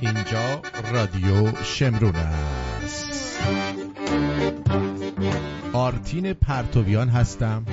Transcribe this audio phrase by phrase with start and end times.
[0.00, 3.40] اینجا رادیو شمرون است.
[5.72, 7.64] آرتین پرتویان هستم.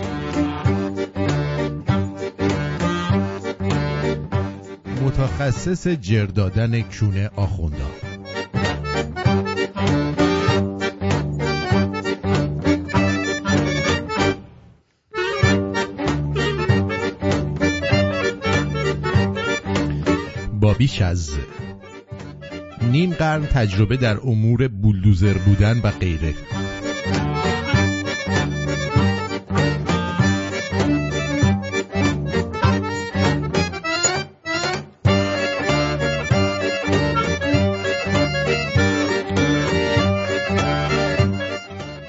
[5.01, 7.91] متخصص جردادن کونه آخوندان
[20.61, 21.31] با بیش از
[22.97, 26.33] نیم قرن تجربه در امور بولدوزر بودن و غیره.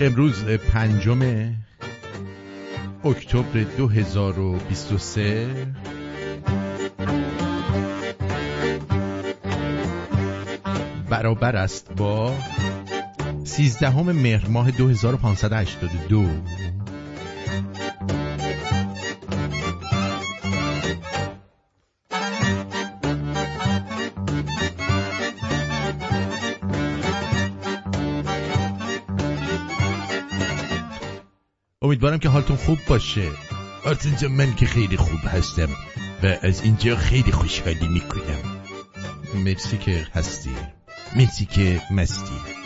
[0.00, 1.52] امروز پنجم
[3.04, 5.48] اکتبر 2023
[11.18, 12.34] برابر است با
[13.44, 16.24] 13 مهر ماه 2582
[31.82, 33.28] امیدوارم که حالتون خوب باشه.
[33.84, 35.68] آرتین من که خیلی خوب هستم
[36.22, 38.58] و از اینجا خیلی خوشحالی می‌کنم.
[39.34, 40.50] مرسی که هستی.
[41.16, 42.57] مرسی که مستی.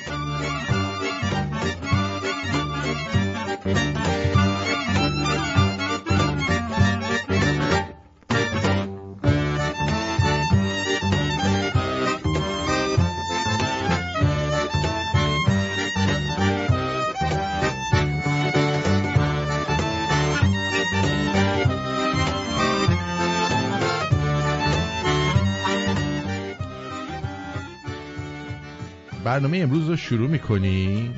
[29.63, 31.15] امروز رو شروع می‌کنیم.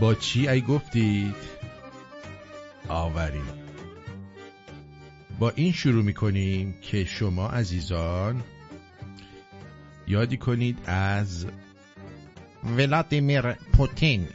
[0.00, 1.34] با چی ای گفتید؟
[2.88, 3.44] آوریم
[5.38, 8.42] با این شروع می‌کنیم که شما عزیزان
[10.06, 11.46] یادی کنید از
[12.76, 14.28] ولادیمیر پوتین.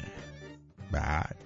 [0.91, 1.36] بعد.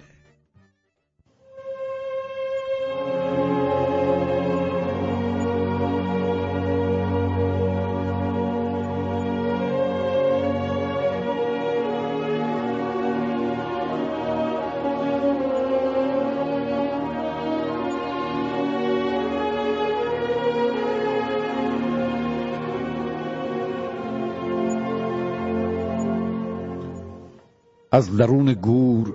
[27.93, 29.13] از درون گور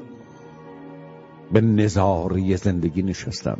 [1.52, 3.58] به نظاره زندگی نشستم.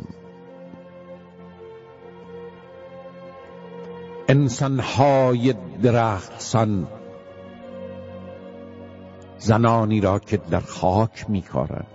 [4.27, 6.87] انسانهای درختسان
[9.37, 11.87] زنانی را که در خاک میکارند.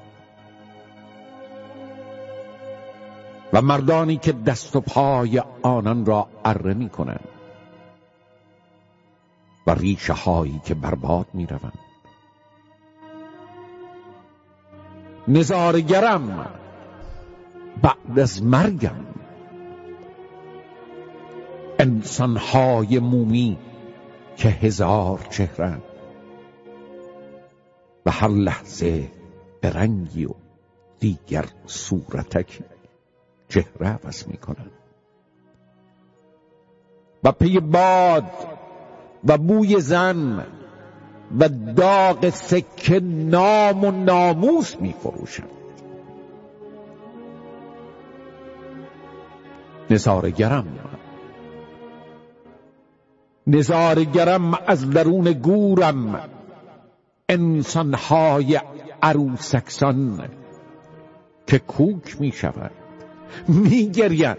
[3.53, 7.28] و مردانی که دست و پای آنان را اره می کنند
[9.66, 11.47] و ریشه هایی که برباد می
[15.32, 16.47] نظارگرم
[17.82, 19.06] بعد از مرگم.
[21.78, 23.59] انسانهای مومی
[24.37, 25.78] که هزار چهره
[28.06, 29.10] و هر لحظه
[29.60, 30.34] به رنگی و
[30.98, 32.64] دیگر صورتکی
[33.49, 34.70] چهره عوض می کنند
[37.25, 38.31] و پی باد
[39.25, 40.47] و بوی زن
[41.41, 45.48] و داغ سکه نام و ناموس می فروشند
[49.91, 50.66] نظارگرم
[53.47, 56.20] نظارگرم از درون گورم.
[57.28, 58.60] انسانهای
[59.03, 60.28] عروسکسان
[61.47, 62.70] که کوک می شود
[63.49, 64.37] می گرید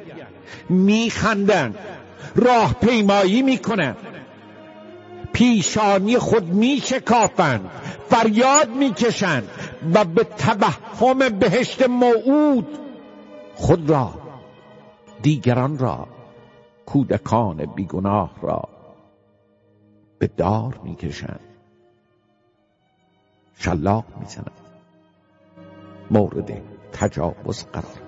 [0.69, 1.75] می خندن
[2.35, 3.95] راه پیمایی می کنن
[5.33, 7.69] پیشانی خود می شکافند
[8.09, 9.49] فریاد می کشند
[9.93, 12.67] و به تبهم بهشت موعود
[13.55, 14.13] خود را
[15.21, 16.07] دیگران را
[16.85, 18.69] کودکان بیگناه را
[20.19, 21.39] به دار می کشند
[23.55, 24.51] شلاق می زند
[26.11, 26.61] مورد
[26.93, 28.02] تجاوز قرار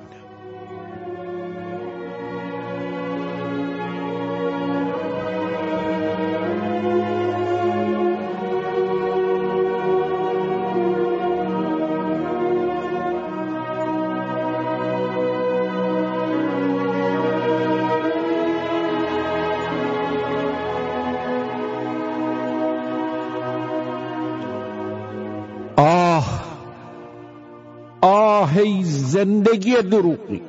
[29.26, 30.42] زندگی دروغی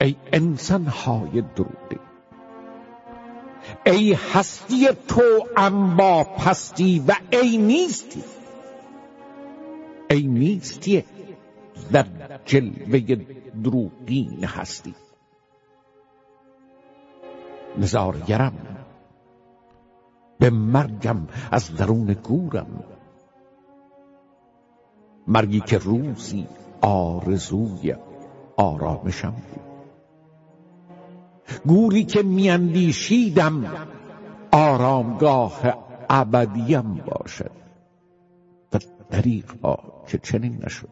[0.00, 1.98] ای انسان های دروغی
[3.86, 5.22] ای هستی تو
[5.96, 8.22] با پستی و ای نیستی.
[10.10, 11.04] ای نیستی
[11.92, 12.06] در
[12.44, 13.00] جلوه
[13.64, 14.94] دروغین هستی.
[17.78, 18.52] نزارگرم
[20.38, 22.99] به مرگم از درون گورم.
[25.26, 26.46] مرگی که روزی
[26.80, 27.94] آرزوی
[28.56, 29.60] آرامشم بود.
[31.66, 33.86] گوری که میاندیشیدم
[34.52, 35.60] آرامگاه
[36.10, 37.50] ابدیم باشد
[38.72, 38.78] و
[39.10, 39.76] دریغا
[40.08, 40.88] که چنین نشد.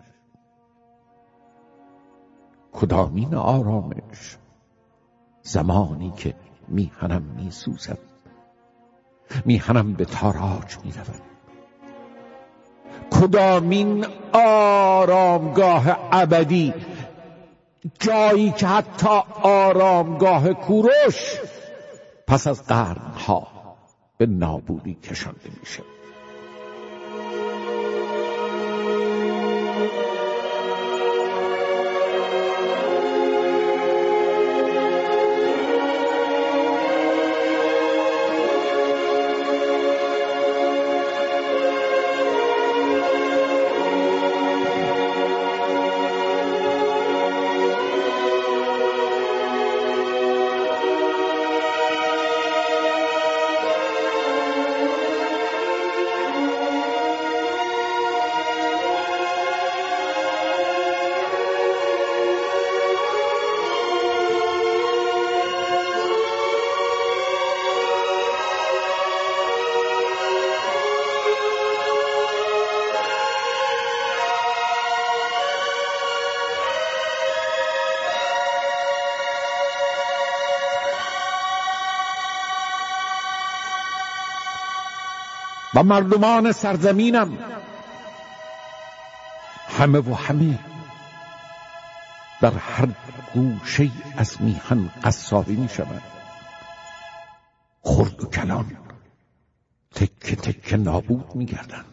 [2.72, 4.38] کدامین آرامش
[5.42, 6.34] زمانی که
[6.68, 7.98] میهنم میسوزد
[9.44, 11.37] میهنم به تاراج می‌رود؟
[13.10, 16.74] کدامین آرامگاه ابدی؟
[17.98, 21.38] جایی که حتی آرامگاه کوروش
[22.26, 23.48] پس از قرنها
[24.18, 25.82] به نابودی کشانده میشه
[85.78, 87.38] و مردمان سرزمینم.
[89.68, 90.58] همه و همه
[92.40, 92.88] در هر
[93.34, 96.02] گوشه از میهن قصابی می شود
[97.82, 98.76] خرد و کلان
[99.94, 101.84] تکه تکه نابود می گردن.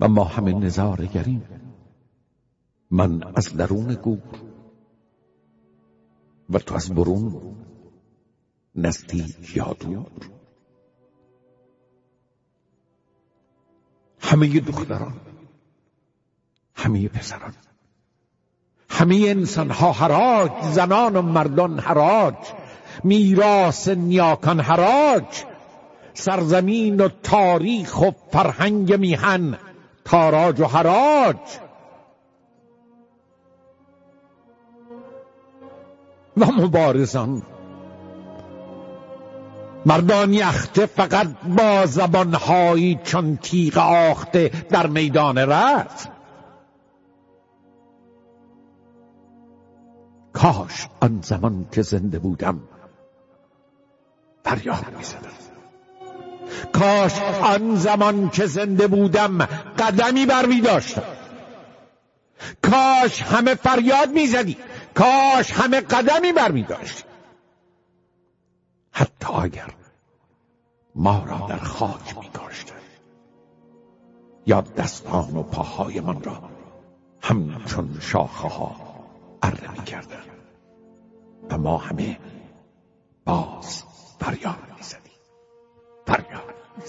[0.00, 1.42] و ما همه نظاره گریم
[2.90, 4.40] من از درون گور
[6.50, 7.56] و تو از برون
[8.74, 10.35] نزدیک یا دور.
[14.26, 15.12] همه دختران
[16.74, 17.54] همه پسران
[18.90, 22.34] همه انسان ها حراج زنان و مردان حراج
[23.04, 25.44] میراث نیاکان حراج
[26.14, 29.58] سرزمین و تاریخ و فرهنگ میهن
[30.04, 31.36] تاراج و حراج.
[36.36, 37.42] و مبارزان
[39.86, 46.08] مردان یخته فقط با زبانهایی چون تیغ آخته در میدان رفت.
[50.32, 52.60] کاش آن زمان که زنده بودم
[54.44, 55.30] فریاد می‌زدم.
[56.72, 59.38] کاش آن زمان که زنده بودم
[59.78, 61.02] قدمی بر می داشتم.
[62.62, 64.56] کاش همه فریاد می‌زدی.
[64.94, 67.05] کاش همه قدمی بر می داشتی.
[68.96, 69.74] حتی اگر
[70.94, 72.30] ما را در خاک می
[74.46, 76.42] یا دستان و پاهایمان را
[77.22, 78.76] همچون شاخه ها
[79.42, 80.24] اره می کردن
[81.50, 82.18] و ما همه
[83.24, 83.84] باز
[84.20, 85.20] فریاد می زدیم.
[86.06, 86.86] فریاد می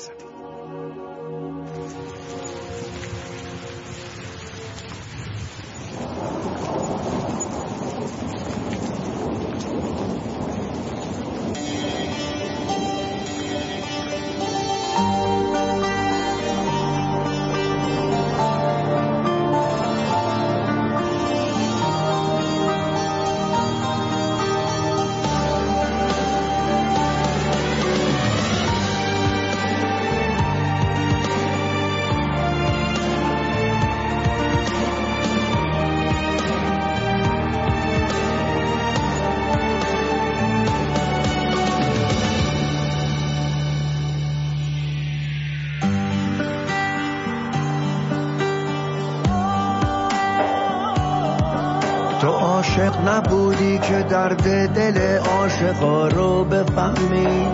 [54.91, 57.47] دل عاشقا رو بفهمی.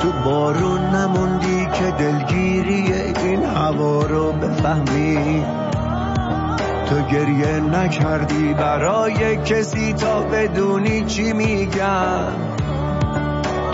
[0.00, 5.44] تو بارون نموندی که دلگیری این هوا رو بفهمی.
[6.86, 12.32] تو گریه نکردی برای کسی تا بدونی چی میگن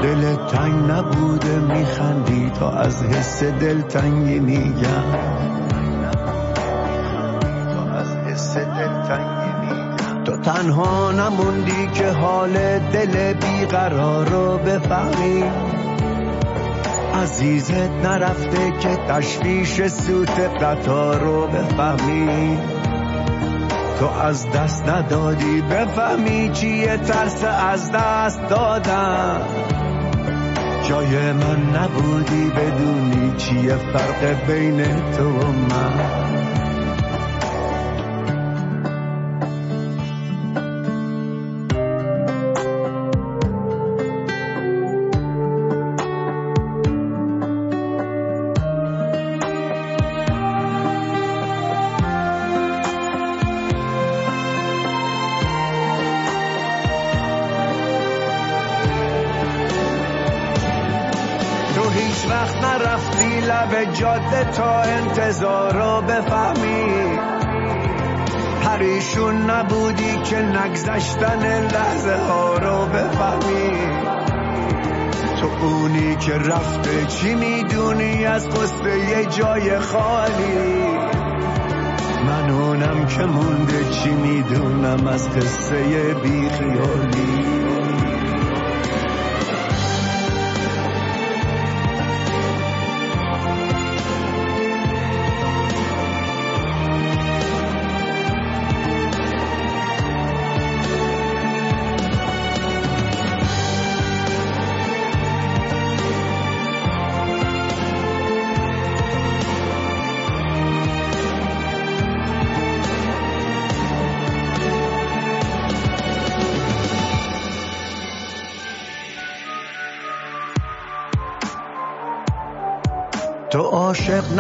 [0.02, 5.37] دل تنگ نبوده میخندی تا از حس دلتنگی میگن
[10.68, 15.44] تنها نموندی که حال دل بیقرار رو بفهمی.
[17.22, 22.58] عزیزت نرفته که تشویش سوت قطار رو بفهمی.
[24.00, 29.40] تو از دست ندادی بفهمی چیه ترس از دست دادم
[30.88, 34.84] جای من نبودی بدونی چیه فرق بین
[35.16, 36.57] تو و من.
[70.68, 73.78] نگذشتن لحظه ها رو بفهمی.
[75.40, 80.88] تو اونی که رفته چی می‌دونی؟ از قصه یه جای خالی.
[82.26, 87.67] من اونم که مونده چی می‌دونم؟ از قصه بیخیالی.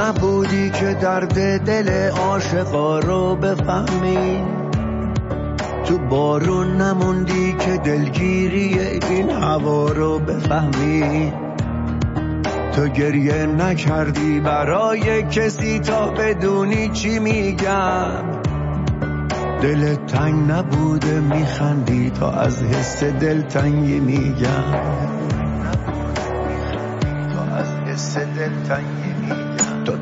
[0.08, 4.42] نبودی که درد دل عاشقا رو بفهمی؟
[5.84, 8.78] تو بارون نموندی که دلگیری
[9.10, 11.32] این هوا رو بفهمی؟
[12.72, 18.40] تو گریه نکردی برای کسی تا بدونی چی میگم؟
[19.62, 25.17] دل تنگ نبوده میخندی تا از حس دلتنگی میگم.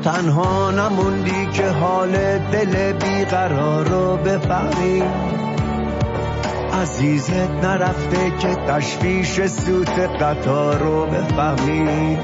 [0.07, 5.03] تنها نموندی که حال دل بیقرار رو بفهمی.
[6.81, 12.17] عزیزت نرفته که تشویش سوت قطار رو بفهمی.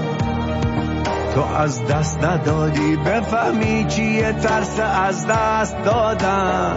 [1.36, 6.75] تو از دست ندادی بفهمی چیه ترس از دست دادم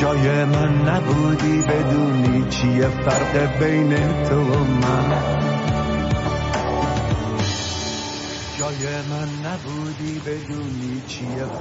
[0.00, 3.96] جای من نبودی بدونی چیه فرق بین
[4.28, 5.29] تو و من.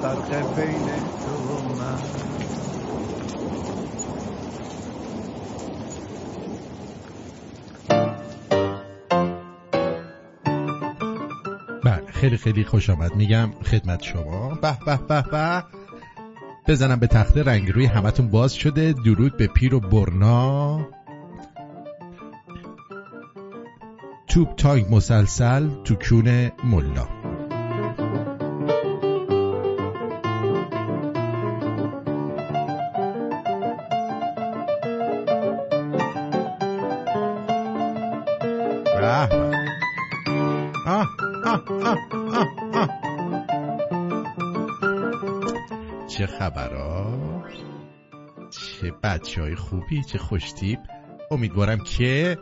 [0.09, 0.89] فرق بین
[1.25, 2.01] تو و من.
[11.83, 13.15] بله خیلی خیلی خوش آمد.
[13.15, 14.55] میگم خدمت شما.
[14.61, 15.63] به به به به.
[16.67, 17.85] بزنم به تخته رنگ روی.
[17.85, 18.93] همتون باز شده.
[18.93, 20.87] درود به پیر و برنا.
[24.27, 27.18] توپ تانک مسلسل تو کون ملا.
[49.09, 50.79] بچه های خوبی چه خوشتیب
[51.31, 52.37] امیدوارم که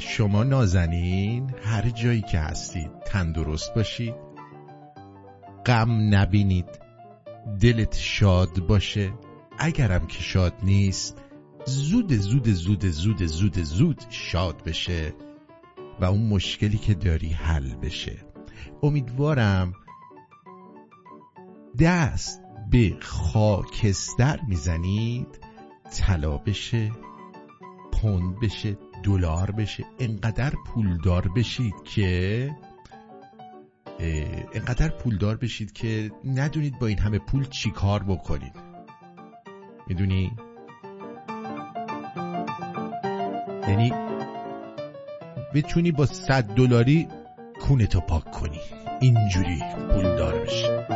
[0.00, 4.14] شما نازنین هر جایی که هستید تندرست باشید.
[5.66, 6.80] غم نبینید.
[7.60, 9.12] دلت شاد باشه.
[9.58, 11.18] اگرم که شاد نیست
[11.64, 15.14] زود زود زود زود زود زود شاد بشه
[16.00, 18.16] و اون مشکلی که داری حل بشه.
[18.82, 19.72] امیدوارم
[21.80, 25.40] دست به خاکستر می‌زنید
[25.90, 26.92] طلا بشه
[27.92, 32.50] پوند بشه دلار بشه انقدر پولدار بشید که
[34.54, 38.52] انقدر پولدار بشید که ندونید با این همه پول چی کار بکنید.
[39.86, 40.36] می‌دونی؟
[43.68, 43.92] یعنی
[45.54, 47.08] بتونی با صد دلاری
[47.60, 48.60] کونتو پاک کنی.
[49.00, 50.95] اینجوری پولدار بشی.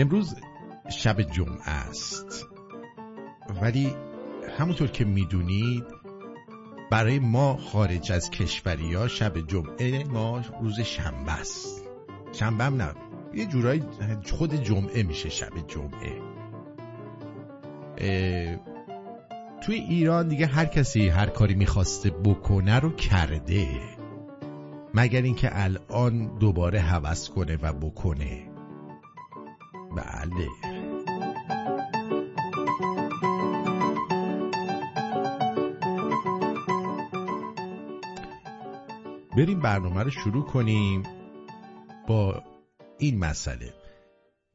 [0.00, 0.34] امروز
[0.90, 2.46] شب جمعه است.
[3.62, 3.94] ولی
[4.58, 5.84] همونطور که می‌دونید
[6.90, 11.88] برای ما خارج از کشوری ها شب جمعه ما روز شنبه است.
[12.32, 12.94] شنبه هم نه
[13.34, 13.82] یه جورایی
[14.32, 16.20] خود جمعه میشه شب جمعه.
[19.62, 23.66] توی ایران دیگه هر کسی هر کاری می‌خواسته بکنه رو کرده.
[24.94, 28.49] مگر اینکه الان دوباره هوس کنه و بکنه.
[29.96, 30.48] بله.
[39.36, 41.02] بریم برنامه رو شروع کنیم
[42.06, 42.42] با
[42.98, 43.74] این مسئله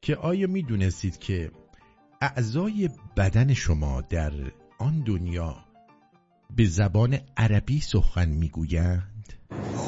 [0.02, 1.52] که آیا می‌دونستید که
[2.22, 4.32] اعضای بدن شما در
[4.80, 5.56] آن دنیا
[6.56, 9.15] به زبان عربی سخن می‌گویند؟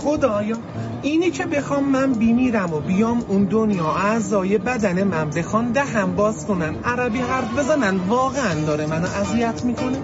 [0.07, 0.57] خدایا
[1.01, 6.45] اینی که بخوام من بیمیرم و بیام اون دنیا اعضای بدن من بخوان دهم باز
[6.45, 9.97] کنن عربی حرف بزنن واقعا داره منو اذیت می‌کنه.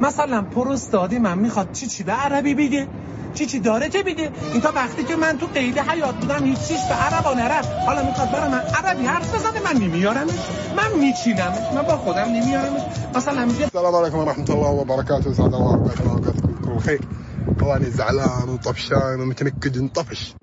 [0.00, 2.86] مثلا پروستادی من می‌خواد چی چی به عربی بگه؟
[3.34, 6.58] چی چی داره چه بگه؟ این تا وقتی که من تو قید حیات بودم هیچ
[6.58, 10.26] چیش به عربا نرفت حالا می‌خواد برای من عربی حرف بزنه من نمیارم
[10.76, 12.76] من میچینم من با خودم نمیارم
[13.14, 15.34] مثلا میگه سلام علیکم و رحمت الله و برکاته.
[15.34, 17.27] سعد الله اوقاتكم
[17.58, 20.34] طوالي زعلان وطفشان ومتنكد انطفش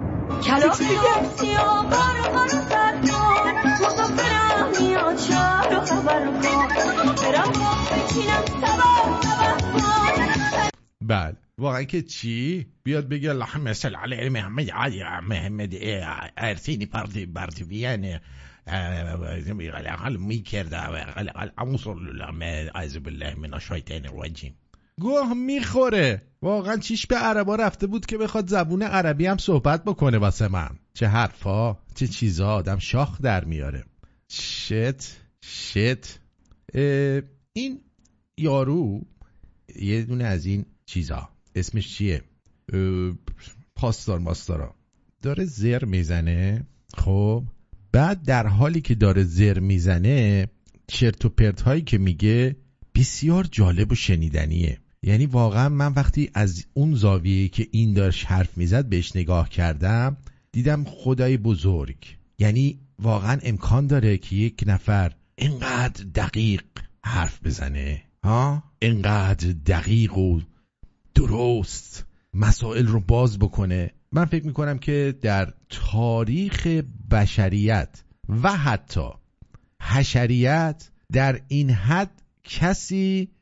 [11.02, 15.74] ومطفش بال که چی بیاد بگه الله مثل علی محمد علی محمد
[16.38, 18.20] ارتینی پارتی بارتویان
[19.98, 20.78] حال می کرده
[21.58, 21.96] عنصر
[22.76, 24.56] از الله من الشیطان الرجیم
[25.02, 26.22] گوه می‌خوره.
[26.42, 30.70] واقعا چیش به عربا رفته بود که بخواد زبون عربی هم صحبت بکنه واسه من.
[30.94, 33.84] چه حرفا چه چیزا آدم شاخ در میاره.
[34.32, 36.20] شت شت.
[37.54, 37.82] این
[38.38, 39.02] یارو
[39.82, 41.30] یه دونه از این چیزا.
[41.56, 42.22] اسمش چیه؟
[43.76, 44.76] پاسدار ماستارا
[45.22, 46.68] داره زر می‌زنه.
[46.98, 47.44] خب
[47.92, 50.48] بعد در حالی که داره زر می‌زنه
[50.88, 52.56] چرت و پرت هایی که میگه
[52.96, 54.80] بسیار جالب و شنیدنیه.
[55.06, 60.18] یعنی واقعا من وقتی از اون زاویه که این داشت حرف می‌زد بهش نگاه کردم
[60.52, 61.98] دیدم خدای بزرگ.
[62.40, 66.64] یعنی واقعا امکان داره که یک نفر اینقدر دقیق
[67.06, 70.40] حرف بزنه ها؟ اینقدر دقیق و
[71.16, 73.92] درست مسائل رو باز بکنه.
[74.12, 76.68] من فکر می‌کنم که در تاریخ
[77.12, 78.04] بشریت
[78.44, 79.10] و حتی
[79.82, 83.35] حشریت در این حد کسی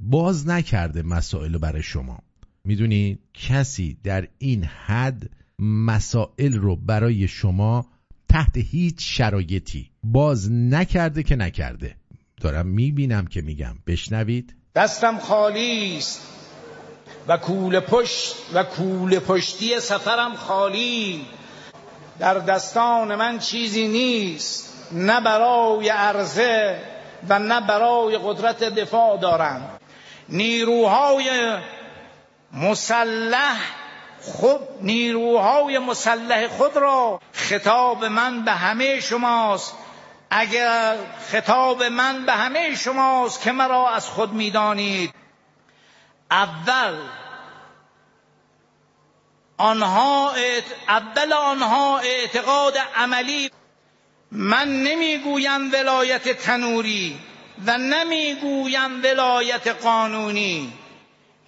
[0.00, 2.18] باز نکرده مسائل رو برای شما.
[2.64, 7.86] می‌دونی کسی در این حد مسائل رو برای شما
[8.28, 11.96] تحت هیچ شرایطی باز نکرده که نکرده.
[12.40, 13.76] دارم می‌بینم که میگم.
[13.86, 14.54] بشنوید.
[14.74, 16.20] دستم خالی است
[17.28, 21.20] و کول پشت و کول پشتی سفرم خالی.
[22.18, 24.72] در دستان من چیزی نیست.
[24.92, 26.78] نه برای عرضه
[27.28, 29.78] و نه برای قدرت دفاع دارم
[30.28, 31.56] نیروهای
[32.52, 33.56] مسلح
[34.22, 39.74] خود نیروهای مسلح خود را خطاب من به همه شماست.
[40.30, 40.96] اگر
[41.30, 45.14] خطاب من به همه شماست که مرا از خود می‌دانید.
[46.30, 46.98] اول
[49.58, 50.32] آنها
[50.88, 53.50] اول آنها اعتقاد عملی
[54.32, 57.18] من نمی‌گویم ولایت تنوری
[57.66, 60.72] و نمی‌گویم ولایت قانونی.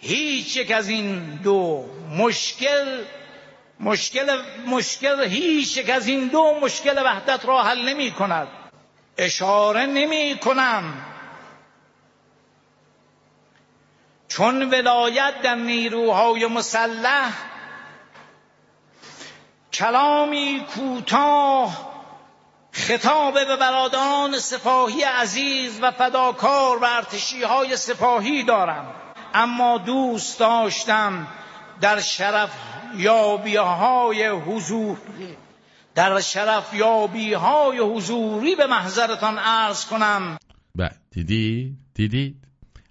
[0.00, 1.84] هیچ یک از این دو
[2.18, 3.04] مشکل
[3.80, 8.48] مشکل مشکل هیچ یک از این دو مشکل وحدت را حل نمی کند
[9.18, 10.94] اشاره نمی کنم
[14.28, 17.32] چون ولایت در نیروهای مسلح
[19.72, 21.87] کلامی کوتاه
[22.78, 28.86] خطاب به برادران سپاهی عزیز و فداکار و ارتشی های سپاهی دارم.
[29.34, 31.26] اما دوست داشتم
[31.80, 32.50] در شرف
[32.96, 35.36] یابی های حضوری
[35.94, 40.38] در شرف یابی های حضوری به محضرتان عرض کنم.
[40.74, 42.36] بله دیدی؟ دیدی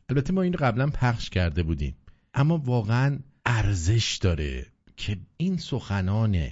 [0.10, 1.97] البته ما این رو قبلا پخش کرده بودیم.
[2.34, 4.65] اما واقعا ارزش داره
[4.97, 6.52] که این سخنان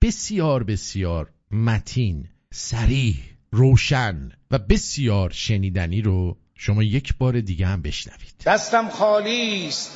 [0.00, 3.16] بسیار بسیار متین سریح
[3.50, 8.34] روشن و بسیار شنیدنی رو شما یک بار دیگه هم بشنوید.
[8.46, 9.92] دستم خالی است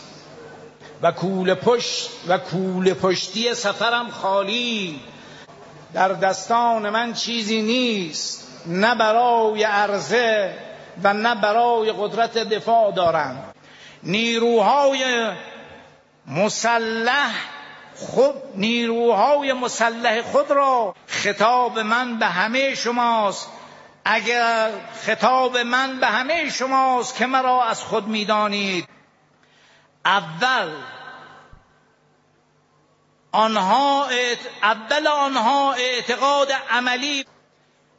[1.03, 5.01] و کوله پشت و کوله پشتی سفرم خالی.
[5.95, 10.55] در دستان من چیزی نیست نه برای عرضه
[11.03, 13.53] و نه برای قدرت دفاع دارم.
[14.03, 15.31] نیروهای
[16.27, 17.56] مسلح
[17.97, 23.49] خود نیروهای مسلح خود را خطاب من به همه شماست.
[24.05, 24.71] اگر
[25.07, 28.89] خطاب من به همه شماست که مرا از خود می‌دانید.
[30.05, 30.71] اول
[33.33, 34.07] آنها
[34.63, 37.25] اول آنها اعتقاد عملی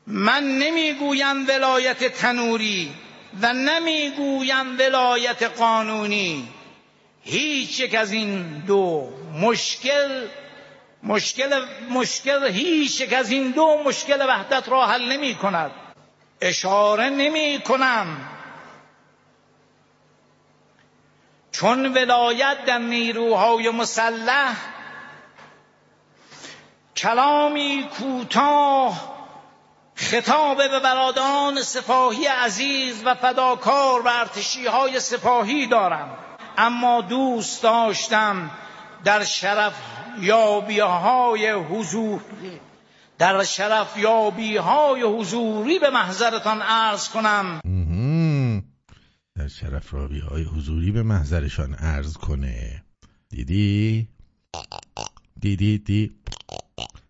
[0.07, 2.93] من نمی‌گویم ولایت تنوری
[3.41, 6.47] و نمی‌گویم ولایت قانونی.
[7.21, 10.27] هیچ یک از این دو مشکل
[11.03, 15.71] مشکل مشکل هیچ یک از این دو مشکل وحدت را حل نمی کند.
[16.41, 18.17] اشاره نمی کنم.
[21.51, 24.55] چون ولایت در نیروهای مسلح
[26.95, 29.17] کلامی کوتاه
[29.95, 36.17] خطاب به برادران سپاهی عزیز و فداکار و ارتشی های سپاهی دارم.
[36.57, 38.51] اما دوست داشتم
[39.03, 39.73] در شرف
[40.21, 42.21] یابی های حضور
[43.17, 47.61] در شرف یابی های حضوری به محضرتان عرض کنم.
[49.35, 52.83] در شرف یابی های حضوری به محضرشان عرض کنه.
[53.29, 54.07] دیدی؟
[55.39, 56.11] دیدی دی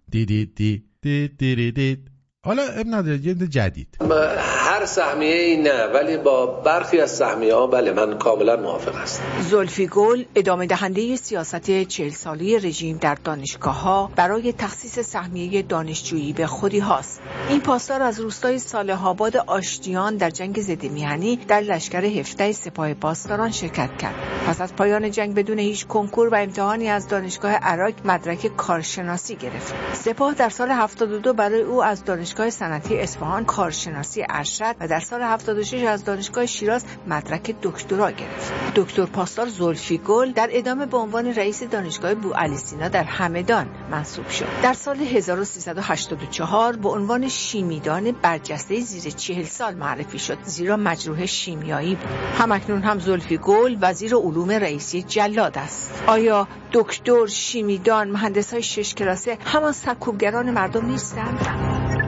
[0.09, 1.71] دیدی دی دی دی.
[1.71, 2.05] دی
[2.45, 3.97] حالا ابن نداره یه جدید.
[4.01, 9.23] هر سهمیه ای نه ولی با برخی از سهمیه ها بله من کاملا موافق هستم.
[9.41, 16.33] زلفی گل ادامه دهنده سیاست چهل سالی رژیم در دانشگاه ها برای تخصیص سهمیه دانشجویی
[16.33, 17.21] به خودی هاست.
[17.49, 22.93] این پاسدار از روستای صالح آباد آشتیان در جنگ ضد میهنی در لشکر هفته سپاه
[22.93, 24.15] پاسداران شرکت کرد.
[24.47, 29.73] پس از پایان جنگ بدون هیچ کنکور و امتحانی از دانشگاه عراق مدرک کارشناسی گرفت.
[29.93, 35.21] سپاه در سال 72 برای او از دانشگاه صنعتی اصفهان کارشناسی ارشد و در سال
[35.21, 38.53] 76 از دانشگاه شیراز مدرک دکترا گرفت.
[38.75, 43.67] دکتر پاسدار زلفی گل در ادامه به عنوان رئیس دانشگاه بو علی سینا در همدان
[43.91, 44.45] منصوب شد.
[44.63, 51.95] در سال 1384 به عنوان شیمیدان برجسته زیر چهل سال معرفی شد زیرا مجروح شیمیایی
[51.95, 52.09] بود.
[52.39, 56.03] همکنون هم زلفی گل وزیر علوم رئیسی جلاد است.
[56.07, 62.06] آیا دکتر شیمیدان مهندس های شش کلاسه همان سکوبگران مردم نیستند؟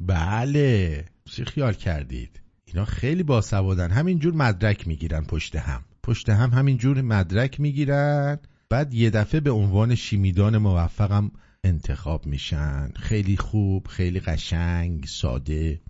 [0.00, 3.90] بله چی خیال کردید؟ اینا خیلی باسوادن.
[3.90, 5.84] همینجور مدرک می‌گیرن پشت هم.
[6.02, 8.38] پشت هم همینجور مدرک می‌گیرن.
[8.70, 11.30] بعد یه دفعه به عنوان شیمیدان موفقم
[11.64, 12.92] انتخاب میشن.
[12.96, 15.80] خیلی خوب خیلی قشنگ ساده.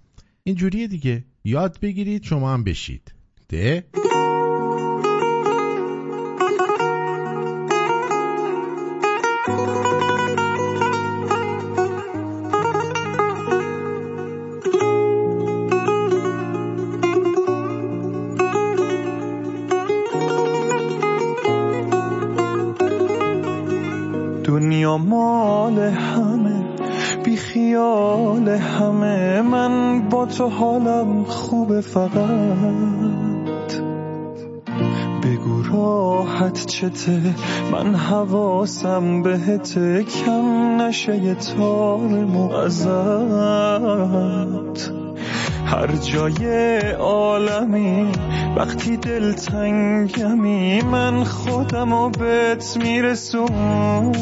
[0.43, 1.25] اینجوریه دیگه.
[1.45, 3.15] یاد بگیرید شما هم بشید.
[3.49, 3.85] ده؟
[30.41, 32.11] تو حالم خوبه فقط.
[35.23, 37.21] بگو راحت چته
[37.73, 39.75] من حواسم بهت
[40.25, 42.01] کم نشه یه تار
[45.67, 48.13] هر جای عالمی
[48.57, 54.21] وقتی دل تنگمی من خودم و بهت میرسونم.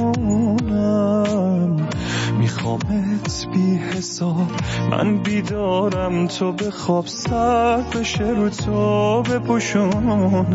[2.76, 4.46] میخوامت بی حساب.
[4.90, 10.46] من بیدارم تو به خواب سر بشه رو تو بپوشونم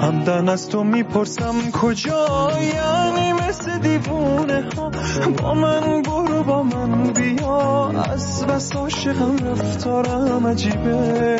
[0.00, 4.90] همدن از تو می‌پرسم کجا یعنی مثل دیوونه ها.
[5.42, 7.88] با من برو با من بیا.
[7.88, 11.38] از بس عاشقم رفتارم عجیبه.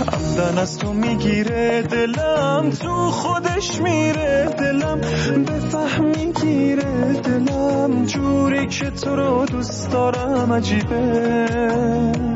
[0.00, 5.00] همدن از تو می‌گیره دلم تو خودش میره دلم.
[5.46, 12.29] بفهم می‌گیره دلم جوری که تو رو دوست دارم عجیبه.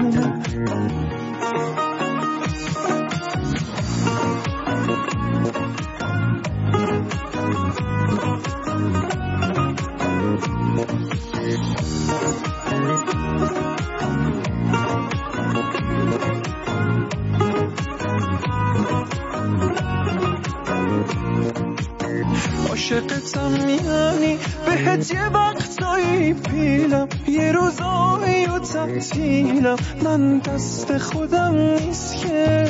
[22.84, 29.76] عاشقتم یعنی بهت یه وقتایی پیلم یه روزایی و تعطیلم.
[30.02, 32.66] من دست خودم نیست که.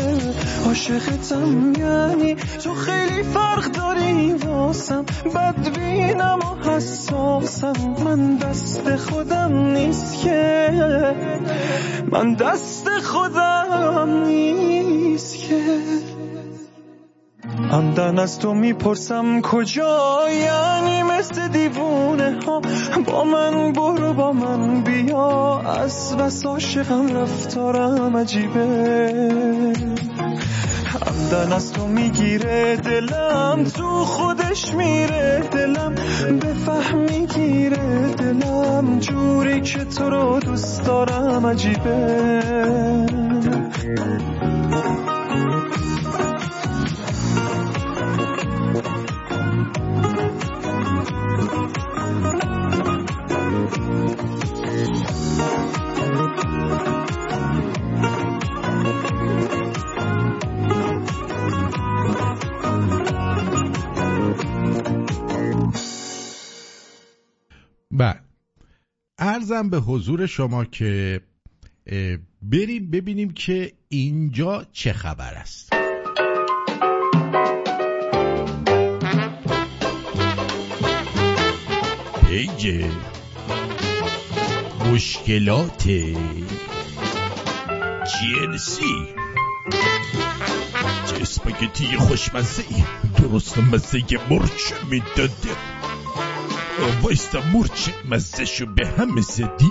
[0.67, 5.05] عاشقتم یعنی تو خیلی فرق داری واسم.
[5.35, 7.95] بدبینم و حساسم.
[8.05, 10.71] من دست خودم نیست که.
[12.13, 16.14] من دست خودم نیست که.
[17.75, 22.61] همدن از تو می‌پرسم کجا؟ یعنی مثل دیوونه ها.
[23.07, 25.61] با من برو با من بیا.
[25.61, 29.13] از بس عاشقم رفتارم عجیبه.
[30.87, 33.65] همدن از تو می‌گیره دلم.
[33.65, 35.95] تو خودش میره دلم.
[36.43, 38.99] بفهم می‌گیره دلم.
[39.01, 42.41] جوری که تو رو دوست دارم عجیبه.
[69.27, 71.21] ارزم به حضور شما که
[72.43, 75.73] بریم ببینیم که اینجا چه خبر است.
[82.27, 82.85] پیج
[84.93, 85.89] مشکلات
[88.21, 89.07] جنسی
[91.07, 92.85] چه اسپاگتی خوشمزه ای
[93.23, 95.74] درست مزه مرچ می‌داده.
[97.03, 99.71] وایستا مرچ مزه شو به هم زدی.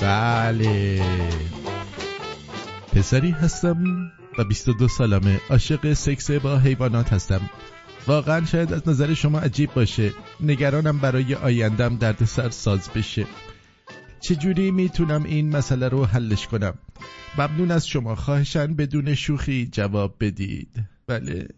[0.00, 1.02] بله.
[2.92, 3.84] پسری هستم
[4.38, 5.40] و 22 سالمه.
[5.50, 7.50] عاشق سکس با حیوانات هستم.
[8.06, 10.12] واقعا شاید از نظر شما عجیب باشه.
[10.40, 13.26] نگرانم برای آیندم درد سر ساز بشه.
[14.24, 16.74] چجوری می‌تونم این مسئله رو حلش کنم؟
[17.38, 18.14] ممنون از شما.
[18.14, 20.68] خواهشن بدون شوخی جواب بدید.
[21.06, 21.48] بله.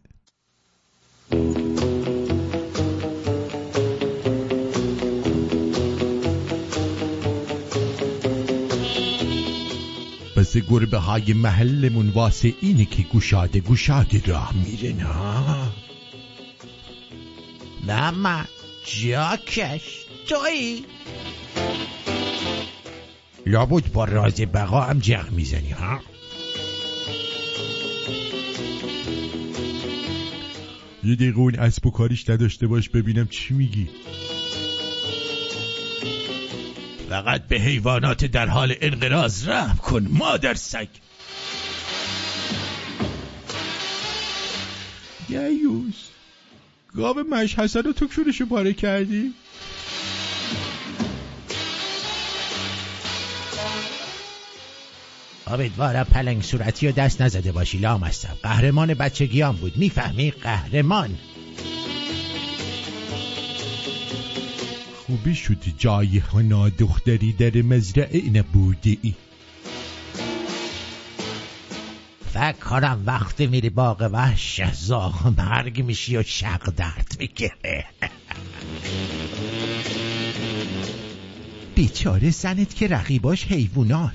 [10.37, 15.73] پس گربه های محلمون واسه اینه که گوشاده گوشاده راه میرن ها؟
[17.87, 18.45] ماما
[18.85, 20.85] جاکش توی
[23.47, 26.01] لابد با راز بقا هم جغ می‌زنی ها؟
[31.05, 33.89] یه دقیقه اون اسب و کاریش نداشته باش ببینم چی میگی.
[37.09, 40.89] فقط به حیوانات در حال انقراض رحم کن مادر سگ.
[45.29, 45.95] یوز.
[46.95, 49.35] گاو مش حسن رو تو کورشو پاره کردی؟
[55.47, 59.77] امیدوارم پلنگ صورتی و دست نزده باشی لامستم قهرمان بچگیام بود.
[59.77, 61.19] می‌فهمی؟ قهرمان.
[65.07, 68.99] خوبی شدی جای خنا دختری در مزرعه نبودی.
[69.03, 69.15] ای
[72.33, 77.85] فکر کنم وقتی میری باغ وحش زاغ مرگ میشی و شق درد می‌گیره.
[81.75, 84.13] بیچاره زنت که رقیباش حیوانات.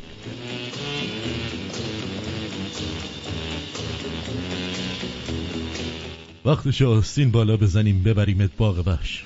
[6.45, 9.23] وقتش آستین بالا بزنیم ببریمت باغ وحش.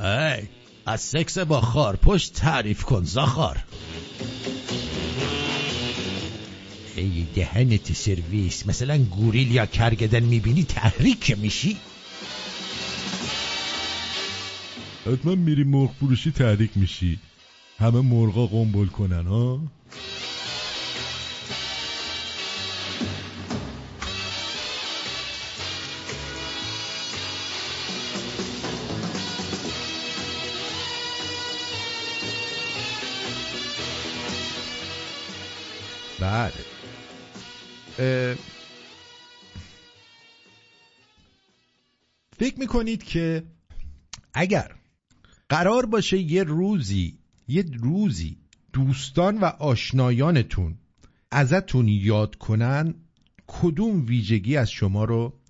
[0.00, 0.42] ای
[0.86, 3.56] از سکس با خار پشت تعریف کن زخار.
[6.96, 11.76] ای دهنت سرویس مثلا گوریل یا کرگدن می‌بینی تحریک میشی؟
[15.06, 17.18] حتما میری مرغ فروشی تحریک میشی.
[17.78, 19.60] همه مرغا قنبل کنن ها؟
[36.28, 36.52] بله.
[37.98, 38.36] اه،
[42.38, 43.42] فکر می‌کنید که
[44.34, 44.74] اگر
[45.48, 48.36] قرار باشه یه روزی یه روزی
[48.72, 50.78] دوستان و آشنایانتون
[51.30, 52.94] ازتون یاد کنن
[53.46, 55.40] کدوم ویژگی از شما رو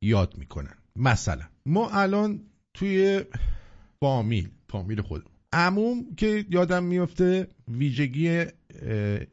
[0.00, 2.40] یاد می‌کنن؟ مثلا ما الان
[2.74, 3.24] توی
[4.00, 5.37] فامیل فامیل خودمون.
[5.52, 8.44] عموم که یادم میفته ویژگی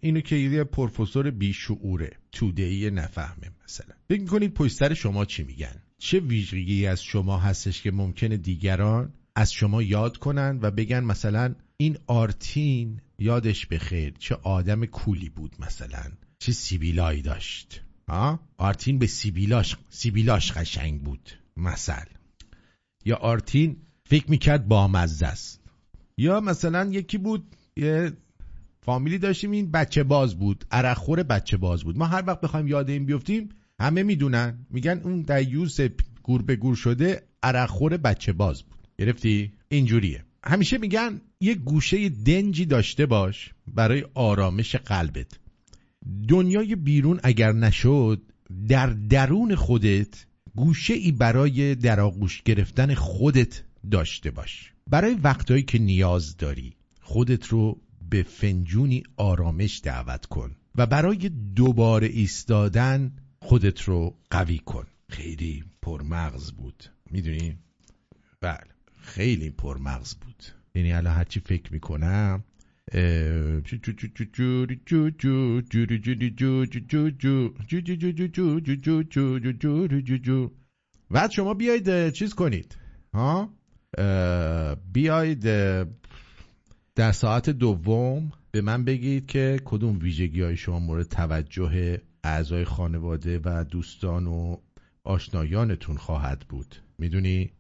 [0.02, 3.96] اینو که یه پروفسور بیشعوره تودهی نفهمه مثلا.
[4.10, 9.14] فکر می‌کنید پشت سر شما چی میگن؟ چه ویژگی از شما هستش که ممکنه دیگران
[9.36, 15.56] از شما یاد کنن و بگن مثلا این آرتین یادش بخیر چه آدم کولی بود
[15.60, 17.82] مثلا چه سیبیلایی داشت.
[18.08, 22.06] ها آرتین به سیبیلاش سیبیلاش قشنگ بود مثل.
[23.06, 23.78] یا آرتین
[24.10, 25.65] فکر می‌کرد بامزه است.
[26.18, 28.12] یا مثلا یکی بود یه
[28.82, 31.98] فامیلی داشتیم این بچه باز بود عرقخور بچه باز بود.
[31.98, 33.50] ما هر وقت بخوایم یاد این بیفتیم
[33.80, 34.66] همه می‌دونن.
[34.70, 35.78] میگن اون دیوس
[36.24, 38.80] گور به گور شده عرقخور بچه باز بود.
[38.98, 40.24] گرفتی؟ اینجوریه.
[40.44, 45.40] همیشه میگن یه گوشه دنجی داشته باش برای آرامش قلبت.
[46.28, 48.22] دنیای بیرون اگر نشد
[48.68, 50.26] در درون خودت
[50.56, 54.75] گوشه ای برای در آغوش گرفتن خودت داشته باش.
[54.90, 62.08] برای وقتهایی که نیاز داری خودت رو به فنجونی آرامش دعوت کن و برای دوباره
[62.08, 67.58] ایستادن خودت رو قوی کن خیلی پرمغز بود می‌دونی؟
[68.42, 68.68] بله
[69.02, 70.44] خیلی پرمغز بود
[70.76, 72.44] یعنی الان هرچی فکر می‌کنم
[81.12, 82.78] بعد شما بیاید چیز کنید
[83.14, 83.54] ها
[84.94, 85.44] بیاید
[86.96, 93.40] در ساعت دوم به من بگید که کدوم ویژگی های شما مورد توجه اعضای خانواده
[93.44, 94.58] و دوستان و
[95.04, 96.76] آشنایانتون خواهد بود.
[96.98, 97.52] می‌دونی؟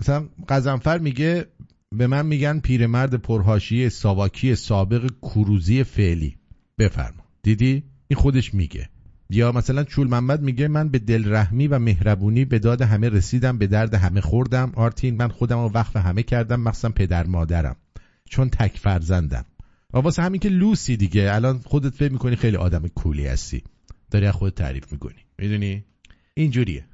[0.00, 1.46] مثلا قزنفر میگه
[1.92, 6.36] به من میگن پیرمرد پرهاشی ساواکی سابق کروزی فعلی.
[6.78, 7.24] بفرما.
[7.42, 8.88] دیدی؟ این خودش میگه.
[9.32, 13.66] یا مثلا چول محمد میگه من به دلرحمی و مهربونی به داد همه رسیدم به
[13.66, 14.72] درد همه خوردم.
[14.74, 17.76] آرتین من خودم رو وقف همه کردم مخصوصا پدر مادرم.
[18.24, 19.44] چون تک فرزندم.
[19.94, 21.34] و واسه همین که لوسی دیگه.
[21.34, 23.62] الان خودت فکر می‌کنی خیلی آدم کولی هستی.
[24.10, 25.24] داری از خودت تعریف می‌کنی.
[25.38, 25.84] می‌دونی؟
[26.34, 26.84] اینجوریه.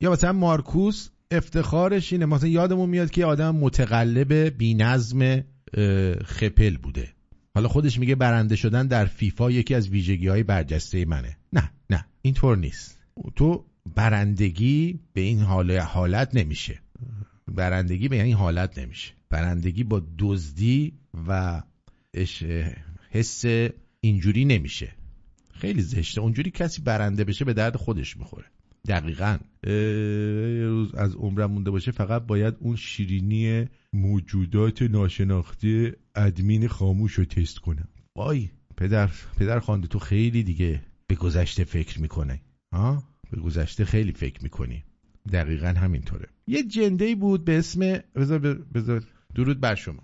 [0.00, 2.26] یا مثلا مارکوس افتخارش اینه.
[2.26, 5.44] مثلا یادمون میاد که آدم متقلب بینظم
[6.24, 7.08] خپل بوده.
[7.54, 11.36] حالا خودش میگه برنده شدن در فیفا یکی از ویژگی های برجسته منه.
[11.52, 12.98] نه نه اینطور نیست.
[13.36, 16.80] تو برندگی به این حال حالت نمیشه.
[17.48, 19.12] برندگی به این حالت نمیشه.
[19.30, 20.92] برندگی با دزدی
[21.28, 21.62] و
[23.10, 23.44] حس
[24.00, 24.92] اینجوری نمیشه.
[25.54, 26.20] خیلی زشته.
[26.20, 28.46] اونجوری کسی برنده بشه به درد خودش می‌خوره.
[28.88, 29.38] دقیقا.
[30.68, 37.58] روز از عمرم مونده باشه فقط باید اون شیرینی موجودات ناشناخته ادمین خاموش رو تست
[37.58, 37.88] کنم.
[38.16, 42.40] وای پدر پدر خانده تو خیلی دیگه به گذشته فکر می‌کنه
[42.72, 44.84] ها؟ به گذشته خیلی فکر می‌کنی.
[45.32, 46.28] دقیقا همینطوره.
[46.46, 47.80] یه جنده بود به اسم
[48.14, 48.38] بذار
[48.74, 49.02] بذار
[49.34, 50.02] درود بر شما.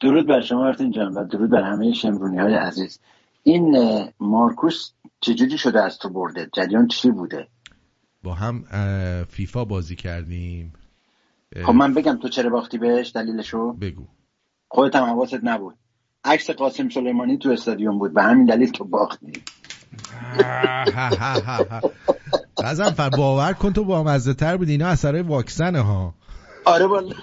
[0.00, 3.00] درود بر شما ارتین جان و درود بر همه شمرونی های عزیز.
[3.42, 3.76] این
[4.20, 7.48] مارکوس چجوری شده از تو برده؟ جریان چی بوده؟
[8.22, 8.64] با هم
[9.28, 10.72] فیفا بازی کردیم.
[11.64, 14.06] خب من بگم تو چرا باختی بهش دلیلشو؟ بگو.
[14.68, 15.74] خودت هم حواست نبود.
[16.24, 18.14] عکس قاسم سلیمانی تو استادیوم بود.
[18.14, 19.32] به همین دلیل تو باختی.
[22.96, 26.14] فر باور کن تو با مزه تر بود اینا اثرهای واکسنه ها.
[26.64, 27.14] آره والا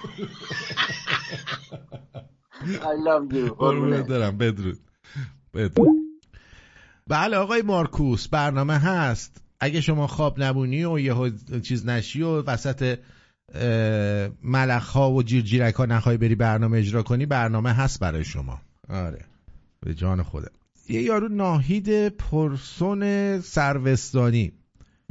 [2.64, 4.08] I love you.
[4.08, 4.80] دارم بدرود.
[5.54, 6.03] بدرود.
[7.08, 9.42] بله آقای مارکوس برنامه هست.
[9.60, 13.00] اگه شما خواب نبونی و یه چیز نشی و وسط
[14.44, 18.62] ملخ ها و جیرجیرک ها نخوای بری برنامه اجرا کنی برنامه هست برای شما.
[18.90, 19.26] آره.
[19.80, 20.52] به جان خودم.
[20.90, 24.52] یه یارو ناهید پرسون سروستانی.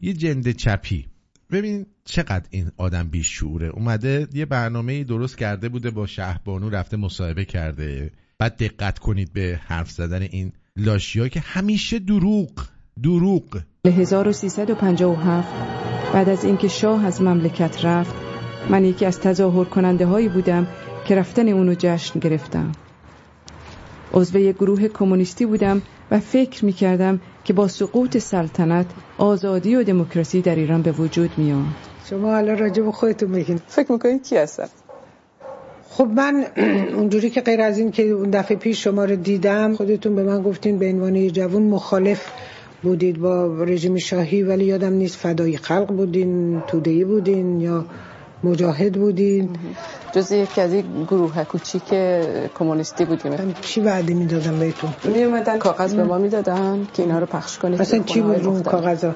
[0.02, 1.06] یه جند چپی.
[1.50, 3.68] ببین چقدر این آدم بیشعوره.
[3.68, 8.12] اومده یه برنامه درست کرده بوده با شهبانو رفته مصاحبه کرده.
[8.38, 12.50] بعد دقت کنید به حرف زدن این لاشیا که همیشه دروغ
[13.02, 13.60] دروغ.
[13.86, 15.48] 1357
[16.12, 18.14] بعد از اینکه شاه از مملکت رفت
[18.70, 20.66] من یکی از تظاهر کننده هایی بودم
[21.04, 22.72] که رفتن اونو جشن گرفتم.
[24.12, 28.86] عضو یک گروه کمونیستی بودم و فکر می کردم که با سقوط سلطنت
[29.18, 31.64] آزادی و دموکراسی در ایران به وجود میاد
[32.10, 33.60] شما حالا راجع به خودتون بگین.
[33.68, 34.68] فکر می‌کنید کی هستم
[35.96, 36.44] خب من
[36.96, 40.42] اونجوری که غیر از این که اون دفعه پیش شما رو دیدم خودتون به من
[40.42, 42.26] گفتین به عنوان یه جوون مخالف
[42.82, 47.84] بودید با رژیم شاهی ولی یادم نیست فدای خلق بودین تودهی بودین یا
[48.44, 49.48] مجاهد بودین.
[50.12, 51.82] جز یکی از این گروه کوچیک
[52.58, 53.54] کمونیستی بودیم.
[53.60, 57.80] چی وعده می‌دادن بهتون؟ می اومدن کاغذ به ما می‌دادن که اینا رو پخش کنید.
[57.80, 59.14] مثلا چی بود اون کاغذا؟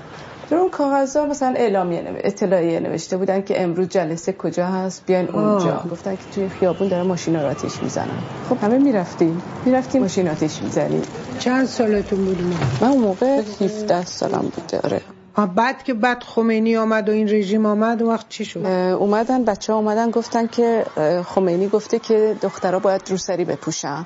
[0.51, 2.05] در اون کاغذها مثلا اعلامیه.
[2.16, 5.72] اطلاعیه نوشته بودن که امروز جلسه کجا هست بیاین اونجا.
[5.72, 5.88] آه.
[5.88, 8.18] گفتن که توی خیابون داره ماشینا رو آتیش می‌زنن.
[8.49, 9.42] خب همه می‌رفتیم.
[9.64, 11.03] می‌رفتیم ماشین آتیش می‌زنیم.
[11.38, 12.38] چند سالتون بود؟
[12.80, 14.97] من اون موقع 17 سالم بوده آره.
[14.97, 18.66] آه، بعد که بعد خمینی آمد و این رژیم آمد اون وقت چی شد؟
[18.99, 20.87] اومدن بچه ها اومدن گفتن که
[21.26, 24.05] خمینی گفته که دخترها باید روسری بپوشن.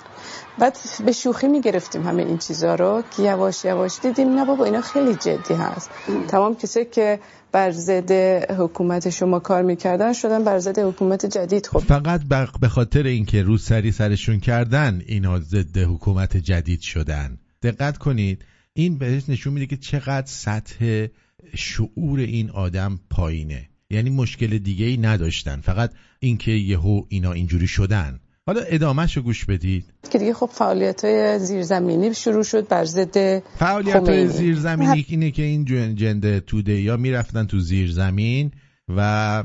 [0.58, 4.80] بعد به شوخی می‌گرفتیم همه این چیزا رو که یواش یواش دیدیم نه بابا اینا
[4.80, 5.90] خیلی جدی هست.
[6.28, 7.20] تمام کسایی که
[7.52, 8.12] بر ضد
[8.52, 11.66] حکومت شما کار می‌کردن شدن بر ضد حکومت جدید.
[11.66, 12.20] خب فقط
[12.60, 17.38] به خاطر اینکه رو سری سرشون کردن اینا ضد حکومت جدید شدن.
[17.62, 18.44] دقت کنید.
[18.72, 21.06] این بهش نشون میده که چقدر سطح
[21.54, 23.68] شعور این آدم پایینه.
[23.90, 25.60] یعنی مشکل دیگه ای نداشتن.
[25.60, 28.20] فقط اینکه یهو اینا اینجوری شدن.
[28.46, 29.84] حالا ادامهش رو گوش بدید.
[30.12, 34.28] که دیگه خب فعالیت های زیرزمینی شروع شد بر ضد فعالیت های.
[34.28, 38.50] زیرزمینی اینه که این جن- جند توده یا می‌رفتن تو زیرزمین
[38.88, 39.44] و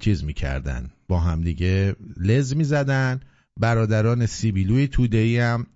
[0.00, 0.90] چیز می‌کردن.
[1.08, 3.20] با همدیگه لز می‌زدن.
[3.60, 5.66] برادران سیبیلوی توده هم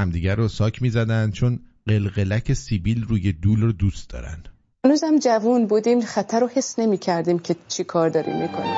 [0.00, 4.42] اه، همدیگه رو ساک می‌زدن چون قلقلک سیبیل روی دول رو دوست دارن.
[4.84, 8.74] هنوزم جوون بودیم خطر رو حس نمی کردیم که چی کار داریم می‌کنیم.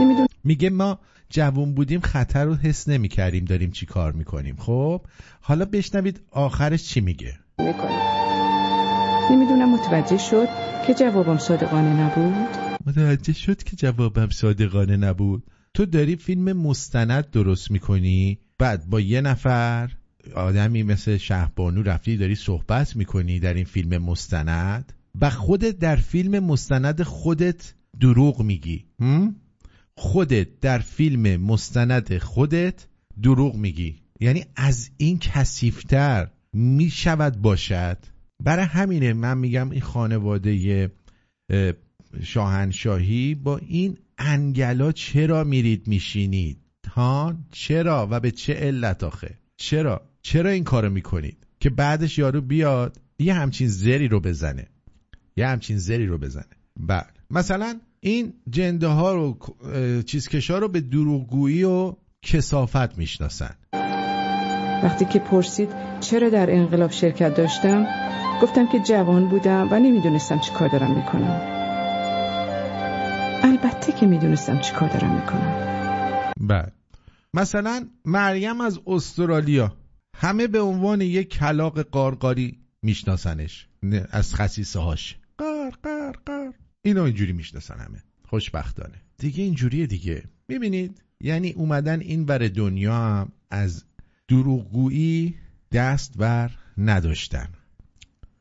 [0.00, 0.26] نمی‌دونم.
[0.44, 0.98] میگه ما
[1.30, 4.56] جوون بودیم خطر رو حس نمی‌کردیم داریم چی کار می‌کنیم.
[4.58, 5.00] خب
[5.40, 7.38] حالا بشنوید آخرش چی میگه.
[7.58, 7.98] می‌کنیم.
[9.30, 10.48] نمی‌دونم متوجه شد
[10.86, 12.48] که جوابم صادقانه نبود.
[12.86, 15.42] متوجه شد که جوابم صادقانه نبود.
[15.74, 19.90] تو داری فیلم مستند درست می‌کنی؟ بعد با یه نفر
[20.34, 26.44] آدمی مثل شهبانو رفتی داری صحبت می‌کنی در این فیلم مستند و خودت در فیلم
[26.44, 28.84] مستند خودت دروغ میگی؟
[29.96, 32.86] خودت در فیلم مستند خودت
[33.22, 34.02] دروغ میگی.
[34.20, 37.98] یعنی از این کسیفتر می‌شود باشد.
[38.44, 40.90] برای همینه من میگم این خانواده
[41.50, 41.72] اه،
[42.22, 46.63] شاهنشاهی با این انگلا چرا میرید میشینید؟
[46.94, 52.40] ها چرا و به چه علت آخه؟ چرا؟ چرا این کارو می‌کنید؟ که بعدش یارو
[52.40, 54.66] بیاد یه همچین زری رو بزنه.
[55.36, 56.44] یه همچین زری رو بزنه.
[56.76, 57.06] بله.
[57.30, 59.38] مثلا این جنده ها رو
[60.02, 63.54] چیزکشا رو به دروغگویی و کسافت می‌شناسن.
[64.82, 65.68] وقتی که پرسید
[66.00, 67.86] چرا در انقلاب شرکت داشتم
[68.42, 71.40] گفتم که جوان بودم و نمی‌دونستم چی کار دارم می‌کنم.
[73.42, 75.54] البته که می‌دونستم چی کار دارم می‌کنم.
[76.40, 76.72] بله.
[77.34, 79.76] مثلا مریم از استرالیا.
[80.16, 83.68] همه به عنوان یک کلاق قارقاری میشناسنش.
[84.10, 86.54] از خصیصه هاش قار قار قار.
[86.82, 88.02] اینا اینجوری می‌شناسن همه.
[88.28, 89.02] خوشبختانه.
[89.18, 90.24] دیگه اینجوریه دیگه.
[90.48, 93.84] می‌بینید؟ یعنی اومدن این ور دنیا هم از
[94.28, 95.34] دروغگویی
[95.72, 97.48] دست بر نداشتن.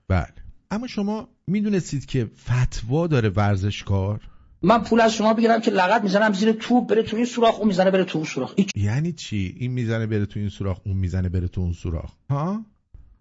[0.08, 0.34] بله.
[0.72, 4.22] اما شما می‌دونستید که فتوا داره ورزشکار؟
[4.64, 7.68] من پول از شما بگیرم که لغت می‌زنم زیر توپ بره تو این سوراخ اون
[7.68, 8.53] می‌زنه بره تو اون سوراخ.
[8.76, 12.11] یعنی چی؟ این می‌زنه بره تو این سوراخ اون می‌زنه بره تو اون سوراخ.
[12.30, 12.66] ها؟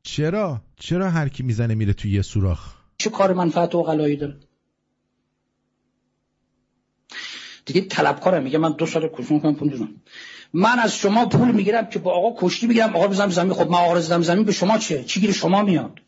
[0.03, 4.36] چرا؟ چرا هر کی می‌زنه میره تو یه سوراخ؟ چه کار منفعت و غلایی داره
[7.66, 10.03] دیگه طلبکارم میگه من دو سال کشون کنم پول می‌زنم
[10.53, 13.53] من از شما پول می‌گیرم که با آقا کشتی بگیرم آقا بزنم زمین.
[13.53, 15.99] خب من آقا زدم زمین به شما چه چی گیر شما میاد؟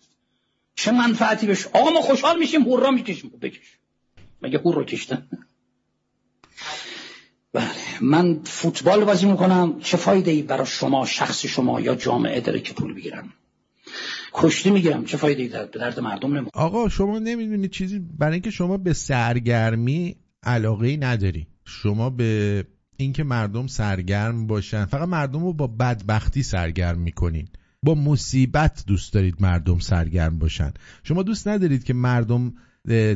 [0.75, 3.31] چه منفعتی بهش؟ آقا ما خوشحال میشیم هورا می‌کشیم.
[3.31, 3.79] خب بکش.
[4.45, 5.29] مگه هور رو کشتن؟
[7.53, 7.71] بله.
[8.03, 9.81] من فوتبال بازی می‌کنم.
[9.81, 13.33] چه فایده ای برای شما شخص شما یا جامعه داره که پول بگیرم؟
[14.33, 15.05] کشتی می‌گیرم.
[15.05, 18.93] چه فایده ای به درد مردم نمی‌خوره؟ آقا شما نمی‌دونید چیزی برای اینکه شما به
[18.93, 21.47] سرگرمی علاقه ای نداری.
[21.65, 22.65] شما به
[22.97, 24.85] اینکه مردم سرگرم باشن.
[24.85, 27.49] فقط مردم رو با بدبختی سرگرم می‌کنین.
[27.83, 30.73] با مصیبت دوست دارید مردم سرگرم باشن.
[31.03, 32.55] شما دوست ندارید که مردم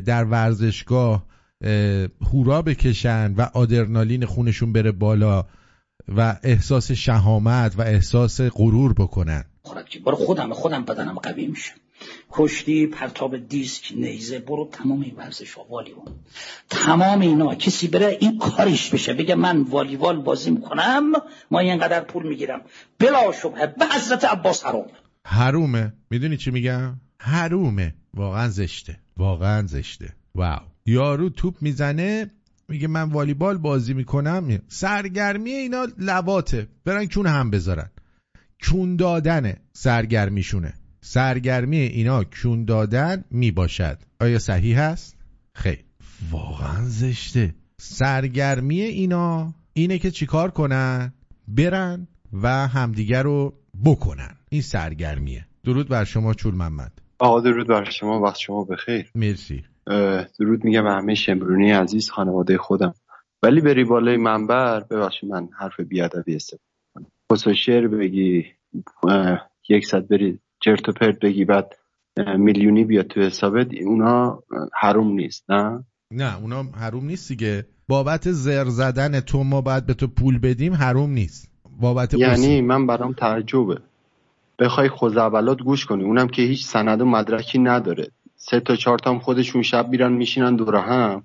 [0.05, 1.25] در ورزشگاه
[1.61, 5.45] اه، هورا بکشن و آدرنالین خونشون بره بالا
[6.15, 9.45] و احساس شهامت و احساس غرور بکنن.
[9.89, 11.71] که برو خودم خودم بدنم قوی میشه.
[12.31, 16.05] کشتی پرتاب دیسک نیزه برو تمام این ورزش ها والیبال.
[16.69, 21.11] تمام اینا کسی بره این کارش بشه بگه من والیبال بازی می‌کنم
[21.51, 22.61] ما اینقدر پول می‌گیرم.
[22.99, 24.85] بلا شبهه به حضرت عباس حرام.
[25.25, 25.93] حرومه.
[26.09, 27.93] می‌دونی چی میگم؟ حرومه.
[28.13, 28.99] واقعا زشته.
[29.17, 30.13] واقعا زشته.
[30.35, 30.61] واو.
[30.85, 32.27] یارو توپ می‌زنه
[32.67, 34.59] میگه من والیبال بازی می‌کنم.
[34.67, 37.89] سرگرمی اینا لواته برن کون هم بذارن.
[38.63, 40.73] کون دادنه سرگرمیشونه.
[41.01, 43.97] سرگرمی اینا کون دادن می‌باشد.
[44.19, 45.15] آیا صحیح هست؟
[45.55, 45.83] خیر.
[46.31, 47.55] واقعا زشته.
[47.81, 51.13] سرگرمی اینا اینه که چیکار کنن؟
[51.47, 53.53] برن و همدیگر رو
[53.85, 54.35] بکنن.
[54.49, 55.45] این سرگرمیه.
[55.63, 57.01] درود بر شما چول محمد.
[57.19, 59.11] آقا درود بر شما وقت شما بخیر.
[59.15, 59.63] مرسی.
[60.39, 62.93] درود میگم به همه شمرونی عزیز خانواده خودم.
[63.43, 66.63] ولی بری بالای منبر ببخشید من حرف بیادبی استفاده
[66.95, 68.45] کنم پس و شعر بگی
[69.69, 71.75] یک صد بری چرت و پرت بگی بعد
[72.37, 73.67] میلیونی بیاد تو حسابت.
[73.81, 74.43] اونا
[74.73, 77.65] حروم نیست نه؟ نه اونا حروم نیست دیگه.
[77.87, 81.51] بابت زر زدن تو ما باید به تو پول بدیم حروم نیست.
[81.79, 83.77] بابت یعنی من برام تعجبه.
[84.59, 86.03] بخوای خوزعبلات گوش کنی.
[86.03, 88.07] اونم که هیچ سند و مدرکی نداره.
[88.35, 91.23] سه تا چهار تا هم خودشون شب میرن میشینن دور هم.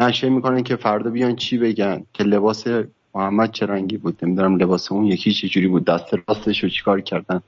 [0.00, 2.02] نشه می‌کنن که فردا بیان چی بگن.
[2.12, 2.66] که لباس
[3.14, 5.84] محمد چه رنگی بود؟ نمی‌دونم لباس اون یکی چه جوری بود.
[5.84, 7.42] دست راستش رو چیکار کردن؟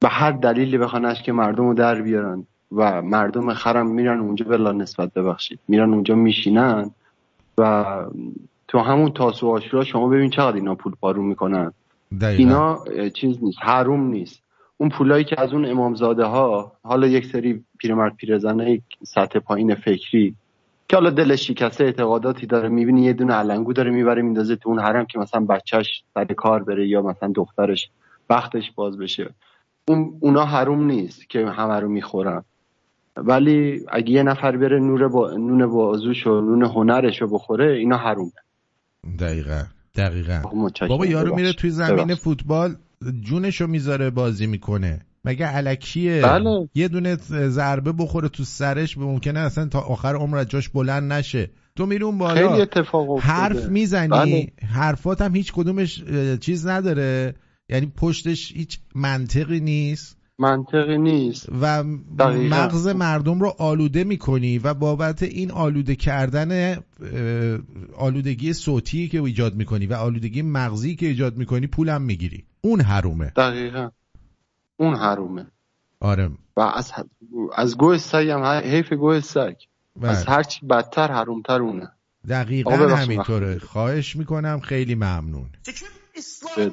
[0.00, 4.72] به هر دلیلی بخوانش که مردم رو در بیارن و مردم خرم میرن اونجا بلا
[4.72, 5.58] نسبت ببخشید.
[5.68, 6.90] میرن اونجا میشینن
[7.58, 7.84] و
[8.68, 11.72] تو همون تاسو آشورا شما ببین چقدر اینا پول پارو می‌کنن.
[12.20, 12.42] دقیقا.
[12.42, 14.42] اینا چیز نیست حروم نیست.
[14.76, 20.34] اون پولایی که از اون امامزاده ها حالا یک سری پیرمرد پیرزنه سطح پایین فکری
[20.88, 24.78] که حالا دلش شکسته اعتقاداتی داره می‌بینی یه دونه علنگو داره می‌بره میندازه تو اون
[24.78, 27.90] حرم که مثلا بچهش سر کار بره یا مثلا دخترش
[28.30, 29.34] وقتش باز بشه.
[29.88, 32.44] اون اونا حروم نیست که همه رو می‌خورن.
[33.16, 35.30] ولی اگه یه نفر بره نور با...
[35.30, 38.32] نون بازوش و نون هنرش رو بخوره اینا حرومه.
[39.20, 39.62] دقیقا.
[39.98, 40.42] دقیقا.
[40.88, 41.52] بابا یارو میره.
[41.52, 42.14] توی زمین.
[42.14, 42.74] فوتبال
[43.20, 46.68] جونشو می‌ذاره بازی می‌کنه مگه علکیه بله.
[46.74, 47.16] یه دونه
[47.48, 51.86] ضربه بخوره تو سرش به ممکنه اصلا تا آخر عمر از جاش بلند نشه تو
[51.86, 53.32] میری اون بالا خیلی اتفاق افتاده.
[53.32, 54.46] حرف می‌زنی بله.
[54.68, 56.04] حرفات هم هیچ کدومش
[56.40, 57.34] چیز نداره
[57.68, 61.48] یعنی پشتش هیچ منطقی نیست منطقی نیست.
[61.60, 61.84] و
[62.18, 62.56] دقیقاً.
[62.56, 66.76] مغز مردم رو آلوده می‌کنی و بابت این آلوده کردن
[67.96, 72.44] آلودگی صوتی که ایجاد می‌کنی و آلودگی مغزی که ایجاد می‌کنی پولم می‌گیری.
[72.60, 73.32] اون حرومه.
[73.36, 73.90] دقیقا.
[74.76, 75.46] اون حرومه.
[76.00, 76.30] آره.
[76.56, 76.92] و از
[77.56, 79.54] از گوه سگ هم حیف گوه سگ.
[79.96, 80.10] بله.
[80.10, 81.88] از هرچی بدتر حرومتر اونه.
[82.28, 83.58] دقیقا همینطوره.
[83.58, 84.60] خواهش می‌کنم.
[84.60, 85.50] خیلی ممنون.
[86.16, 86.72] اسلام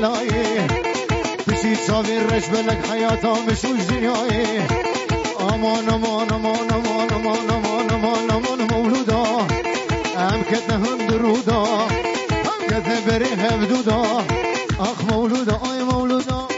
[0.00, 0.30] لای
[1.48, 4.60] بشی تا برش بلک حیاتا بشون زنیای
[5.38, 9.24] آمان آمان آمان آمان آمان آمان آمان آمان مولودا
[10.16, 14.02] هم کت هم درودا هم کت بری هفدودا
[14.80, 16.48] اخ مولودا آی مولودا.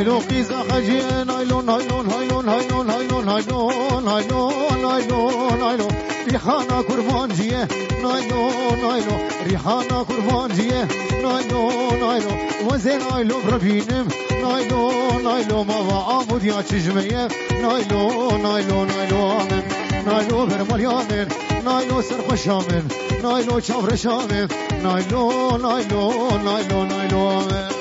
[0.00, 4.50] لیلو قیزه قيزة خجي نايلو نايلو نايلو نايلو نايلو نايلو نايلو
[4.82, 5.88] نايلو نايلو
[6.28, 7.68] ريحانة كرمانجية
[8.02, 8.50] نايلو
[8.82, 9.16] نايلو
[9.46, 10.88] ريحانة كرمانجية
[11.22, 11.70] نايلو
[12.00, 12.30] نايلو
[12.70, 14.08] وزي نايلو بربينم
[14.42, 14.90] نايلو
[15.24, 17.28] نايلو ما وعامود يا تشجمية
[17.62, 19.62] نايلو نايلو نايلو آمن
[20.06, 21.28] نايلو برمال يامن
[21.64, 22.88] نايلو سرخ شامن
[23.22, 24.48] نايلو شافر شامن
[24.82, 27.79] نايلو نايلو نايلو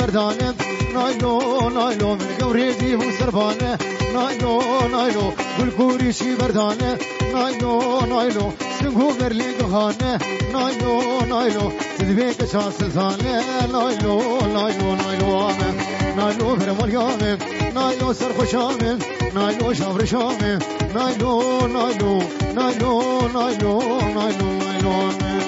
[0.00, 0.54] مردانه
[0.94, 1.34] نایلو
[1.76, 3.78] نایلو من گوری دیو سربانه
[4.14, 4.54] نایلو
[4.94, 5.26] نایلو
[5.58, 6.90] گل گوری شی بردانه
[7.34, 7.72] نایلو
[8.12, 8.46] نایلو
[8.78, 10.12] سنگو برلی گهانه
[10.52, 10.94] نایلو
[11.32, 11.66] نایلو
[11.98, 13.34] تدبی کشان سلطانه
[13.74, 14.16] نایلو
[14.56, 15.70] نایلو نایلو آمه
[16.16, 17.32] نایلو فرمال یامه
[17.74, 18.98] نایلو سرخوشامه
[19.34, 20.58] نایلو شامرشامه
[20.94, 21.32] نایلو
[21.76, 22.12] نایلو
[22.56, 22.92] نایلو
[23.34, 23.78] نایلو
[24.16, 25.39] نایلو نایلو آمه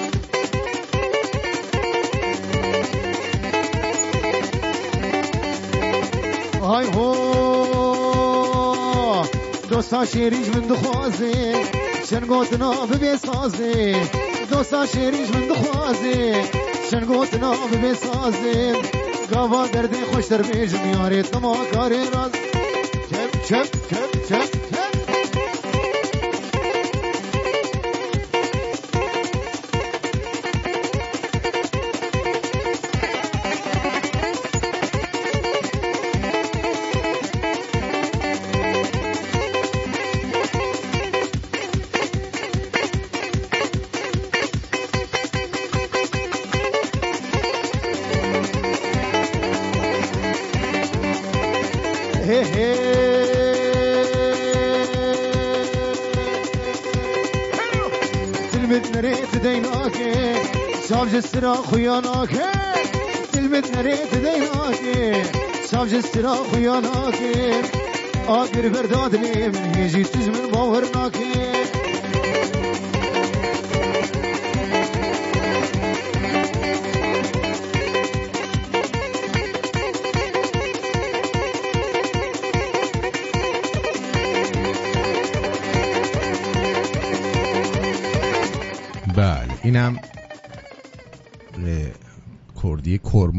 [10.01, 11.33] شیریج من دخوازه.
[12.09, 13.95] شن گوتنا ببی سازه
[14.51, 16.43] دوستا شیریج من دخوازه.
[16.91, 18.81] شن گوتنا ببی سازه
[19.33, 21.21] گاوا درد خوش در بیج میاره.
[21.21, 22.31] تما کاری راز.
[23.11, 24.12] چپ چپ چپ
[61.33, 62.29] سابج السرا خياناك
[63.33, 64.81] تلمت نريت ديناك
[65.65, 67.19] سابج السرا خياناك
[68.27, 70.53] آگر برداد لي من يجي تزمن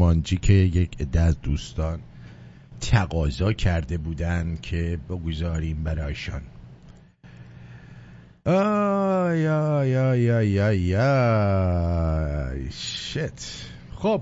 [0.05, 1.99] کرمانجی که یک عده از دوستان
[2.81, 6.41] تقاضا کرده بودن که بگذاریم برایشان.
[8.45, 12.71] آی آی آی آی آی آی.
[12.71, 13.65] shit.
[13.95, 14.21] خب.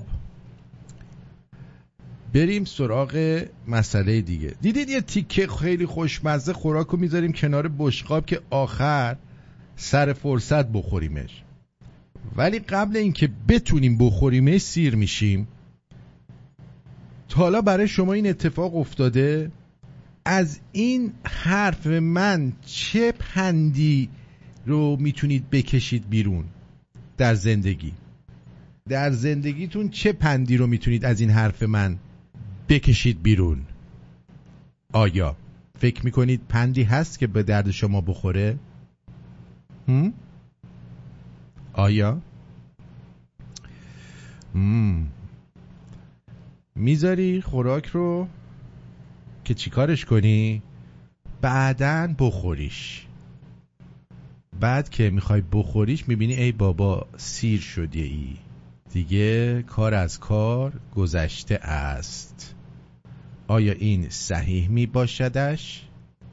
[2.33, 4.55] بریم سراغ مسئله دیگه.
[4.61, 9.15] دیدید یه تیکه خیلی خوشمزه خوراک رو می‌ذاریم کنار بشقاب که آخر
[9.75, 11.43] سر فرصت بخوریمش.
[12.35, 15.47] ولی قبل اینکه بتونیم بخوریمش سیر میشیم.
[17.33, 19.51] حالا برای شما این اتفاق افتاده
[20.25, 24.09] از این حرف من چه پندی
[24.65, 26.45] رو می‌تونید بکشید بیرون
[27.17, 27.93] در زندگی
[28.89, 31.97] در زندگیتون چه پندی رو می‌تونید از این حرف من
[32.69, 33.61] بکشید بیرون
[34.93, 35.35] آیا
[35.79, 38.57] فکر می‌کنید پندی هست که به درد شما بخوره؟
[39.87, 40.13] هم؟
[41.73, 42.21] آیا؟
[46.83, 48.27] می‌ذاری خوراک رو
[49.43, 50.61] که چیکارش کنی؟
[51.41, 53.07] بعدن بخوریش.
[54.59, 58.35] بعد که می‌خوای بخوریش می‌بینی ای بابا سیر شدی ای.
[58.91, 62.55] دیگه کار از کار گذشته است.
[63.47, 65.87] آیا این صحیح میباشدش؟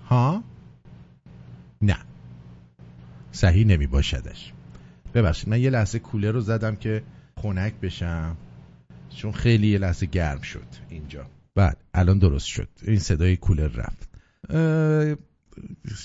[0.09, 0.43] ها؟
[1.83, 1.97] نه.
[3.33, 4.53] صحیح نمیباشدش.
[5.15, 7.03] ببخشید من یه لحظه کولر رو زدم که
[7.43, 8.37] خنک بشم.
[9.17, 11.27] چون خیلی یه لحظه گرم شد اینجا.
[11.55, 12.69] بعد الان درست شد.
[12.83, 14.11] این صدای کولر رفت.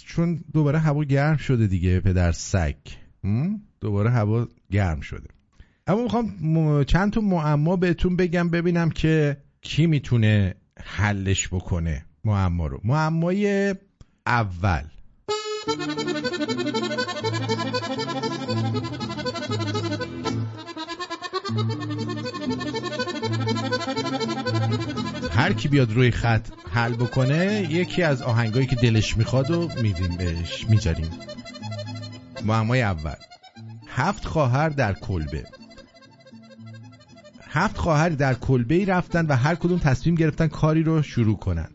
[0.05, 2.75] چون دوباره هوا گرم شده دیگه پدر سگ؟
[3.81, 5.27] دوباره هوا گرم شده.
[5.87, 12.81] اما می‌خوام چند تا معما بهتون بگم ببینم که کی می‌تونه حلش بکنه معما رو.
[12.83, 13.75] معمای
[14.25, 14.83] اول.
[25.45, 30.17] هر کی بیاد روی خط حل بکنه یکی از آهنگایی که دلش می‌خواد و میدیم
[30.17, 31.09] بهش می‌ذاریم.
[32.45, 33.15] معمای اول.
[33.87, 35.43] هفت خواهر در کلبه.
[37.49, 41.69] هفت خواهر در کلبه ای رفتن و هر کدوم تصمیم گرفتن کاری رو شروع کنن.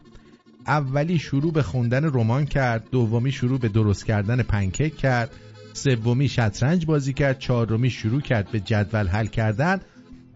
[0.67, 5.31] اولی شروع به خوندن رمان کرد دومی شروع به درست کردن پنکیک کرد
[5.73, 9.81] سومی شطرنج بازی کرد چهارمی شروع کرد به جدول حل کردن.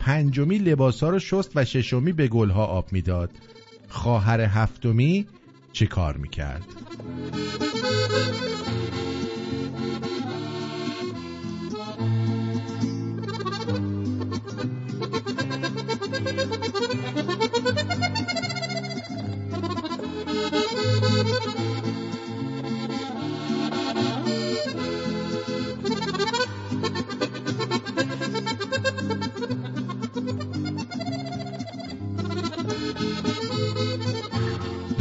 [0.05, 3.31] پنجمی لباسا رو شست و ششمی به گلها آب می‌داد.
[3.89, 5.27] خواهر هفتمی
[5.73, 6.65] چه کار می‌کرد؟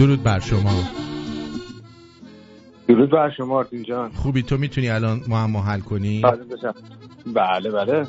[0.03, 0.83] درود بر شما.
[2.87, 4.11] درود بر شما آرتین جان.
[4.11, 6.75] خوبی تو می‌تونی الان معما حل کنی؟ بله بشم.
[7.25, 8.07] بله بله.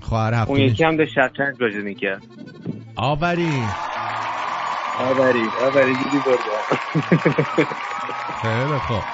[0.00, 2.22] خواهر اون هفتمی یکی هم داشت شطرنج بازی می‌کرد؟
[2.96, 3.70] آوری.
[4.94, 6.50] آوری آوری دیدی برده
[8.34, 9.04] خیلی خوب.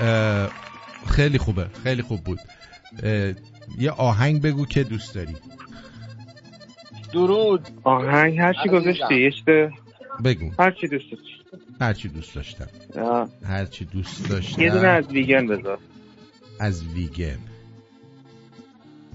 [0.00, 0.50] اه،
[1.06, 2.38] خیلی خوبه خیلی خوب بود.
[3.02, 3.32] اه،
[3.78, 5.36] یه آهنگ بگو که دوست داری.
[7.12, 7.68] درود.
[7.84, 9.72] آهنگ هرچی گذاشتی یشته
[10.24, 10.50] بگو.
[10.58, 11.42] هرچی دوست داشتی
[11.80, 12.68] هر چی دوست داشتم.
[12.98, 13.28] آه.
[13.44, 15.78] هر چی دوست یه دونه داشتم از ویگن بذار.
[16.60, 17.38] از ویگن.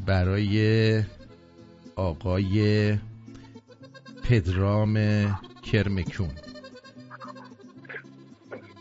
[0.06, 1.04] برای
[1.96, 2.98] آقای
[4.24, 4.96] پدرام
[5.64, 6.30] کرمکون.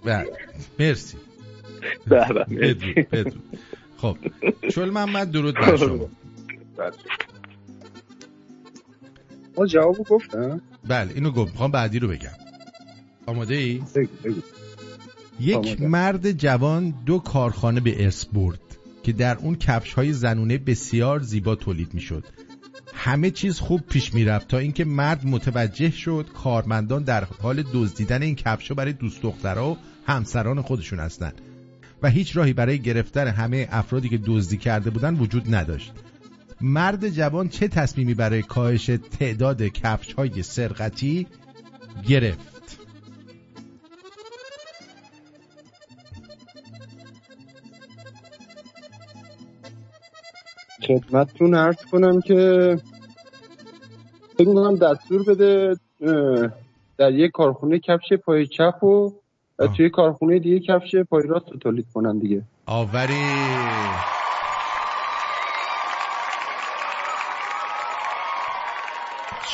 [0.04, 0.32] بله
[0.78, 1.16] مرسی.
[2.06, 2.92] بله مرسی.
[2.92, 3.58] بدرود بدرود
[3.96, 4.16] خب
[4.70, 6.08] شل محمد درود بر شما.
[9.58, 11.52] ما جوابو گفتم؟ بله اینو گفت.
[11.52, 12.30] می‌خوام بعدی رو بگم.
[13.26, 14.40] آماده ای؟ بگو بگو
[15.40, 15.86] یک آماده.
[15.86, 18.60] مرد جوان دو کارخانه به ارث برد
[19.02, 22.24] که در اون کفش های زنونه بسیار زیبا تولید می شد
[22.94, 28.34] همه چیز خوب پیش می‌رفت تا اینکه مرد متوجه شد کارمندان در حال دزدیدن این
[28.34, 29.76] کفشو برای دوست دخترها و
[30.06, 31.40] همسران خودشون هستند
[32.02, 35.92] و هیچ راهی برای گرفتن همه افرادی که دزدی کرده بودن وجود نداشت.
[36.60, 41.26] مرد جوان چه تصمیمی برای کاهش تعداد کفش های سرقتی
[42.08, 42.78] گرفت؟
[50.86, 52.76] خدمتتون عرض کنم که
[54.34, 55.76] فکر می‌کنم دستور بده
[56.98, 59.12] در یک کارخونه کفش پای چپ و
[59.58, 62.42] و توی کارخونه دیگه کفش پای راست رو تولید کنن دیگه.
[62.66, 63.14] آوری.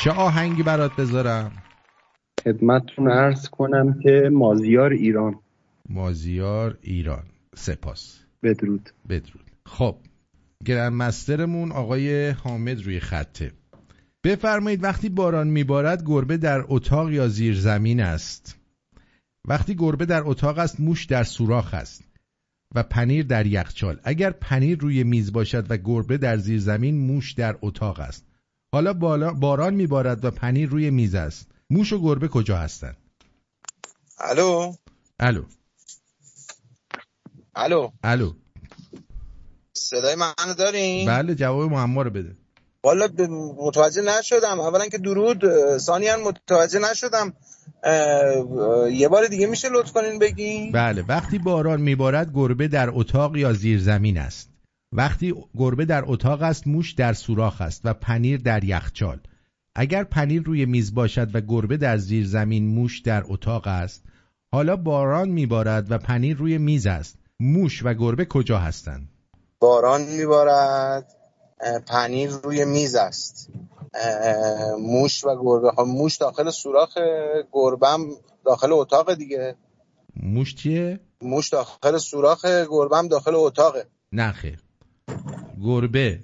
[0.03, 1.51] چه آهنگی برات بذارم؟
[2.43, 5.39] خدمتتون عرض کنم که مازیار ایران.
[5.89, 7.23] مازیار ایران.
[7.55, 8.19] سپاس.
[8.43, 8.89] بدرود.
[9.09, 9.51] بدرود.
[9.65, 9.95] خب
[10.65, 13.51] گرندمسترمون آقای حامد روی خطه.
[14.23, 18.59] بفرمایید وقتی باران میبارد گربه در اتاق یا زیر زمین است؟
[19.47, 22.03] وقتی گربه در اتاق است موش در سوراخ است
[22.75, 23.99] و پنیر در یخچال.
[24.03, 28.32] اگر پنیر روی میز باشد و گربه در زیر زمین موش در اتاق است.
[28.73, 31.47] حالا بالا باران میبارد و پنیر روی میز است.
[31.69, 32.97] موش و گربه کجا هستند؟
[34.19, 34.73] الو؟
[35.19, 35.43] الو.
[37.55, 37.89] الو.
[38.03, 38.33] الو.
[39.73, 42.35] صدای منو دارین؟ بله جواب معما رو بده.
[42.83, 43.07] والا
[43.57, 44.59] متوجه نشدم.
[44.59, 45.77] اولا که درود.
[45.77, 47.33] ثانیا متوجه نشدم.
[48.91, 53.53] یه بار دیگه میشه لطف کنین بگین؟ بله وقتی باران میبارد گربه در اتاق یا
[53.53, 54.52] زیر زمین است.
[54.95, 59.19] وقتی گربه در اتاق است موش در سوراخ است و پنیر در یخچال.
[59.75, 64.03] اگر پنیر روی میز باشد و گربه در زیر زمین موش در اتاق است
[64.51, 67.17] حالا باران میبارد و پنیر روی میز است.
[67.39, 69.09] موش و گربه کجا هستند؟
[69.59, 71.15] باران میبارد
[71.87, 73.49] پنیر روی میز است.
[74.79, 75.71] موش و گربه.
[75.71, 76.97] خب موش داخل سوراخ
[77.51, 78.09] گربم
[78.45, 79.55] داخل اتاق دیگه.
[80.15, 83.85] موش چیه؟ موش داخل سوراخ گربم داخل اتاقه.
[84.11, 84.62] نه خیر.
[85.63, 86.19] گربه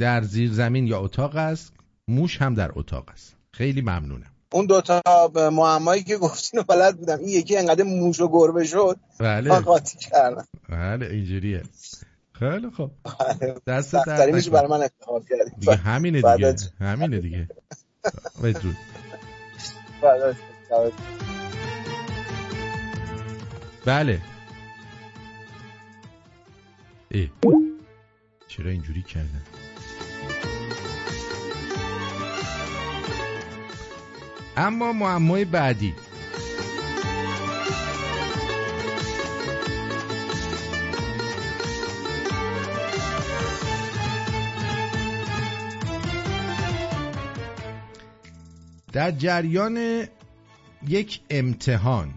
[0.00, 1.72] در زیر زمین یا اتاق است
[2.08, 3.36] موش هم در اتاق است.
[3.52, 4.30] خیلی ممنونم.
[4.52, 5.02] اون دوتا
[5.34, 9.50] به معمایی که گفتین بلد بودم این یکی انقدر موش و گربه شد بله.
[9.50, 10.46] من قاطی کردم.
[10.68, 11.62] بله اینجوریه.
[12.32, 12.90] خیلی خوب.
[13.66, 14.60] دست درد میشه نکنه.
[14.60, 16.56] برای من انتخاب کردیم دیگه همینه دیگه.
[16.80, 17.48] همینه دیگه.
[18.42, 18.76] بدرود.
[23.86, 24.20] بله.
[27.10, 27.30] ای.
[28.56, 29.42] چرا اینجوری کردن؟
[34.56, 35.94] اما معمای بعدی.
[48.92, 50.04] در جریان
[50.88, 52.14] یک امتحان.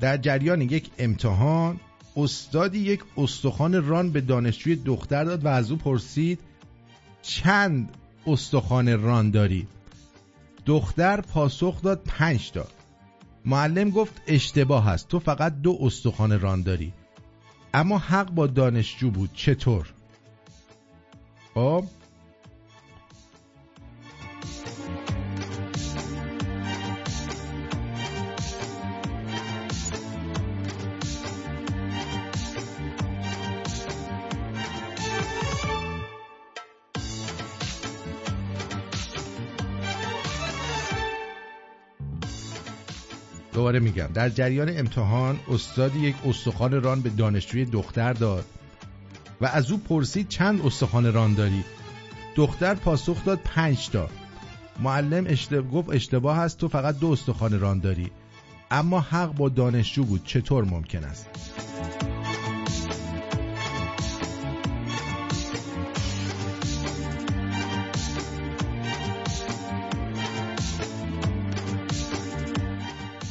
[0.00, 1.80] در جریان یک امتحان
[2.16, 6.40] استادی یک استخوان ران به دانشجوی دختر داد و از او پرسید
[7.22, 7.96] چند
[8.26, 9.66] استخوان ران داری؟
[10.66, 12.66] دختر پاسخ داد پنج تا.
[13.44, 16.92] معلم گفت اشتباه است تو فقط دو استخوان ران داری.
[17.74, 19.92] اما حق با دانشجو بود چطور؟
[21.54, 21.84] خب
[43.70, 44.12] دوباره میگم.
[44.14, 48.44] در جریان امتحان استادی یک استخوان ران به دانشجوی دختر داد
[49.40, 51.64] و از او پرسید چند استخوان ران داری؟
[52.36, 54.08] دختر پاسخ داد پنج تا.
[54.80, 58.10] معلم اشتباه گفت اشتباه است تو فقط دو استخوان ران داری.
[58.70, 60.24] اما حق با دانشجو بود.
[60.24, 61.26] چطور ممکن است؟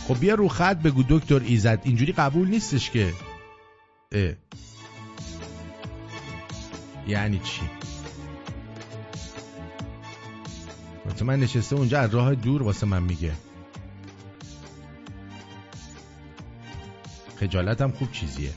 [0.10, 1.82] خب بیا رو خط بگو دکتر ایزد.
[1.84, 3.14] اینجوری قبول نیستش که.
[4.12, 4.34] اه.
[7.08, 7.62] یعنی چی؟
[11.06, 13.32] واسه من نشسته اونجا از راه دور واسه من میگه.
[17.40, 18.54] خجالتم خوب چیزیه.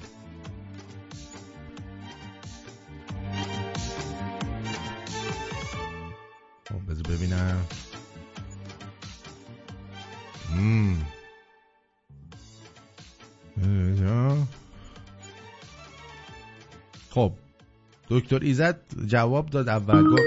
[18.12, 20.22] دکتر ایزد جواب داد اول گفت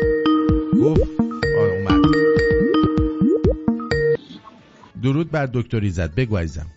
[0.83, 1.09] گفت
[1.57, 2.05] اومد.
[5.03, 6.15] درود بر دکتر ایزد.
[6.15, 6.67] بگو عزیزم.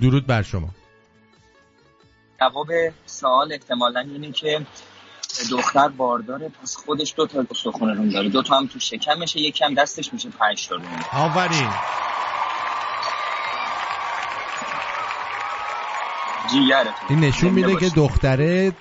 [0.00, 0.68] درود بر شما.
[2.40, 2.68] جواب
[3.06, 4.66] سوال احتمالا اینه که
[5.50, 8.28] دختر بارداره پس خودش دو تا استخونه روم داره.
[8.28, 11.04] دو تا هم تو شکمشه یکی هم دستش میشه پنج تا روم.
[11.12, 11.70] آفرین.
[16.54, 16.92] جیگرتون.
[17.08, 17.88] این نشون میده که.
[17.88, 18.72] دختره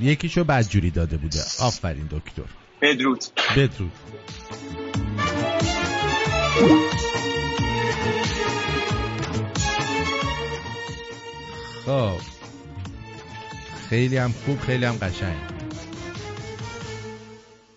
[0.00, 1.40] یکیشو بدجوری داده بوده.
[1.60, 2.42] آفرین دکتر.
[2.82, 3.24] بدرود.
[3.56, 3.92] بدرود.
[11.86, 12.20] خب.
[13.88, 15.36] خیلی هم خوب خیلی هم قشنگ.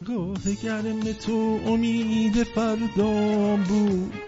[0.06, 4.27] گاه گرم تو امید فردام بود.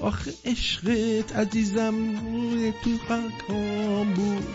[0.00, 1.94] آخه عشقت عزیزم
[2.84, 4.46] تو خاکام بود.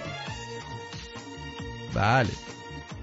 [1.93, 2.29] بله.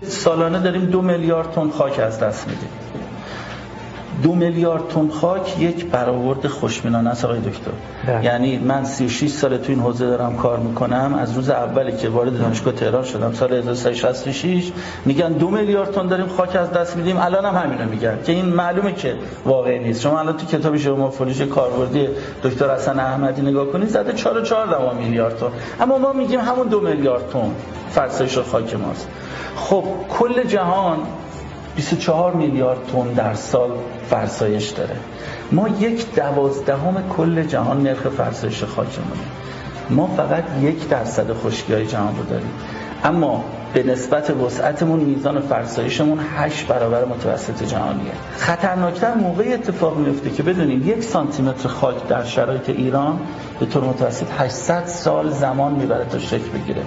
[0.02, 2.81] سالانه داریم دو میلیارد تن خاک از دست میدیم.
[4.22, 7.70] دو میلیارد تن خاک یک برآورد خوشبینانه است آقای دکتر.
[8.22, 11.14] یعنی من 36 سال تو این حوزه دارم کار می‌کنم.
[11.18, 14.72] از روز اولی که وارد دانشگاه تهران شدم سال 1366
[15.04, 17.16] میگن دو میلیارد تن داریم خاک از دست میدیم.
[17.16, 19.14] الان هم همینو میگن که این معلومه که
[19.44, 20.00] واقعی نیست.
[20.00, 22.08] شما الان تو کتاب شما فروش کاربردی
[22.44, 25.46] دکتر حسن احمدی نگاه کنید زده 4 4 دهم میلیارد تن.
[25.80, 27.50] اما ما میگیم همون دو میلیارد تن
[27.90, 29.08] فرسایش خاک ماست.
[29.56, 29.84] خب
[30.18, 30.98] کل جهان
[31.76, 33.70] 24 میلیارد تن در سال
[34.10, 34.96] فرسایش داره.
[35.52, 39.22] ما یک دوازدهم کل جهان نرخ فرسایش خاکمونه
[39.90, 42.50] ما فقط یک درصد خشکی های جهان رو داریم.
[43.04, 43.44] اما
[43.74, 48.12] به نسبت وسعتمون میزان فرسایشمون 8 برابر متوسط جهانیه.
[48.36, 53.20] خطرناکتر موقعی اتفاق میفته که بدونید یک سانتی متر خاک در شرایط ایران
[53.60, 56.82] به طور متوسط 800 سال زمان می‌بره تا شکل بگیره.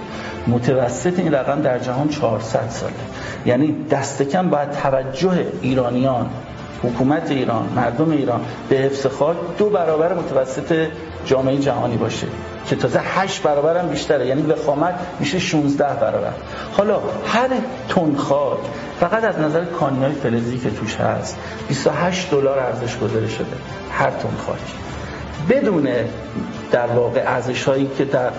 [0.46, 2.92] متوسط این رقم در جهان 400 ساله.
[3.46, 6.30] یعنی دست کم باید توجه ایرانیان
[6.82, 10.86] حکومت ایران مردم ایران به حفظ خاک دو برابر متوسط
[11.24, 12.26] جامعه جهانی باشه.
[12.68, 14.26] که تازه 8 برابر هم بیشتره.
[14.26, 16.32] یعنی وخامت میشه 16 برابر.
[16.72, 17.48] حالا هر
[17.88, 18.58] تن خاک
[19.00, 21.38] فقط از نظر کانیای فلزی که توش هست
[21.68, 23.46] 28 دلار ارزش گذاری شده.
[23.90, 24.58] هر تن خاک
[25.50, 25.88] بدون
[26.72, 28.30] در واقع ارزش هایی که در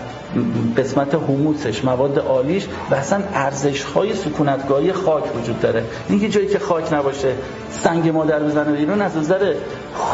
[0.77, 5.83] قسمت هموسش مواد عالیش و اصلا ارزش های سکونتگاهی خاک وجود داره.
[6.09, 7.33] اینکه جایی که خاک نباشه
[7.69, 9.53] سنگ مادر بزنه بیرون از نظر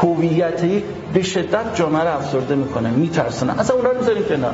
[0.01, 0.83] هویتی
[1.13, 3.59] به شدت جامعه رو افسرده می‌کنه میترسونه.
[3.59, 4.53] اصلا اونا رو می‌ذاریم کنار.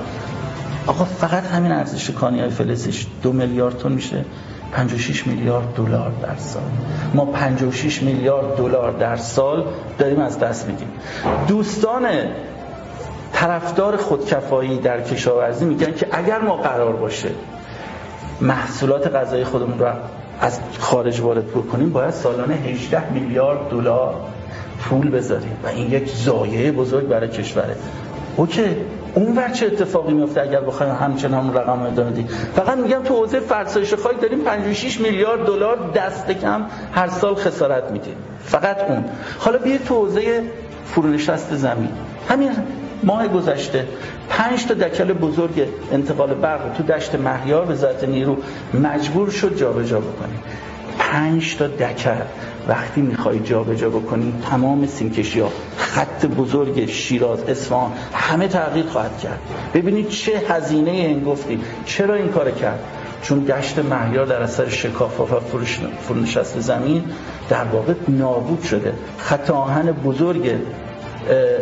[0.88, 4.26] آقا فقط همین ارزش کانی های فلزیش دو میلیارد تن میشه.
[4.72, 6.62] 56 میلیارد دلار در سال.
[7.14, 9.66] ما 56 میلیارد دلار در سال
[9.98, 10.88] داریم از دست میدیم.
[11.48, 12.06] دوستان
[13.40, 17.30] طرفدار خودکفایی در کشاورزی میگن که اگر ما قرار باشه
[18.42, 19.86] محصولات غذایی خودمون رو
[20.42, 24.16] از خارج وارد بکنیم باید سالانه 18 میلیارد دلار
[24.80, 27.76] پول بذاریم و این یک ضایعه بزرگ برای کشوره.
[28.38, 28.76] اوکی
[29.16, 32.26] اون ور چه اتفاقی میفته اگر بخوایم همچنان همون رقم ادامه
[32.56, 37.92] فقط میگم تو حوزه فرسایش خاک داریم 56 میلیارد دلار دست کم هر سال خسارت
[37.92, 39.06] میدیم فقط اون.
[39.40, 40.44] حالا بیاید تو حوزه
[40.86, 41.90] فرونشست زمین.
[42.30, 42.52] همین
[43.04, 43.88] ماه گذشته
[44.30, 48.38] پنج تا دکل بزرگ انتقال برق تو دشت مهیار وزارت نیرو
[48.74, 50.36] مجبور شد جابجا بکنه.
[51.00, 52.22] پنج تا دکل.
[52.68, 59.40] وقتی می‌خوای جابجا بکنی تمام سیمکشی ها خط بزرگ شیراز اصفهان همه تغییر خواهد کرد.
[59.74, 62.80] ببینید چه هزینه انگفتی چرا این کار کرد؟
[63.22, 65.26] چون دشت مهیار در اثر شکاف و
[66.08, 67.04] فرونشست زمین
[67.50, 68.94] در واقع نابود شده.
[69.18, 70.52] خط آهن بزرگ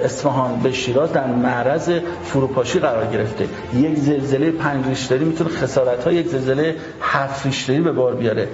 [0.04, 1.90] اصفهان به شیراز در معرض
[2.24, 3.48] فروپاشی قرار گرفته.
[3.76, 8.48] یک زلزله پنج ریشتری می‌تونه خسارت های یک زلزله هفت ریشتری به بار بیاره.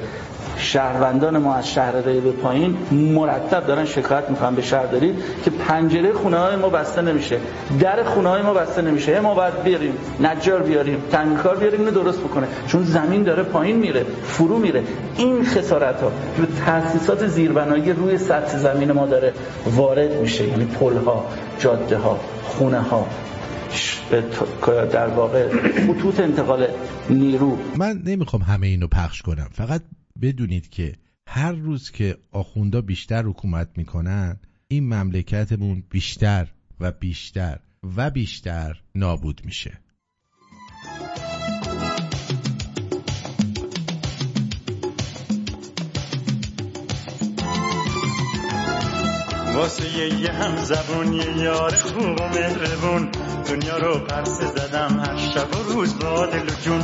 [0.57, 6.37] شهروندان ما از شهرداری به پایین مرتب دارن شکایت می‌کنن به شهرداری که پنجره خونه
[6.37, 7.37] های ما بسته نمیشه.
[7.79, 9.19] در خونه های ما بسته نمیشه.
[9.19, 12.47] ما باید بیاریم نجار بیاریم تعمیرکار بیاریم اینو درست بکنه.
[12.67, 14.83] چون زمین داره پایین میره فرو میره.
[15.17, 19.33] این خسارت ها به تاسیسات زیربنایی روی سطح زمین ما داره
[19.65, 20.47] وارد میشه.
[20.47, 21.25] یعنی پل ها
[21.59, 23.07] جاده ها خونه ها
[24.91, 25.47] در واقع
[25.87, 26.67] خطوط انتقال
[27.09, 27.57] نیرو.
[27.77, 29.47] من نمی‌خوام همه اینو پخش کنم.
[29.51, 29.81] فقط
[30.21, 30.95] بدونید که
[31.27, 37.59] هر روز که آخوندا بیشتر حکومت می‌کنن این مملکتمون بیشتر و بیشتر
[37.95, 39.82] و بیشتر نابود میشه.
[49.53, 53.09] واسه یه هم زبون یه یار خوب و مهربون.
[53.49, 56.81] دنیا رو پرسه زدم هر شب و روز با دل و جون.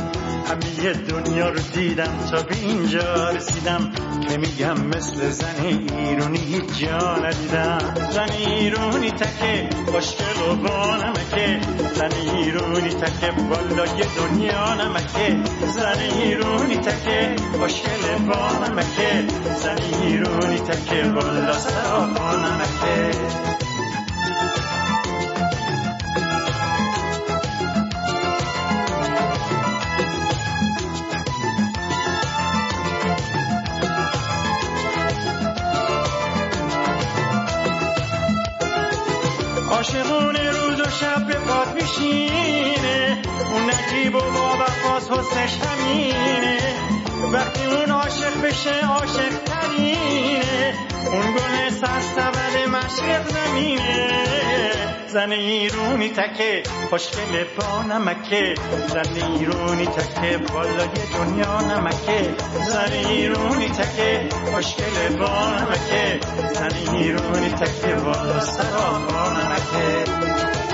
[0.48, 3.92] همه دنیا رو دیدم تا به اینجا رسیدم.
[4.28, 5.66] که میگم مثل زن
[5.96, 7.78] ایرونی هیچ جا ندیدم.
[8.10, 11.60] زن ایرونی تکه خوشگل و با نمکه.
[11.94, 15.36] زن ایرونی تکه بالای دنیا نمکه.
[15.74, 19.24] زن ایرونی تکه خوشگل با نمکه.
[19.62, 22.59] زن ایرونی تکه بالا سرا با نمکه.
[39.80, 43.22] عاشقونه روز و شب به پاد میشینه.
[43.52, 46.58] اون نجیب و با وفاس حسنش همینه.
[47.32, 50.74] وقتی اون عاشق بشه عاشق ترینه
[51.12, 54.20] اون گل سرسبد مشرق زمینه
[55.12, 58.54] زن ایرونی تکه خوشگل با نمکه.
[58.88, 62.34] زن ایرونی تکه بالای دنیا نمکه.
[62.66, 66.20] زن ایرونی تکه خوشگل با نمکه.
[66.54, 70.69] زن ایرونی تکه بالا سرا با نمکه.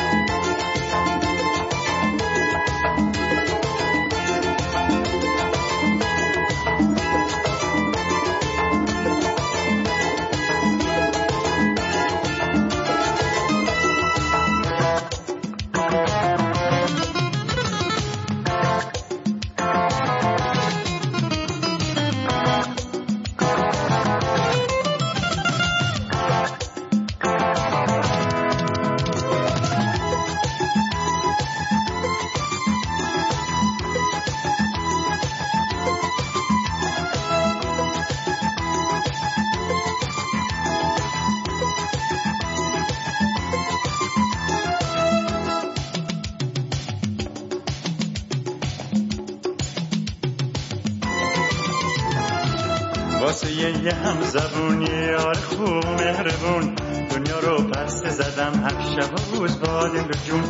[58.95, 60.45] شب و روز با دل و جون.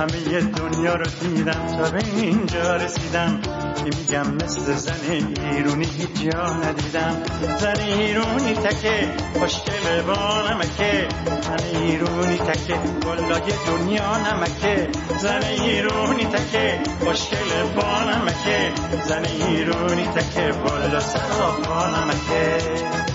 [0.00, 3.40] همه دنیا رو دیدم تا به اینجا رسیدم.
[3.76, 7.22] که میگم مثل زن ایرونی هیچ جا ندیدم.
[7.60, 11.08] زن ایرونی تکه خوشگل با نمکه.
[11.42, 14.88] زن ایرونی تکه بالای دنیا نمکه.
[15.18, 18.72] زن ایرونی تکه خوشگل با نمکه.
[19.08, 23.05] زن ایرونی تکه بالا سرا با نمکه.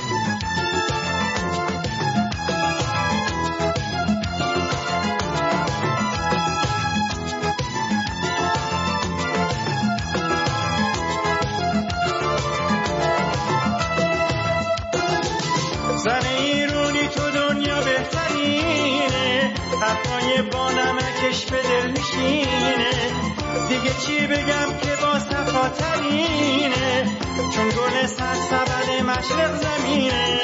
[21.32, 22.92] نمکش به دل میشینه.
[23.70, 27.06] دیگه چی بگم که با صفا ترینه؟
[27.56, 30.42] چون گل سرسبد مشرق زمینه.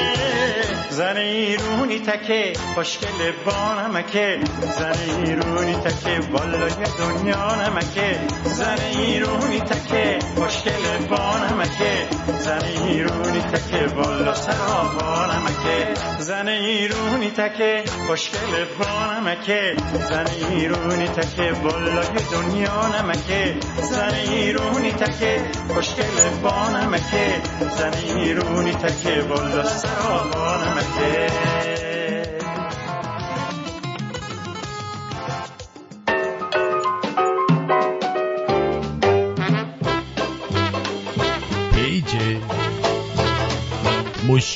[0.90, 4.38] زن ایرونی تکه خوشگل با نمکه.
[4.78, 8.20] زن ایرونی تکه بالای دنیا نمکه.
[8.44, 11.27] زن ایرونی تکه خوشگل با
[11.58, 12.08] نمکه.
[12.38, 15.94] زن ایرونی تکه بالا سرا با نمکه.
[16.18, 19.76] زن ایرونی تکه خوشگل با نمکه.
[20.08, 23.56] زن ایرونی تکه بالای دنیا نمکه.
[23.82, 25.44] زن ایرونی تکه
[25.74, 27.42] خوشگل با نمکه.
[27.78, 30.56] زن ایرونی تکه بالا سرا با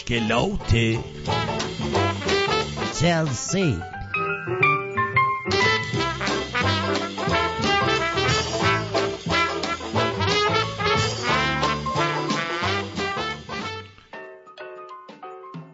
[0.03, 0.77] مشکلات
[3.01, 3.77] چلسی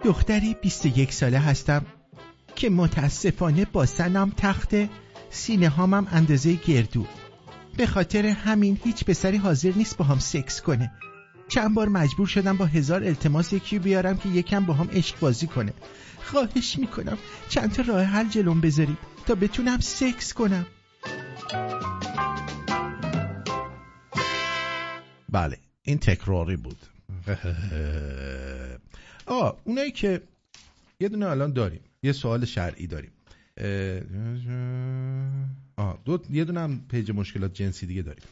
[0.04, 1.86] دختری 21 ساله هستم
[2.56, 4.88] که متاسفانه با سنم تخته
[5.30, 7.06] سینه هامم اندازه گردو.
[7.76, 10.92] به خاطر همین هیچ پسری حاضر نیست با هم سکس کنه.
[11.48, 15.46] چند بار مجبور شدم با هزار التماس یکی بیارم که یکم با هم عشق بازی
[15.46, 15.72] کنه.
[16.22, 17.18] خواهش می‌کنم
[17.48, 20.66] چند تا راه حل جلوم بذارید تا بتونم سکس کنم.
[25.28, 26.78] بله این تکراری بود.
[29.26, 30.22] آه اونایی که
[31.00, 33.10] یه دونه الان داریم یه سوال شرعی داریم.
[35.76, 38.22] آه دو یه دونه هم پیج مشکلات جنسی دیگه داریم.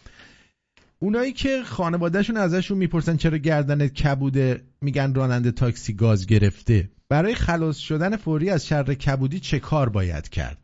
[0.98, 6.90] اونایی که خانوادهشون ازشون می‌پرسن چرا گردنت کبوده میگن راننده تاکسی گاز گرفته.
[7.08, 10.58] برای خلاص شدن فوری از شر کبودی چه کار باید کرد؟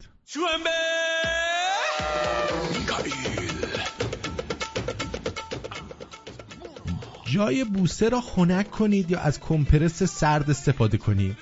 [7.24, 11.36] جای بوسه را خنک کنید یا از کمپرس سرد استفاده کنید.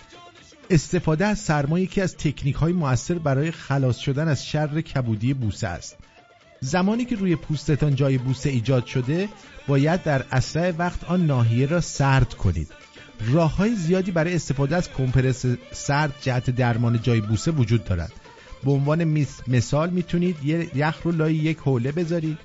[0.71, 5.69] استفاده از سرما یکی از تکنیک های موثر برای خلاص شدن از شر کبودی بوسه
[5.69, 5.97] است.
[6.61, 9.29] زمانی که روی پوستتان جای بوسه ایجاد شده
[9.69, 12.69] باید در اسرع وقت آن ناحیه را سرد کنید.
[13.33, 18.13] راه های زیادی برای استفاده از کمپرس سرد جهت درمان جای بوسه وجود دارد.
[18.65, 20.37] به عنوان مثال می‌تونید
[20.75, 22.39] یخ رو لای یک حوله بذارید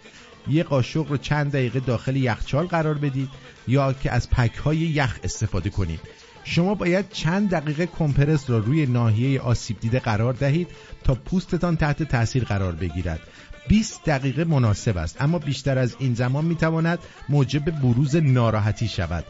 [0.48, 3.30] یه قاشق رو چند دقیقه داخل یخچال قرار بدید
[3.68, 6.00] یا که از پک های یخ استفاده کنید.
[6.44, 10.68] شما باید چند دقیقه کمپرس را روی ناحیه آسیب دیده قرار دهید
[11.04, 13.20] تا پوستتان تحت تاثیر قرار بگیرد.
[13.68, 15.22] 20 دقیقه مناسب است.
[15.22, 17.00] اما بیشتر از این زمان می‌تواند
[17.30, 19.26] موجب بروز ناراحتی شود.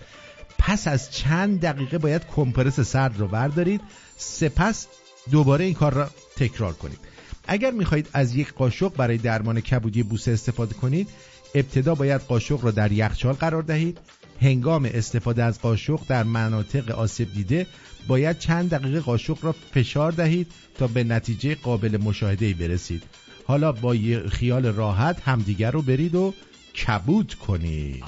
[0.59, 3.81] پس از چند دقیقه باید کمپرس سرد رو بردارید.
[4.17, 4.88] سپس
[5.31, 6.99] دوباره این کار را تکرار کنید.
[7.47, 11.09] اگر می‌خواهید از یک قاشق برای درمان کبودی بوسه استفاده کنید
[11.55, 13.97] ابتدا باید قاشق را در یخچال قرار دهید.
[14.41, 17.67] هنگام استفاده از قاشق در مناطق آسیب دیده
[18.07, 23.03] باید چند دقیقه قاشق را فشار دهید تا به نتیجه قابل مشاهده برسید.
[23.47, 23.95] حالا با
[24.31, 26.33] خیال راحت همدیگر رو برید و
[26.75, 28.03] کبود کنید.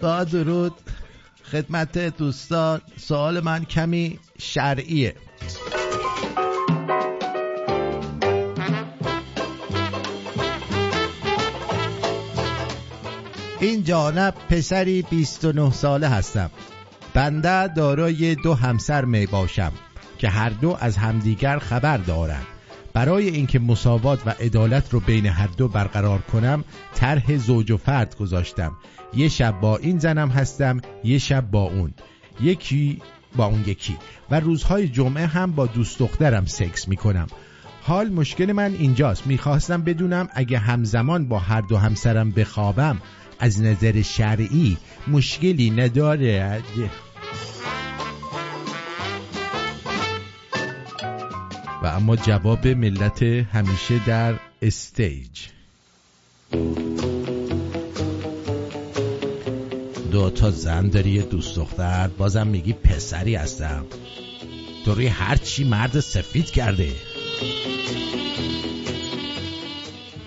[0.00, 0.74] با درود
[1.44, 5.14] خدمت دوستان سوال من کمی شرعیه.
[13.60, 16.50] این جانب پسری 29 ساله هستم.
[17.14, 19.72] بنده دارای دو همسر می باشم
[20.18, 22.46] که هر دو از همدیگر خبر دارند.
[22.92, 28.16] برای اینکه مساوات و عدالت رو بین هر دو برقرار کنم طرح زوج و فرد
[28.16, 28.72] گذاشتم.
[29.14, 31.94] یه شب با این زنم هستم یه شب با اون.
[32.40, 33.02] یکی
[33.36, 33.96] با اون یکی.
[34.30, 37.26] و روزهای جمعه هم با دوست دخترم سکس می‌کنم.
[37.82, 39.26] حال مشکل من اینجاست.
[39.26, 42.98] می‌خواستم بدونم اگه همزمان با هر دو همسرم بخوابم
[43.38, 44.76] از نظر شرعی
[45.08, 46.62] مشکلی نداره.
[51.82, 55.46] و اما جواب ملت همیشه در استیج.
[60.10, 62.08] دو تا زن داری یه دوست دختر.
[62.08, 63.86] بازم میگی پسری هستم.
[64.84, 66.92] تو روی هر چی مرد سفید کرده.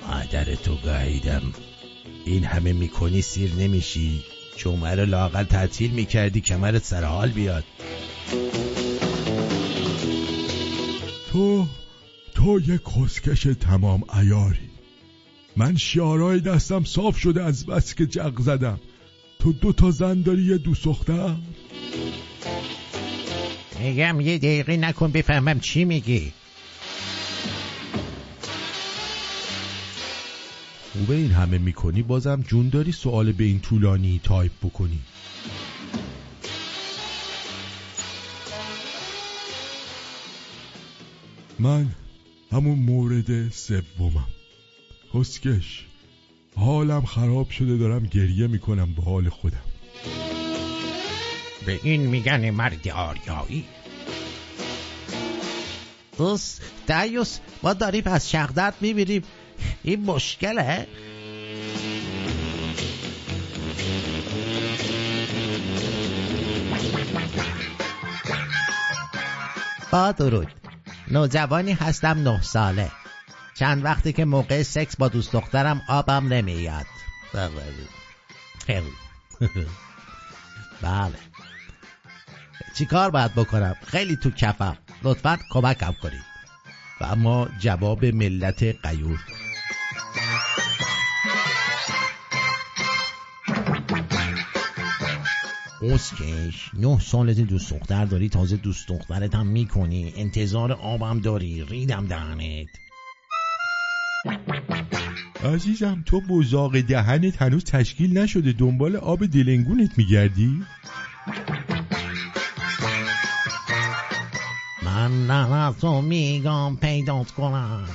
[0.08, 1.42] مادر تو گاهیدم
[2.26, 4.24] این همه می‌کنی سیر نمیشی.
[4.58, 7.64] جمعه رو لاقل تعطیل می‌کردی کمرت سر حال بیاد.
[11.32, 11.68] تو
[12.36, 14.70] تو یک خسکش تمام ایاری
[15.58, 18.80] من شیارای دستم صاف شده از بس که جغ زدم.
[19.40, 21.36] تو دو تا زن داری یه دوست دختر
[23.80, 26.34] میگم یه دقیقه نکن بفهمم چی میگی.
[30.94, 35.00] خوبه این همه می‌کنی بازم جون داری سوال به این طولانی تایپ بکنی.
[41.60, 41.88] من
[42.52, 44.28] همون مورد سومم.
[45.14, 45.86] خسکش
[46.56, 49.64] حالم خراب شده دارم گریه می‌کنم به حال خودم.
[51.66, 53.66] به این میگن مرد آریایی.
[56.18, 59.24] دوست دیوس ما داریم از شغدت می‌بینیم
[59.84, 60.88] این مشکله؟
[69.92, 70.48] با درود.
[71.08, 72.92] نوجوانی هستم نه ساله.
[73.56, 76.86] چند وقتی که موقع سکس با دوست دخترم آبم نمیاد.
[78.66, 78.92] خیلی.
[80.82, 81.16] بله.
[82.78, 84.78] چی کار باید بکنم؟ خیلی تو کفم.
[85.04, 86.32] لطفا کمکم کنید.
[87.02, 89.20] و اما جواب ملت قیور
[95.82, 100.14] اسکش نه سالت دوست دختر داری تازه دوست دخترت هم می‌کنی.
[100.16, 101.66] انتظار آبم داری.
[101.70, 102.68] ریدم دهنت.
[105.44, 108.52] عزیزم تو بزاق دهنت هنوز تشکیل نشده.
[108.52, 110.64] دنبال آب دلنگونت میگردی؟
[114.84, 117.88] من نه تو میگم پیدات کنم.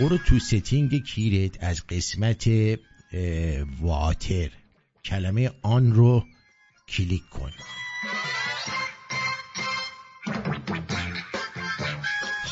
[0.00, 2.48] برو تو ستینگ کیرت از قسمت
[3.80, 4.50] واتر
[5.04, 6.24] کلمه آن رو
[6.88, 7.50] کلیک کن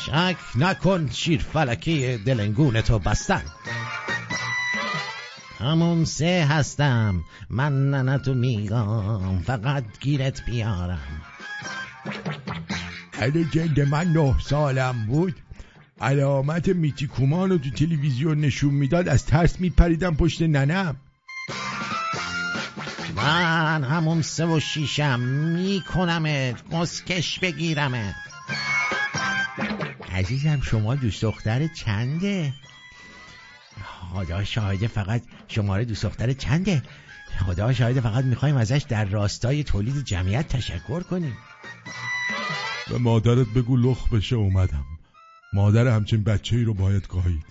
[0.05, 3.43] شک نکن شیر فلکی دلنگون تو بستن.
[5.59, 11.21] همون سه هستم من ننتو میگم فقط گیرت بیارم.
[13.19, 15.35] اگه جد من نه سالم بود.
[16.01, 20.95] علامت میتی کومان رو تو تلویزیون نشون می‌داد از ترس میپریدم پشت ننم.
[23.23, 28.15] من همون سه و شیشم میکنمت مسکش بگیرمت.
[30.11, 32.53] عزیزم شما دوست دختر چنده؟
[34.13, 36.83] خدا شاهده فقط شماره دوست دختر چنده؟
[37.45, 41.37] خدا شاهده فقط می‌خوایم ازش در راستای تولید جمعیت تشکر کنیم.
[42.89, 44.85] به مادرت بگو لخ بشه اومدم.
[45.53, 47.45] مادر همچین بچه ای رو باید گاهید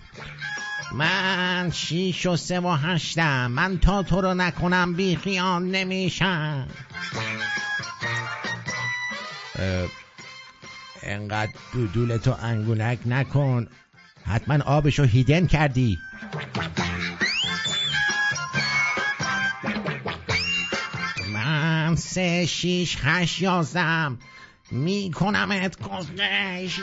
[0.91, 3.51] من شیش و سه و هشتم.
[3.51, 6.67] من تا تو رو نکنم بی خیال نمیشم.
[11.03, 13.67] انقدر دودولتو انگولک نکن.
[14.25, 15.97] حتما آبشو هیدن کردی.
[21.33, 24.19] من سه شیش هشت یازدم
[24.71, 26.79] میکنمت کسکش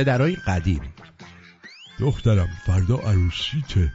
[0.00, 0.94] پدرای قدیم.
[1.98, 3.92] دخترم فردا عروسیته.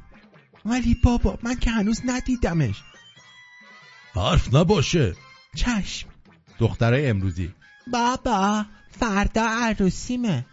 [0.66, 2.84] ولی بابا من که هنوز ندیدمش.
[4.16, 5.16] حرف نباشه.
[5.56, 6.10] چشم.
[6.60, 7.54] دخترای امروزی.
[7.88, 8.66] بابا
[9.00, 10.46] فردا عروسیمه.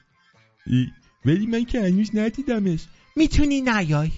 [0.67, 0.87] ای،
[1.25, 2.87] ولی من که هنوز ندیدمش.
[3.17, 4.11] می‌تونی نیای.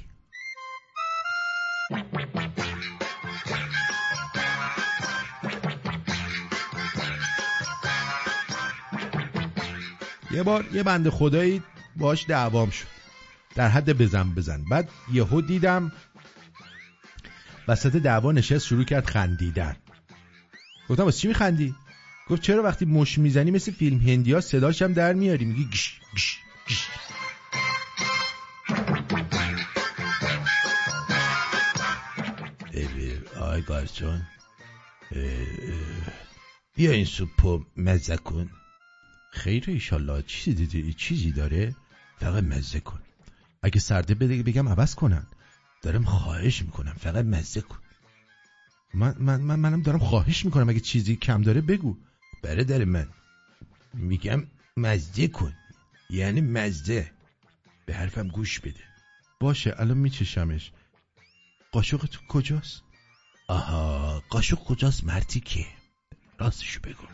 [10.35, 11.62] یه بار یه بنده خدایی
[11.97, 12.86] باش دعوام شد.
[13.55, 14.65] در حد بزن بزن.
[14.70, 15.93] بعد یهو دیدم
[17.69, 19.77] وسط دعوا نشست شروع کرد خندیدن.
[20.89, 21.74] گفتم واسه چی میخندی؟
[22.28, 26.01] گفت چرا وقتی مش می‌زنی مثل فیلم هندی ها صداش هم در میاری؟ میگی گش
[26.15, 26.39] گش
[26.69, 26.89] گش.
[33.40, 35.31] آی اه،
[36.77, 38.51] بیا این سوپو مزه کن.
[39.35, 40.23] خیر ایشالله.
[40.23, 41.74] چیزی دیدی چیزی داره؟
[42.20, 43.01] فقط مزه کن.
[43.62, 45.27] اگه سرده بده بگم عوض کنن.
[45.82, 46.93] دارم خواهش می‌کنم.
[46.93, 47.78] فقط مزه کن.
[48.94, 50.69] من, من, من منم دارم خواهش می‌کنم.
[50.69, 51.97] اگه چیزی کم داره بگو.
[52.43, 53.09] برادر من.
[53.94, 54.47] میگم
[54.77, 55.55] مزه کن.
[56.11, 57.12] یعنی مزه.
[57.86, 58.85] به حرفم گوش بده.
[59.40, 60.73] باشه الان میچشمش.
[61.73, 62.82] قاشق تو کجاست؟
[63.48, 65.66] آها قاشق کجاست مرتی که؟
[66.39, 67.06] راستشو بگو.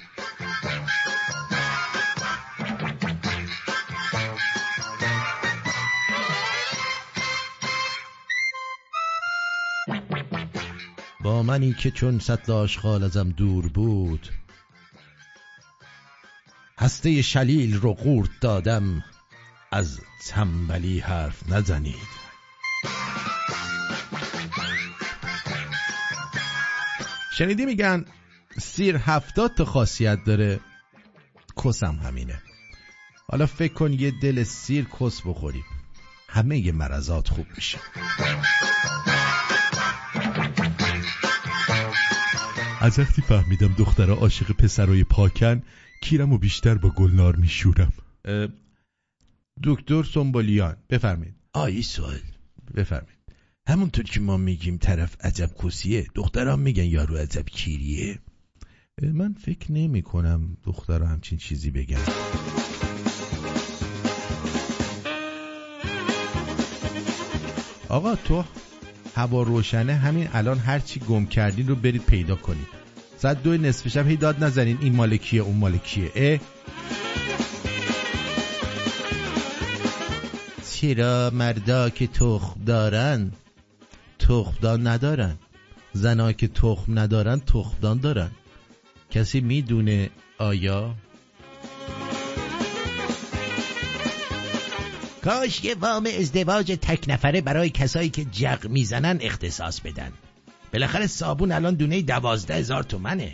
[11.22, 14.28] با منی که چون سطل آشغال ازم دور بود.
[16.78, 19.04] هسته شلیل رو قورت دادم
[19.72, 22.20] از تنبلی حرف نزنید.
[27.32, 28.04] شنیدی میگن
[28.58, 30.60] سیر هفتاد تا خاصیت داره
[31.64, 32.42] کسم همینه.
[33.28, 35.64] حالا فکر کن یه دل سیر کس بخوریم
[36.28, 37.78] همه ی مرضات خوب میشه.
[42.82, 45.62] از وقتی فهمیدم دخترها عاشق پسرای پاکن
[46.02, 47.92] کیرم و بیشتر با گلنار میشورم.
[49.62, 51.34] دکتر سنبولیان بفرمایید.
[51.52, 52.20] آیی سوال.
[52.74, 53.18] بفرمایید.
[53.68, 58.18] همونطور که ما میگیم طرف عجب کسیه دختران میگن یارو عجب کیریه.
[59.02, 62.04] من فکر نمی کنم دخترها همچین چیزی بگن.
[67.88, 68.44] آقا تو
[69.14, 72.66] هوا روشنه همین الان هرچی گم کردین رو برید پیدا کنید.
[73.18, 76.38] ساعت دو نصف شب هی داد نزنین این مالکیه اون مالکیه اه؟
[80.72, 83.32] چرا مردا که تخم دارن
[84.18, 85.36] تخمدان ندارن.
[85.92, 88.30] زنا که تخم ندارن تخمدان دارن.
[89.10, 90.94] کسی می‌دونه آیا
[95.24, 100.12] کاش یه وام ازدواج تک نفره برای کسایی که جق می‌زنن اختصاص بدن.
[100.72, 103.32] بالاخره صابون الان دونه دوازده هزار تومنه.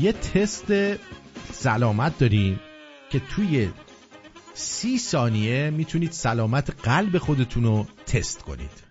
[0.00, 0.72] یه تست
[1.52, 2.60] سلامت داریم
[3.10, 3.70] که توی
[4.54, 8.89] سی ثانیه می‌تونید سلامت قلب خودتون رو تست کنید.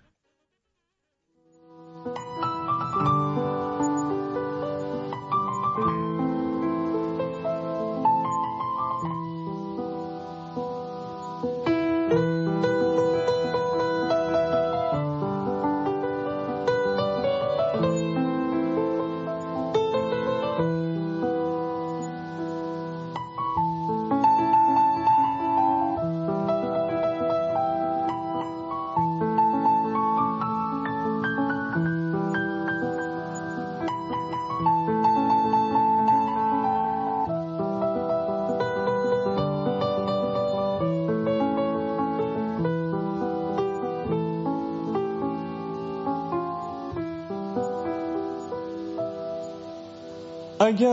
[50.61, 50.89] اگر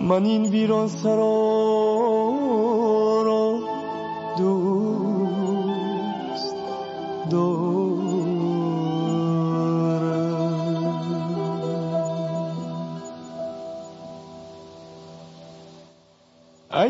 [0.00, 1.43] من این ویران سرابون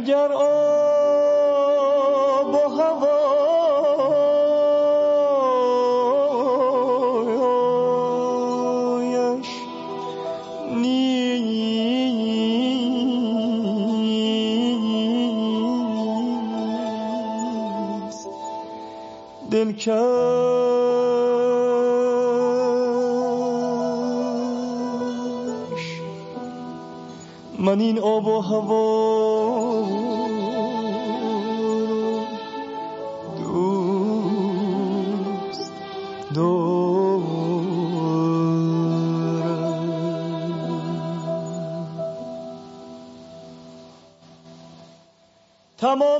[0.05, 0.64] Hajar, oh.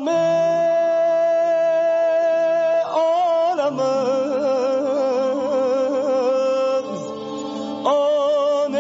[0.05, 0.25] تمام
[2.95, 3.81] عالم
[7.85, 8.77] آن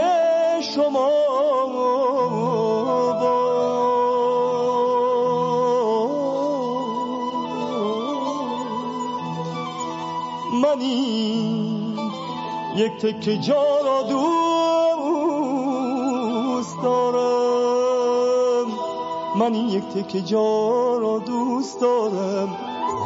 [0.60, 1.10] شما
[10.62, 11.94] منی
[12.76, 14.42] یک تک جا را دوست
[16.82, 17.34] دارم.
[19.36, 20.63] من یک تک جا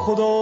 [0.09, 0.38] ほど。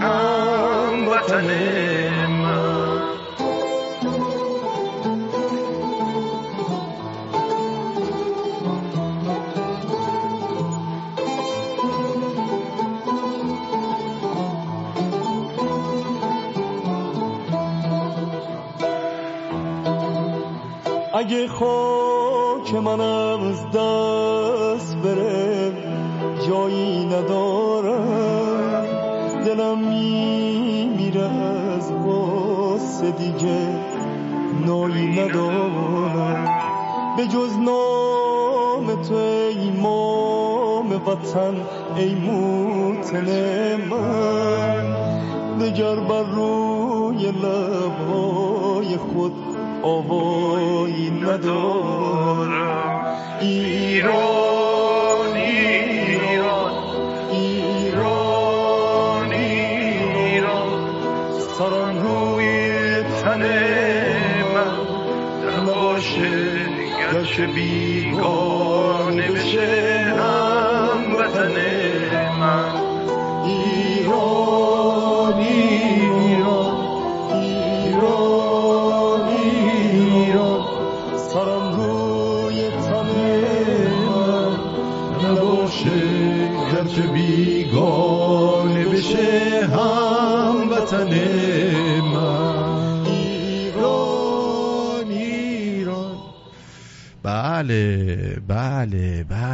[0.00, 2.78] هم من.
[21.14, 25.72] اگه خاک منم از دست بره
[26.48, 27.47] جایی ندارم.
[32.98, 33.58] کس دیگه
[34.66, 36.48] نوعی ندارم.
[37.16, 41.54] به جز نام تو ای مام وطن
[41.96, 43.26] ای موتن
[43.90, 44.96] من.
[45.60, 49.32] دگر بر روی لبای خود
[49.82, 53.04] آوایی ندارم.
[53.40, 56.72] ایران ایران
[57.30, 60.78] ایران ایران.
[61.58, 61.87] سرم
[67.28, 69.97] گرچه بیگانه بشه.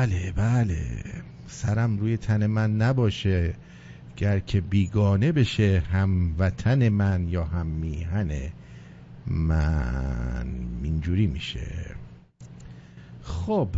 [0.04, 1.04] بله بله.
[1.46, 3.54] سرم روی تن من نباشه.
[4.16, 8.32] گر که بیگانه بشه هم وطن من یا هم میهن
[9.26, 10.46] من
[10.82, 11.96] اینجوری میشه.
[13.22, 13.68] خب.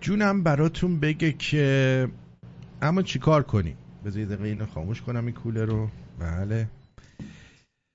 [0.00, 2.08] جونم براتون بگه که
[2.82, 5.88] اما چیکار کنیم؟ بذارید دقیقه اینو خاموش کنم این کوله رو.
[6.18, 6.68] بله.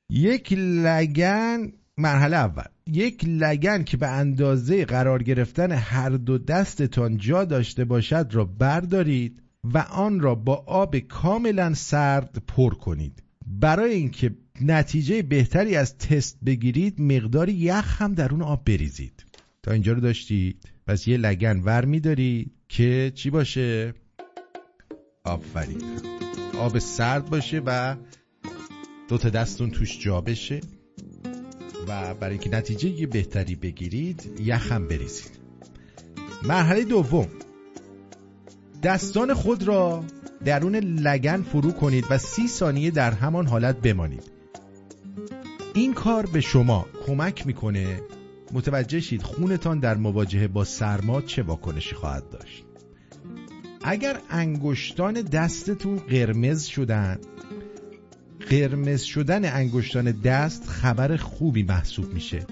[0.09, 2.63] یک لگن مرحله اول.
[2.87, 9.41] یک لگن که به اندازه قرار گرفتن هر دو دستتان جا داشته باشد را بردارید
[9.63, 13.23] و آن را با آب کاملا سرد پر کنید.
[13.47, 19.25] برای اینکه نتیجه بهتری از تست بگیرید مقداری یخ هم در اون آب بریزید.
[19.63, 23.93] تا اینجا رو داشتید؟ پس یه لگن ور میدارید که چی باشه؟
[25.23, 25.81] آفرین.
[26.59, 27.95] آب سرد باشه و
[29.09, 30.61] دو تا دستون توش جا بشه.
[31.87, 35.31] و برای اینکه نتیجه بهتری بگیرید یخ هم بریزید.
[36.43, 37.27] مرحله دوم.
[38.83, 40.03] دستان خود را
[40.45, 44.31] درون لگن فرو کنید و سی ثانیه در همان حالت بمانید.
[45.73, 48.01] این کار به شما کمک می‌کنه.
[48.53, 52.63] متوجه شید خونتان در مواجهه با سرما چه واکنشی خواهد داشت.
[53.83, 57.19] اگر انگشتان دستتون قرمز شدن
[58.49, 62.45] قرمز شدن انگشتان دست خبر خوبی محسوب میشه.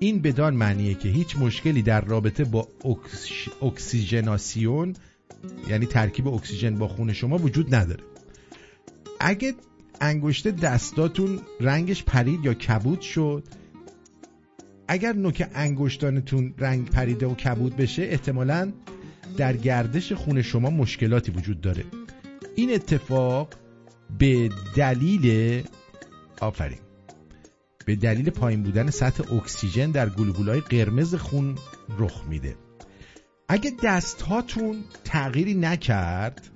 [0.00, 3.28] این بدان معنیه که هیچ مشکلی در رابطه با اکس...
[3.62, 4.94] اکسیژناسیون
[5.68, 8.04] یعنی ترکیب اکسیژن با خون شما وجود نداره.
[9.20, 9.54] اگه
[10.00, 13.44] انگشت دستاتون رنگش پرید یا کبود شد
[14.88, 18.72] اگر نوک انگشتانتون رنگ پریده و کبود بشه احتمالا
[19.36, 21.84] در گردش خون شما مشکلاتی وجود داره.
[22.56, 23.54] این اتفاق
[24.18, 25.62] به دلیل
[26.40, 26.78] آفرین.
[27.86, 31.58] به دلیل پایین بودن سطح اکسیژن در گلبولای قرمز خون
[31.98, 32.56] رخ میده.
[33.48, 36.48] اگه دست هاتون تغییری نکرد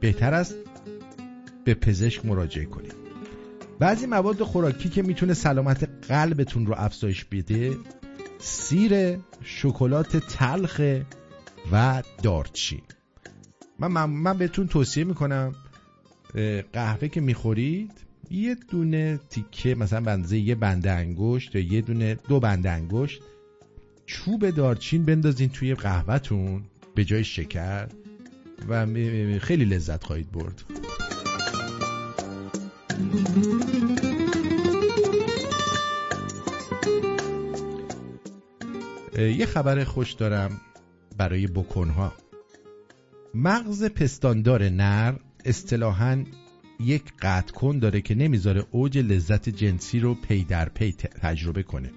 [0.00, 0.54] بهتر است
[1.64, 2.94] به پزشک مراجعه کنید.
[3.78, 7.76] بعضی مواد خوراکی که می‌تونه سلامت قلبتون رو افزایش بده
[8.38, 10.80] سیر شکلات تلخ
[11.72, 12.82] و دارچین.
[13.78, 15.52] من, من, من بهتون توصیه می‌کنم
[16.72, 17.92] قهوه که می‌خورید
[18.30, 23.22] یه دونه تیکه مثلا بنده یه بنده انگشت یا یه دونه دو بنده انگشت
[24.06, 26.62] چوب دارچین بندازین توی قهوهتون
[26.94, 27.88] به جای شکر
[28.68, 28.86] و
[29.38, 30.62] خیلی لذت خواهید برد.
[39.18, 40.60] یه خبر خوش دارم
[41.16, 42.12] برای بکنها
[43.34, 45.14] مغز پستاندار نر
[45.44, 46.24] اصطلاحا
[46.80, 51.90] یک قطع کن داره که نمی‌ذاره اوج لذت جنسی رو پی در پی تجربه کنه.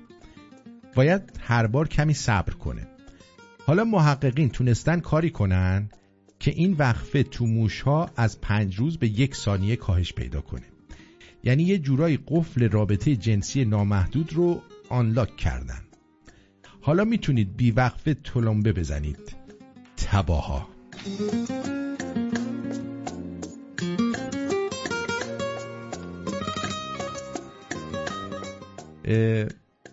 [0.95, 2.87] باید هر بار کمی صبر کنه.
[3.65, 5.89] حالا محققین تونستن کاری کنن
[6.39, 10.65] که این وقفه تو موشها از پنج روز به یک ثانیه کاهش پیدا کنه.
[11.43, 15.81] یعنی یه جورایی قفل رابطه جنسی نامحدود رو آنلاک کردن.
[16.81, 19.35] حالا می‌تونید بی وقفه تلمبه بزنید.
[19.97, 20.69] تباها.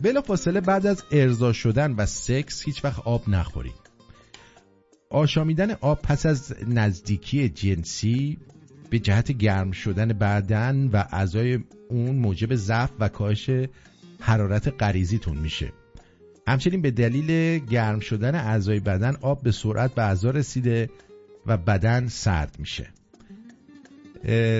[0.00, 3.84] بلا فاصله بعد از ارضا شدن و سکس هیچ وقت آب نخورید.
[5.10, 8.38] آشامیدن آب پس از نزدیکی جنسی
[8.90, 11.58] به جهت گرم شدن بدن و اعضای
[11.90, 13.50] اون موجب ضعف و کاهش
[14.20, 15.72] حرارت غریزیتون میشه.
[16.46, 20.90] همچنین به دلیل گرم شدن اعضای بدن آب به سرعت به اعضا رسیده
[21.46, 22.88] و بدن سرد میشه.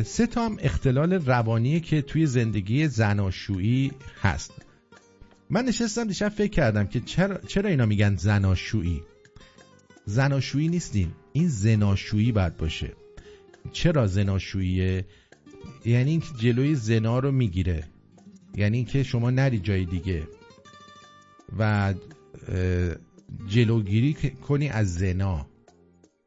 [0.05, 4.53] سه تا هم اختلال روانی که توی زندگی زناشویی هست.
[5.51, 9.03] من نشستم دیشب فکر کردم که چرا, چرا اینا میگن زناشویی؟
[10.07, 12.93] زناشویی نیستین این زناشویی باید باشه.
[13.73, 15.05] چرا زناشوییه؟
[15.85, 17.85] یعنی اینکه جلوی زنا رو می‌گیره.
[18.57, 20.29] یعنی اینکه شما نری جای دیگه.
[21.59, 21.95] و
[23.49, 24.15] جلوگیری
[24.49, 25.47] کنی از زنا.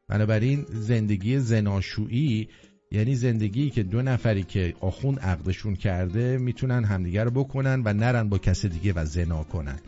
[0.08, 2.48] بنابراین زندگی زناشویی
[2.90, 8.28] یعنی زندگی که دو نفری که آخون عقدشون کرده می‌تونن همدیگه رو بکنن و نرن
[8.28, 9.80] با کس دیگه و زنا کنن.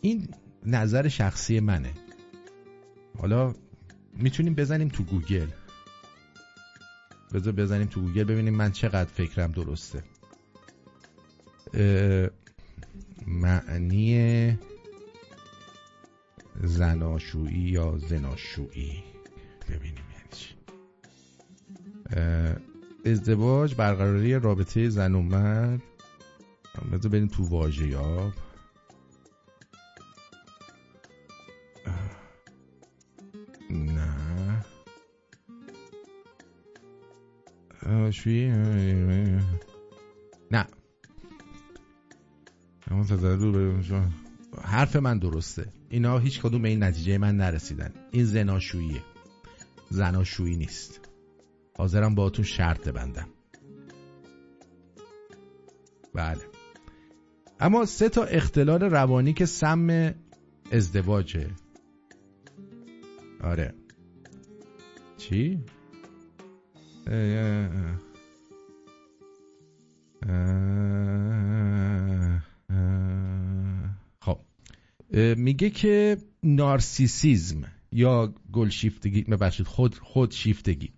[0.00, 0.28] این
[0.66, 1.92] نظر شخصی منه.
[3.18, 3.54] حالا
[4.14, 5.46] می‌تونیم بزنیم تو گوگل.
[7.34, 10.02] بذار بزنیم تو گوگل ببینیم من چقدر فکرم درسته.
[13.26, 14.58] معنی
[16.62, 19.02] زناشویی یا زناشویی؟
[19.68, 20.05] ببینیم.
[23.04, 25.82] ازدواج برقراری رابطه زن و مرد.
[26.92, 28.32] بذار بریم تو واژه یاب
[33.70, 34.64] نه.
[38.10, 38.50] شویی
[40.50, 40.66] نه.
[43.52, 44.10] به شما-
[44.62, 45.72] حرف من درسته.
[45.88, 47.92] اینا هیچ کدوم به این نتیجه من نرسیدن.
[48.10, 49.02] این زناشوییه.
[49.90, 51.05] زناشویی نیست.
[51.78, 53.28] حاضرم باهاتون شرط بندم
[56.14, 56.42] بله.
[57.60, 60.14] اما سه تا اختلال روانی که سم
[60.72, 61.50] ازدواجه
[63.40, 63.74] آره.
[65.18, 65.64] چی؟
[74.20, 74.38] خب.
[75.36, 77.62] میگه که نارسیسیزم
[77.92, 80.95] یا گلشیفتگی ببخشید خود خود شیفتگی.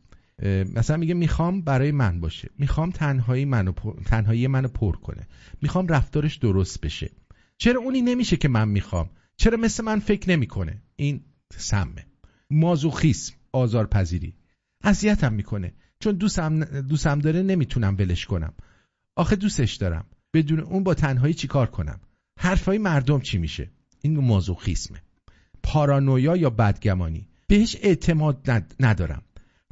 [0.74, 2.51] مثلا میگه می‌خوام برای من باشه.
[2.59, 4.02] می‌خوام تنهایی منو پر...
[4.05, 5.28] تنهایی منو پر کنه.
[5.62, 7.10] می‌خوام رفتارش درست بشه.
[7.59, 11.20] چرا اونی نمیشه که من می‌خوام؟ چرا مثل من فکر نمی‌کنه؟ این
[11.56, 12.06] سمه.
[12.51, 14.35] مازوخیسم آزارپذیری.
[14.85, 15.74] اذیتم می‌کنه.
[16.01, 18.52] چون دوستم دوستم داره نمی‌تونم ولش کنم.
[19.16, 20.05] آخه دوستش دارم.
[20.35, 22.01] بدون اون با تنهایی چیکار کنم؟
[22.39, 23.70] حرفای مردم چی میشه؟
[24.02, 25.02] این مازوخیسمه.
[25.62, 27.28] پارانویا یا بدگمانی.
[27.47, 29.23] بهش اعتماد ند- ندارم.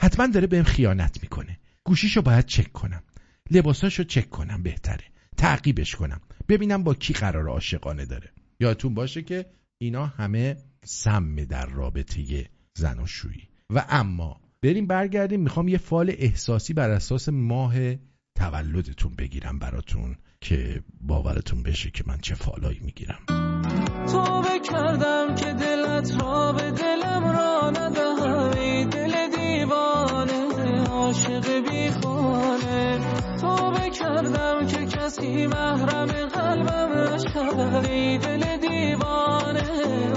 [0.01, 1.59] حتما داره بهم خیانت می‌کنه.
[1.85, 3.03] گوشیشو باید چک کنم.
[3.51, 5.05] لباساشو چک کنم بهتره.
[5.37, 6.21] تعقیبش کنم.
[6.49, 8.31] ببینم با کی قرار عاشقانه داره.
[8.61, 9.47] یادتون باشه که
[9.79, 13.49] اینا همه سم در رابطه زن و شویی.
[13.71, 17.75] و اما بریم برگردیم می‌خوام یه فال احساسی بر اساس ماه
[18.39, 23.19] تولدتون بگیرم براتون که باورتون بشه که من چه فالایی می‌گیرم.
[24.13, 26.71] توبه کردم که دلت را به
[31.07, 33.01] عاشق بیخانه
[33.41, 39.63] توبه کردم که کسی محرم قلبم نشود ای دل دیوانه.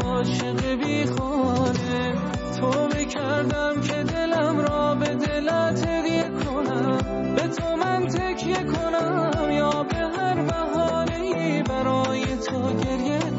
[0.05, 2.13] عاشق بیخانه
[2.59, 6.97] توبه کردم که دلم را به دلت هدیه کنم.
[7.35, 13.38] به تو من تکیه کنم یا به هر بهانه برای تو گریه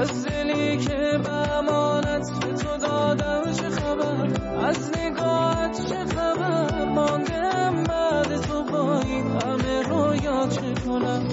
[0.00, 4.28] از دلی که به امانت به تو دادم چه خبر؟
[4.66, 11.28] از نگاهت چه خبر؟ ماندم بعد تو با این همه رویا چه کنم؟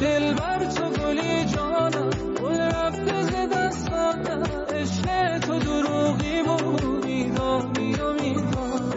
[0.00, 2.10] دل بر تو گلی جانم
[2.42, 4.42] گل رفته ز دستانم
[4.74, 8.90] عشق تو دروغی بود میدانی و می‌دانم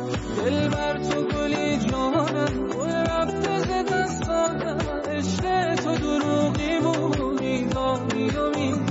[0.46, 8.50] دل بر تو گلی جانم گل رفته ز دستانم عشق تو دروغی بود میدانی و
[8.50, 8.89] می‌دانم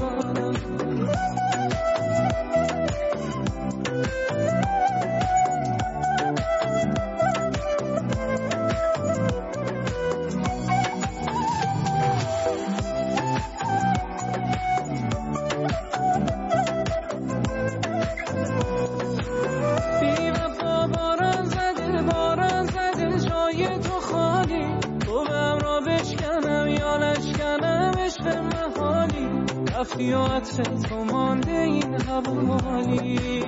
[29.97, 33.40] و عطر تو مانده این حوالی.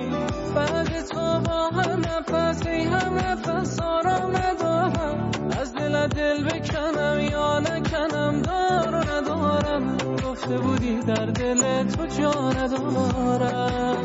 [0.55, 5.31] بعد تو با هم نفس ای هم نفس آرام ندارم
[5.61, 9.97] از دل دل بکنم یا نکنم دار و ندارم.
[9.97, 13.97] گفته بودی در دل تو جا ندارم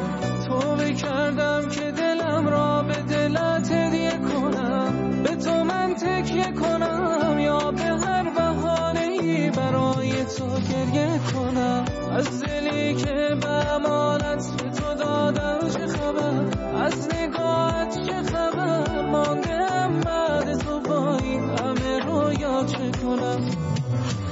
[0.49, 5.23] توبه کردم که دلم را به دلت هدیه کنم.
[5.23, 8.86] به تو من تکیه کنم یا به هر بهانه
[9.27, 16.45] وقتی برای تو گریه کنم؟ از دلی که به امانت به تو دادم چه خبر؟
[16.77, 23.51] از نگاهت چه خبر؟ ماندم بعد تو با این همه رویا چه کنم؟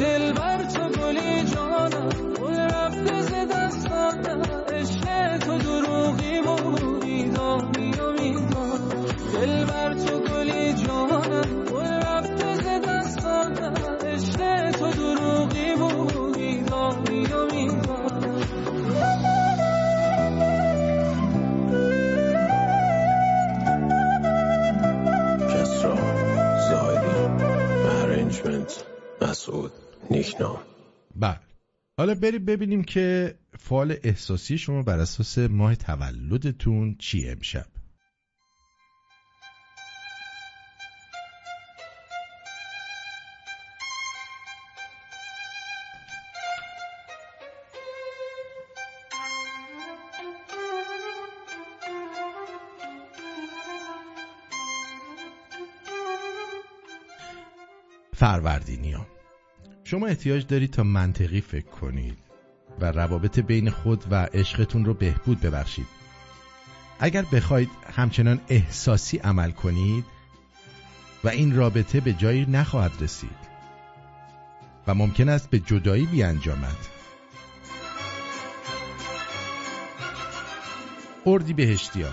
[0.00, 2.08] دل بر تو گلی جانم
[2.40, 4.42] گل رفته ز دستانم
[4.72, 8.14] عشق تو دروغی بود میدانی و
[9.32, 14.53] دل بر تو گلی جانم گل رفته ز دستانم عشق
[32.04, 37.66] حالا بریم ببینیم که فال احساسی شما بر اساس ماه تولدتون چی امشب؟
[58.16, 59.13] فروردینیان.
[59.94, 62.18] شما احتیاج دارید تا منطقی فکر کنید
[62.80, 65.86] و روابط بین خود و عشقتون رو بهبود ببخشید.
[67.00, 70.04] اگر بخواید همچنان احساسی عمل کنید
[71.24, 73.38] و این رابطه به جایی نخواهد رسید
[74.86, 76.76] و ممکن است به جدایی بیانجامد.
[81.26, 82.10] اردی بهشتیا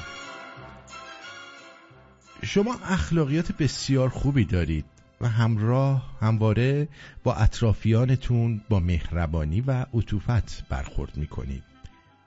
[2.44, 5.01] شما اخلاقیات بسیار خوبی دارید.
[5.22, 6.88] و همراه همواره
[7.24, 11.64] با اطرافیانتون با مهربانی و عطوفت برخورد می‌کنید.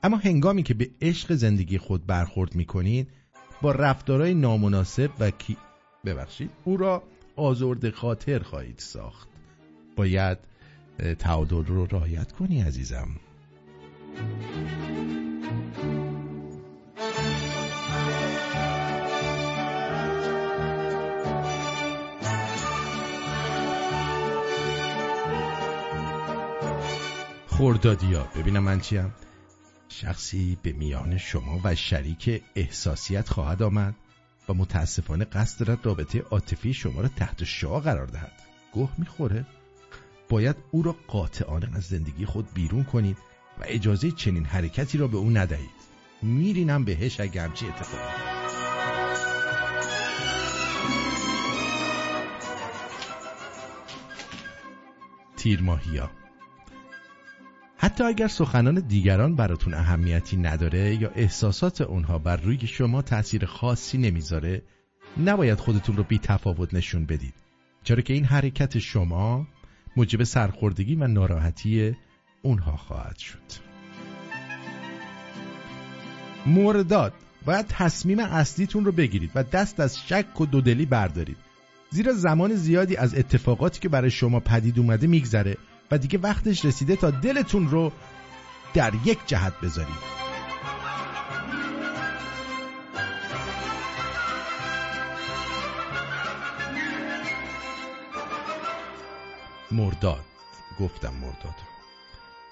[0.03, 3.09] اما هنگامی که به عشق زندگی خود برخورد می‌کنید
[3.62, 5.57] با رفتارهای نامناسب و کی
[6.05, 7.03] ببخشید او را
[7.37, 9.29] آزرد خاطر خواهید ساخت.
[9.97, 10.39] باید
[11.19, 13.09] تعادل رو رعایت کنی عزیزم.
[27.56, 29.14] خوردادیا ببینم من چیم.
[29.89, 33.94] شخصی به میان شما و شریک احساسیت خواهد آمد
[34.48, 38.32] و متاسفانه قصد دارد رابطه عاطفی شما را تحت شعا قرار دهد.
[38.72, 39.47] گوه می‌خوره.
[40.28, 43.16] باید او را قاطعانه از زندگی خود بیرون کنید
[43.60, 45.70] و اجازه چنین حرکتی را به او ندهید.
[46.22, 48.35] میرینم بهش اگه همچی اتفاقی
[55.36, 56.10] تیرماهیا
[57.85, 63.98] حتی اگر سخنان دیگران براتون اهمیتی نداره یا احساسات اونها بر روی شما تأثیر خاصی
[63.98, 64.62] نمی‌ذاره
[65.24, 67.35] نباید خودتون رو بی تفاوت نشون بدید.
[67.82, 69.47] چرا که این حرکت شما
[69.97, 71.97] موجب سرخوردگی و ناراحتی
[72.43, 73.52] اونها خواهد شد.
[76.47, 77.12] موردات
[77.44, 81.36] باید تصمیم اصلیتون رو بگیرید و دست از شک و دودلی بردارید.
[81.90, 85.56] زیرا زمان زیادی از اتفاقاتی که برای شما پدید اومده میگذره
[85.90, 87.93] و دیگه وقتش رسیده تا دلتون رو
[88.74, 90.15] در یک جهت بذارید.
[99.73, 100.24] مرداد
[100.81, 101.55] گفتم مرداد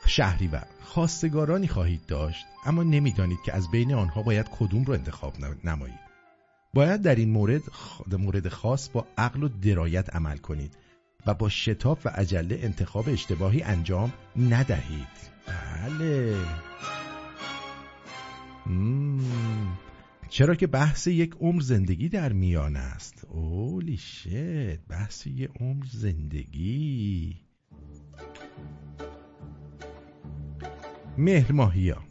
[0.07, 5.35] شهریور خواستگارانی خواهید داشت اما نمی‌دانید که از بین آنها باید کدوم رو انتخاب
[5.65, 5.99] نمایید.
[6.75, 7.63] باید در این مورد
[8.19, 10.77] مورد خاص با عقل و درایت عمل کنید.
[11.27, 15.33] و با شتاب و عجله انتخاب اشتباهی انجام ندهید.
[15.47, 16.37] بله.
[18.67, 19.21] مم.
[20.29, 23.25] چرا که بحث یک عمر زندگی در میان است.
[23.29, 27.37] اولی شت بحث یک عمر زندگی.
[31.19, 32.03] مهر ماهیا.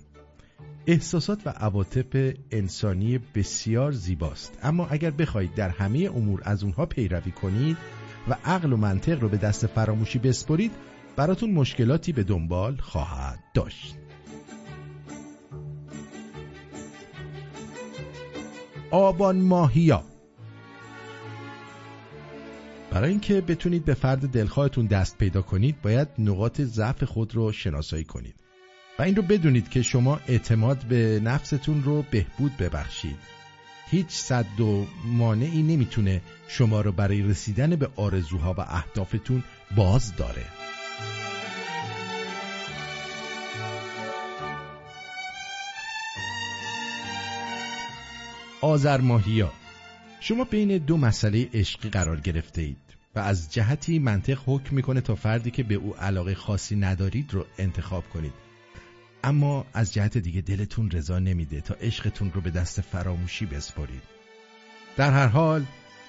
[0.88, 4.60] احساسات و عواطف انسانی بسیار زیباست.
[4.64, 7.78] اما اگر بخواهید در همه امور از اونها پیروی کنید
[8.28, 10.72] و عقل و منطق رو به دست فراموشی بسپرید
[11.16, 13.96] براتون مشکلاتی به دنبال خواهد داشت.
[18.92, 20.04] آبان ماهیا.
[22.92, 28.04] برای اینکه بتونید به فرد دلخواهتون دست پیدا کنید باید نقاط ضعف خود رو شناسایی
[28.04, 28.36] کنید.
[29.00, 33.41] و این رو بدونید که شما اعتماد به نفستون رو بهبود ببخشید.
[33.92, 39.44] هیچ صد و مانعی نمی‌تونه شما رو برای رسیدن به آرزوها و اهدافتون
[39.76, 40.46] باز داره.
[48.62, 49.52] آذر ماهیا
[50.20, 52.78] شما بین دو مسئله عشقی قرار گرفته اید
[53.16, 57.46] و از جهتی منطق حکم می‌کنه تا فردی که به او علاقه خاصی ندارید رو
[57.58, 58.51] انتخاب کنید.
[59.24, 64.04] اما از جهت دیگه دلتون رضا نمیده تا عشقتون رو به دست فراموشی بسپارید.
[64.98, 65.66] در هر حال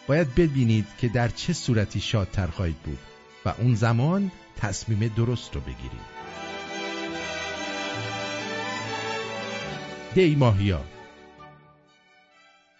[0.07, 2.99] باید ببینید که در چه صورتی شادتر خواهید بود
[3.45, 6.13] و اون زمان تصمیم درست رو بگیرید.
[10.15, 10.85] دی ماهیا.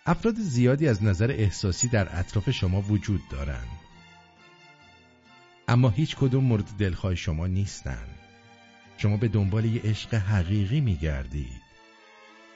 [0.07, 3.69] افراد زیادی از نظر احساسی در اطراف شما وجود دارند.
[5.69, 8.22] اما هیچ کدوم مورد دلخواه شما نیستند.
[9.03, 11.63] شما به دنبال یه عشق حقیقی میگردید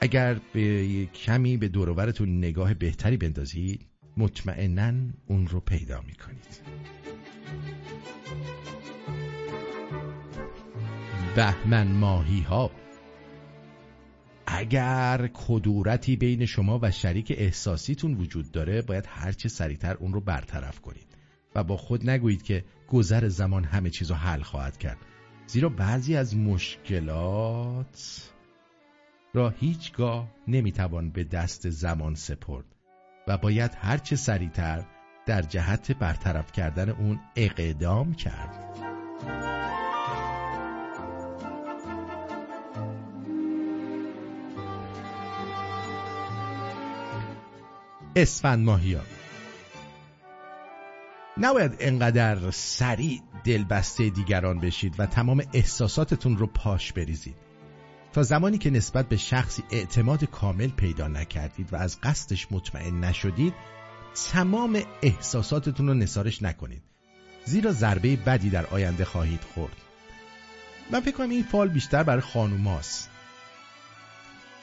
[0.01, 3.85] اگر به کمی به دوروبرتون نگاه بهتری بندازید
[4.17, 4.93] مطمئنا
[5.27, 6.61] اون رو پیدا می‌کنید.
[11.35, 12.71] بهمن ماهی ها
[14.45, 20.79] اگر کدورتی بین شما و شریک احساسیتون وجود داره باید هرچه سریعتر اون رو برطرف
[20.79, 21.07] کنید.
[21.55, 24.97] و با خود نگویید که گذر زمان همه چیز رو حل خواهد کرد.
[25.47, 28.29] زیرا بعضی از مشکلات
[29.33, 32.65] را هیچگاه نمی‌توان به دست زمان سپرد
[33.27, 34.83] و باید هرچه سریعتر
[35.25, 38.77] در جهت برطرف کردن اون اقدام کرد.
[48.15, 49.05] اسفند ماهیان
[51.37, 57.35] نباید انقدر سریع دلبسته دیگران بشید و تمام احساساتتون رو پاش بریزید.
[58.13, 63.53] تا زمانی که نسبت به شخصی اعتماد کامل پیدا نکردید و از قصدش مطمئن نشدید
[64.31, 66.81] تمام احساساتتون رو نثارش نکنید.
[67.45, 69.75] زیرا ضربه بدی در آینده خواهید خورد.
[70.91, 73.09] من فکر کنم این فال بیشتر برای خانوماست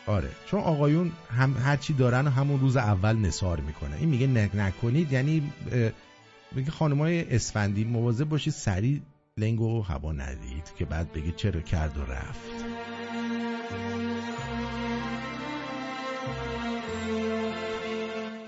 [0.07, 3.97] آره چون آقایون هم هرچی دارن همون روز اول نثار می‌کنه.
[3.97, 4.27] این میگه
[4.57, 5.53] نکنید یعنی
[6.57, 9.01] میگه خانمای اسفندی مواظب باشید سریع
[9.37, 12.65] لنگ و هوا ندید که بعد بگه چرا کرد و رفت.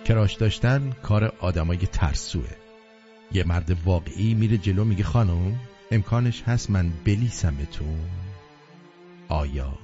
[0.05, 2.49] کراش داشتن کار آدمای ترسوه.
[3.33, 5.61] یه مرد واقعی میره جلو میگه خانم
[5.91, 8.01] امکانش هست من بلیسمتون.
[9.29, 9.79] آیا؟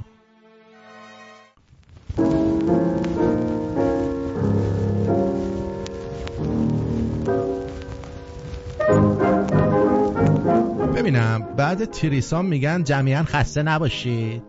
[11.02, 14.42] ببینم بعد تریسام میگن جمعیان خسته نباشید.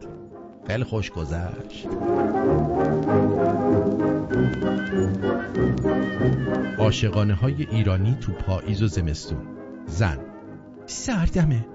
[0.68, 1.88] خیلی خوش گذشت.
[6.78, 9.40] عاشقانه های ایرانی تو پاییز و زمستون.
[9.86, 10.20] زن.
[10.86, 11.66] سردمه.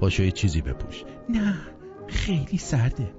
[0.00, 1.04] پاشو یه چیزی بپوش.
[1.28, 1.54] نه
[2.08, 3.10] خیلی سرده.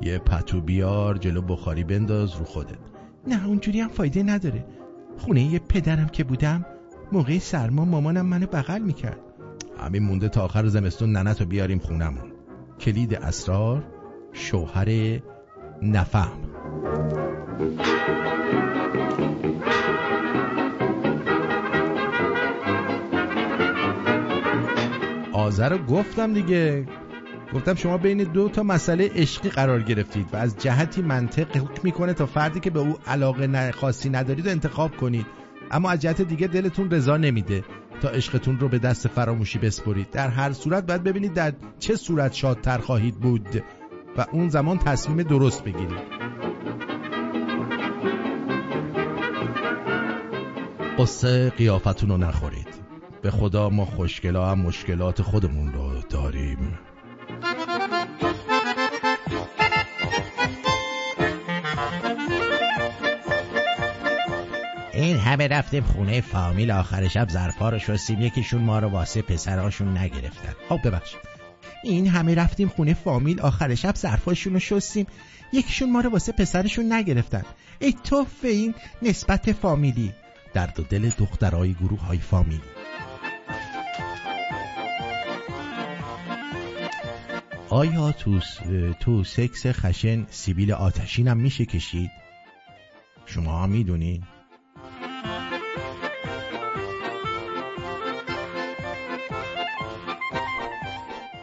[0.00, 2.78] یه پتو بیار جلو بخاری بنداز رو خودت.
[3.26, 4.66] نه اونجوری هم فایده نداره.
[5.18, 6.66] خونه یه پدرم که بودم
[7.12, 9.29] موقع سرما مامانم منو بغل می‌کرد.
[9.80, 12.32] همین مونده تا آخر زمستون ننتو بیاریم خونمون.
[12.80, 13.84] کلید اسرار
[14.32, 15.20] شوهر
[15.82, 16.38] نفهم.
[25.32, 26.86] آذر گفتم دیگه.
[27.54, 32.12] گفتم شما بین دو تا مسئله عشقی قرار گرفتید و از جهتی منطق حکم می‌کنه
[32.12, 35.26] تا فردی که به او علاقه خاصی ندارید انتخاب کنید.
[35.70, 37.64] اما از جهت دیگه دلتون رضا نمیده.
[38.00, 40.10] تا عشقتون رو به دست فراموشی بسپرید.
[40.10, 43.62] در هر صورت باید ببینید در چه صورت شادتر خواهید بود
[44.16, 46.20] و اون زمان تصمیم درست بگیرید.
[50.98, 52.68] قصه قیافتون رو نخورید.
[53.22, 56.78] به خدا ما خوشگلا هم مشکلات خودمون رو داریم.
[65.30, 70.54] همه رفتیم خونه فامیل آخر شب ظرفا رو شستیم یکیشون ما رو واسه پسراشون نگرفتن.
[70.68, 71.20] آب ببخشید.
[71.84, 75.06] این همه رفتیم خونه فامیل آخر شب ظرفاشون رو شستیم
[75.52, 77.42] یکیشون ما رو واسه پسرشون نگرفتن.
[77.78, 80.12] ای توف این نسبت فامیلی.
[80.54, 82.62] درد و دل دخترای گروه های فامیلی
[87.68, 88.40] آیا تو,
[89.00, 92.10] تو سکس خشن سیبیل آتشین هم میشه کشید؟
[93.26, 94.24] شما می‌دونین؟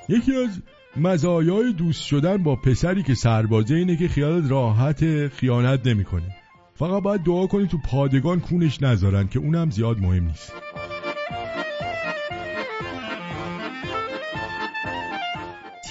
[0.09, 0.61] یکی از
[0.97, 6.35] مزایای دوست شدن با پسری که سربازه اینه که خیالت راحت خیانت نمی‌کنه.
[6.75, 10.53] فقط باید دعا کنی تو پادگان کونش نذارن که اونم زیاد مهم نیست.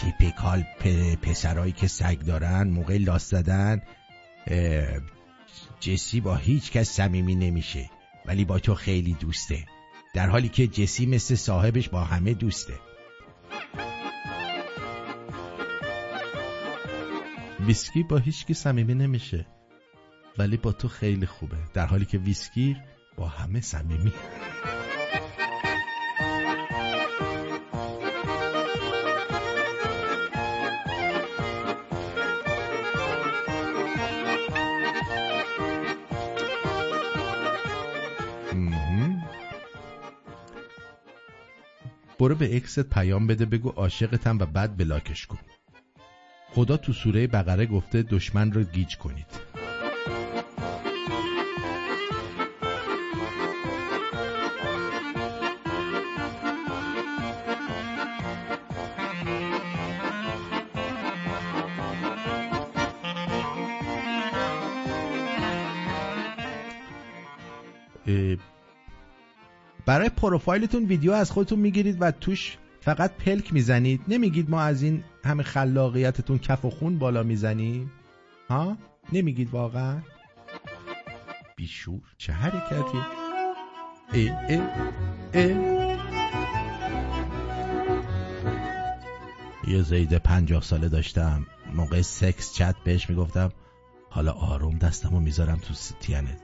[0.01, 0.65] تیپیکال
[1.23, 3.83] پسرایی که سگ دارن موقع لاست زدن
[5.81, 7.91] جسی با هیچ کس صمیمی نمیشه
[8.27, 9.59] ولی با تو خیلی دوسته.
[10.15, 12.75] در حالی که جسی مثل صاحبش با همه دوسته.
[17.67, 19.47] ویسکی با هیچ کی صمیمی نمیشه.
[20.39, 21.57] ولی با تو خیلی خوبه.
[21.75, 22.77] در حالی که ویسکی
[23.17, 24.13] با همه صمیمی.
[42.19, 45.39] برو به ex ت پیام بده بگو عاشقتم و بعد بلاکش کن.
[46.57, 49.27] خدا تو سوره بقره گفته دشمن رو گیج کنید.
[69.87, 72.57] برای پروفایلتون ویدیو از خودتون می‌گیرید و توش
[72.87, 77.93] فقط پلک می‌زنید؟ نمیگید ما از این همه خلاقیتتون کف و خون بالا می‌زنیم؟
[78.51, 78.77] ها؟
[79.13, 80.03] نمیگید واقعا؟
[81.57, 82.99] بیشور چه حرکتی؟
[84.13, 84.63] اه اه
[85.35, 85.97] اه.
[89.69, 91.47] یه زید پنجاه ساله داشتم.
[91.75, 93.53] موقع سکس چت بهش می‌گفتم
[94.11, 96.41] حالا آروم دستمو می‌ذارم تو ستیانت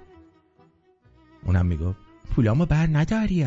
[1.45, 1.99] اونم می‌گفت
[2.35, 3.47] پولامو بر نداری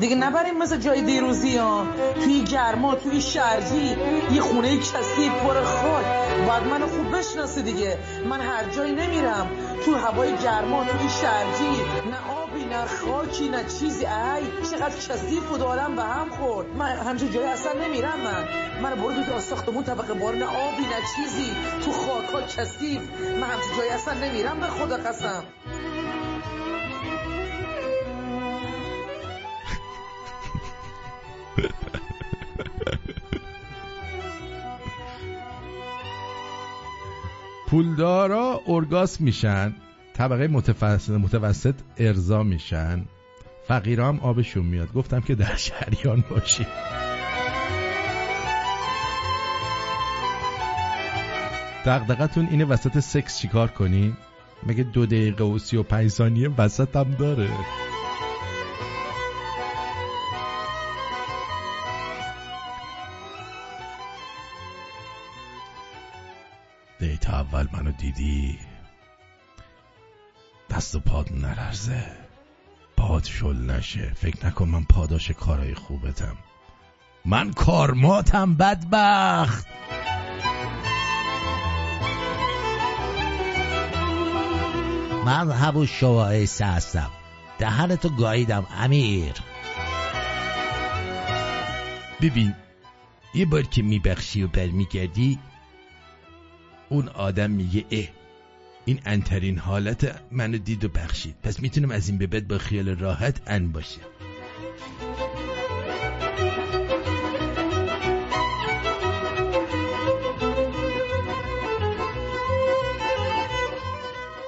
[0.00, 1.86] دیگه نبریم مثل جای دیروزی ها.
[2.24, 3.96] توی گرما توی شرجی
[4.32, 6.04] یه خونه کسی پر خاک.
[6.46, 7.98] باید منو خوب بشناسی دیگه.
[8.30, 9.50] من هر جایی نمیرم.
[9.84, 14.06] تو هوای گرما توی شرجی نه آبی نه خاکی نه چیزی.
[14.06, 16.66] ای چقدر کثیف و دارم به هم خورد.
[16.76, 18.44] من همچین جایی اصلا نمیرم من.
[18.82, 20.34] من برو تو ساختمون طبقه بار.
[20.34, 21.50] نه آبی نه چیزی.
[21.84, 23.00] تو خاک ها کثیف.
[23.40, 25.44] من همچین جایی اصلا نمیرم به خدا قسم.
[37.68, 39.74] پولدارا ارگاس میشن
[40.14, 43.04] طبقه متوسط, متوسط ارضا میشن.
[43.68, 44.92] فقیرا هم آبشون میاد.
[44.92, 46.66] گفتم که در شریان باشی
[51.86, 54.16] دقدقتون اینه وسط سکس چیکار کنی؟
[54.66, 57.48] مگه دو دقیقه و سی و پنج ثانیه وسط هم داره؟
[67.52, 68.58] اول منو دیدی.
[70.70, 72.06] دست و پاد نلرزه.
[72.96, 74.12] پاد شل نشه.
[74.14, 76.36] فکر نکن من پاداش کارهای خوبتم.
[77.24, 79.66] من کارماتم بدبخت.
[85.24, 87.10] من همون شواعیسه هستم.
[87.58, 89.32] دهنتو گاییدم امیر.
[92.20, 92.54] ببین
[93.34, 95.38] یه بار که میبخشی و برمیگردی
[96.88, 98.04] اون آدم میگه اه
[98.84, 101.34] این انترین حالت منو دید و بخشید.
[101.42, 104.00] پس می‌تونم از این به بعد با خیال راحت ان باشم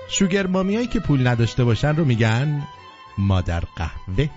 [0.09, 2.63] شوگر مامیایی که پول نداشته باشن رو میگن
[3.19, 4.29] مادر قهوه.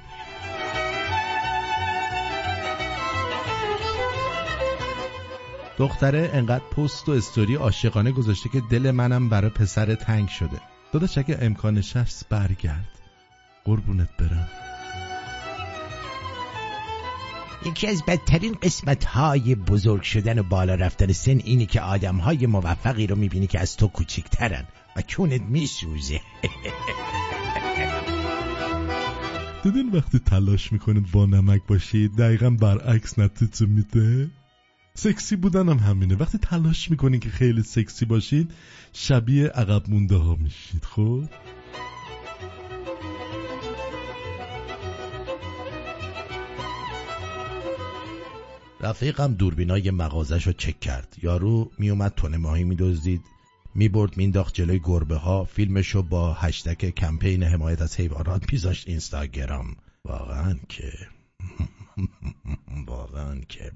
[5.78, 10.62] دختره انقدر پست و استوری عاشقانه گذاشته که دل منم برای پسر تنگ شده.
[10.92, 13.00] داداش اگه امکانش هست برگرد.
[13.66, 14.48] قربونت برم.
[17.66, 22.46] یکی از بدترین قسمت های بزرگ شدن و بالا رفتن سن اینی که آدم های
[22.46, 26.22] موفقی رو می‌بینی که از تو کوچیکترن و کونت میسوزه.
[29.64, 34.30] دیدین وقتی تلاش می‌کنید با نمک باشید دقیقا برعکس نتیجه میده؟
[34.96, 36.16] سکسی بودن هم همینه.
[36.16, 38.52] وقتی تلاش می‌کنین که خیلی سکسی باشید
[38.94, 41.24] شبیه عقب مونده ها میشید خب؟
[48.82, 51.16] رفیقم دوربینای مغازش رو چک کرد.
[51.24, 53.22] یارو میومد تونه ماهی میدزدید.
[53.76, 59.76] می‌برد مینداخت جلوی گربه ها فیلمشو با هشتگ کمپین حمایت از حیوانات میذاشت اینستاگرام.
[60.06, 60.94] واقعا که
[62.88, 63.72] واقعا که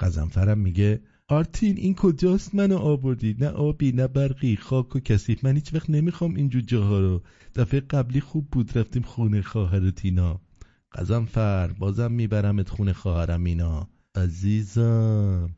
[0.00, 3.36] قزنفرم میگه آرتین این کجاست؟ منو آوردی.
[3.40, 4.56] نه آبی نه برقی.
[4.56, 5.44] خاک و کثیف.
[5.44, 7.22] من هیچ وقت نمی‌خوام اینجور جاها رو.
[7.54, 8.78] دفعه قبلی خوب بود.
[8.78, 10.40] رفتیم خونه خواهر تینا.
[10.92, 13.88] قزنفر بازم میبرمت خونه خواهرم اینا.
[14.14, 15.50] عزیزم.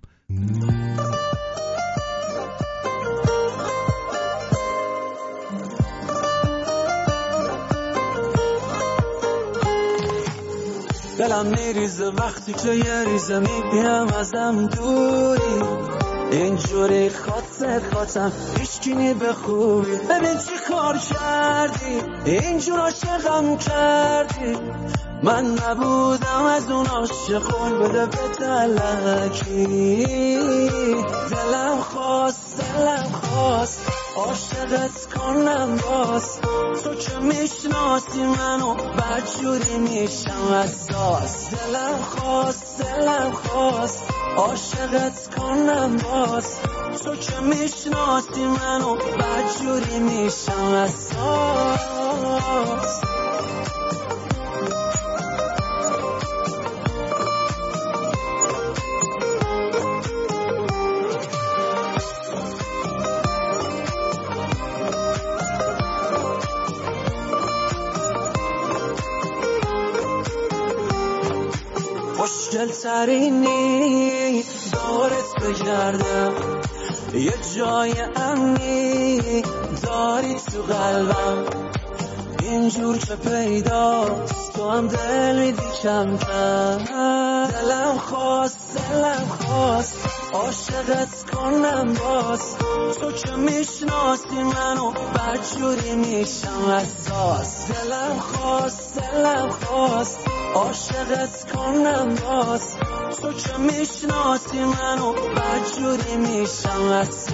[11.31, 15.63] دلم میریزه وقتی که یه ریزه می‌بینم ازم دوری.
[16.33, 19.97] اینجوری خاطر خاطم هیچکی به خوبی.
[19.97, 24.59] ببین چی کار کردی اینجور عاشقم کردی.
[25.23, 29.67] من نبودم از اون عاشقون بده به دلکی
[31.31, 34.00] دلم خواست دلم خواست.
[34.21, 36.41] عاشقت کنم باز.
[36.85, 44.05] تو که می‌شناسی منو؟ بدجوری میشم اساس دلم خواست دلم خواست.
[44.37, 46.57] عاشقت کنم باز.
[47.05, 52.21] تو که می‌شناسی منو؟ بدجوری میشم اساس
[72.81, 76.33] خوشگل ترینی دارت بگردم.
[77.15, 79.43] یه جای امنی
[79.83, 81.45] داری تو قلبم.
[82.43, 86.77] اینجور که پیداست تو هم دل میدی کمتر.
[87.47, 89.95] دلم خواست دلم خواست.
[90.33, 92.57] عاشقت کنم باز.
[93.01, 100.19] تو که می‌شناسی منو بدجوری میشم اساس دلم خواست دلم خواست.
[100.55, 102.77] عاشقت کنم باز.
[103.23, 107.31] تو که می‌شناسی منو؟ بدجوری میشم اساس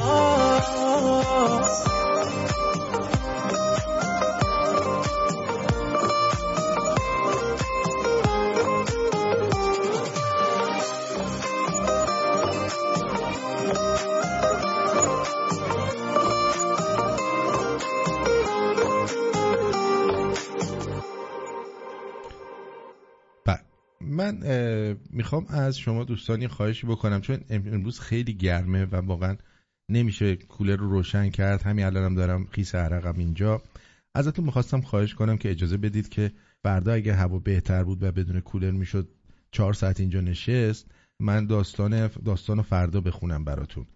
[24.33, 29.37] من می‌خوام از شما دوستانی خواهشی بکنم چون امروز خیلی گرمه و واقعا
[29.91, 31.63] نمیشه کولر رو روشن کرد.
[31.63, 33.63] همین الانم دارم خیس عرقم اینجا.
[34.15, 36.33] ازتون می‌خواستم خواهش کنم که اجازه بدید که
[36.63, 39.09] فردا اگه هوا بهتر بود و بدون کولر می‌شد
[39.51, 40.87] چهار ساعت اینجا نشست
[41.21, 43.87] من داستان داستان فردا بخونم براتون.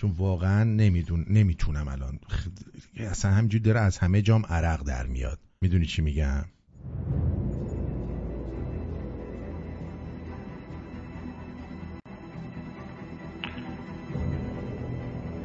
[0.00, 2.18] چون واقعا نمیدون نمی‌تونم الان.
[2.96, 5.38] اصلا همجور داره از همه جام عرق در میاد.
[5.60, 6.44] می‌دونی چی میگم؟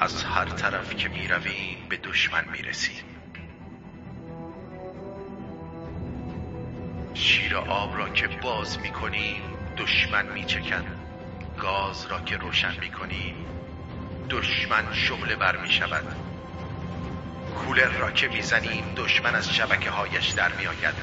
[0.04, 3.04] از هر طرف که می رویم به دشمن می رسیم
[7.14, 9.42] شیر آب را که باز می کنیم
[9.78, 10.84] دشمن می چکن
[11.62, 13.36] گاز را که روشن می کنیم
[14.30, 16.06] دشمن شعله بر می شود
[17.56, 20.96] کولر را که می زنیم دشمن از شبکه هایش در می آید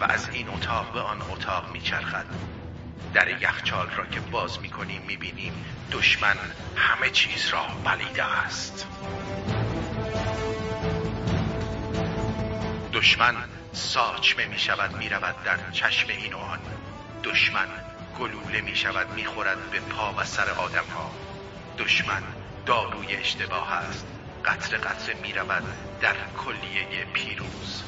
[0.00, 2.26] و از این اتاق به آن اتاق می چرخد
[3.14, 6.36] در یخچال را که باز می کنیم می بینیم دشمن
[6.76, 8.86] همه چیز را بلیده است.
[12.92, 13.34] دشمن
[13.72, 16.58] ساچمه می شود می رود در چشم این و آن.
[17.24, 17.68] دشمن
[18.18, 21.10] گلوله می شود می خورد به پا و سر آدم ها
[21.78, 22.22] دشمن
[22.66, 24.06] داروی اشتباه است
[24.44, 25.64] قطر قطره می رود
[26.00, 27.82] در کلیه پیروز.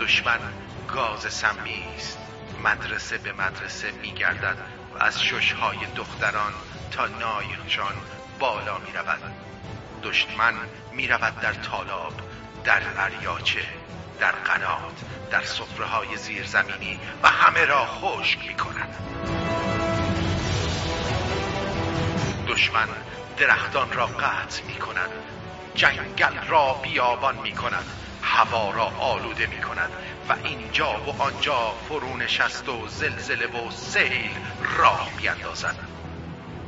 [0.00, 0.40] دشمن
[0.88, 2.35] گاز سمی است.
[2.64, 4.56] مدرسه به مدرسه می گردد
[4.94, 6.52] و از ششهای دختران
[6.90, 7.94] تا نایشان
[8.38, 9.20] بالا می رود
[10.02, 10.54] دشمن
[10.92, 12.12] می رود در تالاب
[12.64, 13.62] در اریاچه
[14.20, 18.96] در قنات در صفره های زیرزمینی و همه را خشک می کند
[22.48, 22.88] دشمن
[23.36, 25.10] درختان را قطع می کند
[25.74, 27.84] جنگل را بیابان می کند
[28.22, 29.90] هوا را آلوده می کند
[30.28, 34.30] و اینجا و آنجا فرو نشست و زلزله و سیل
[34.78, 35.76] راه بیاندازد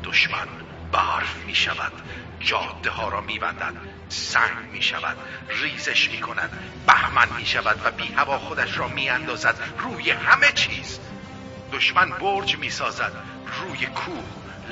[0.05, 0.49] دشمن
[0.93, 1.93] برف می شود
[2.41, 3.75] جاده ها را می بندد
[4.09, 5.17] سنگ می شود
[5.49, 6.51] ریزش می کند
[6.87, 11.01] بهمن می شود و بی هوا خودش را می اندازد روی همه چیز.
[11.73, 13.13] دشمن برج می سازد
[13.61, 14.25] روی کوه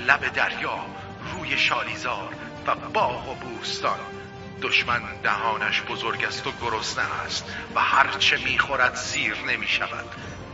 [0.07, 0.87] لب دریا
[1.33, 2.35] روی شالیزار
[2.67, 4.16] و باغ و بوستان.
[4.63, 10.07] دشمن دهانش بزرگ است و گرسنه است و هرچه می‌خورد سیر نمی شود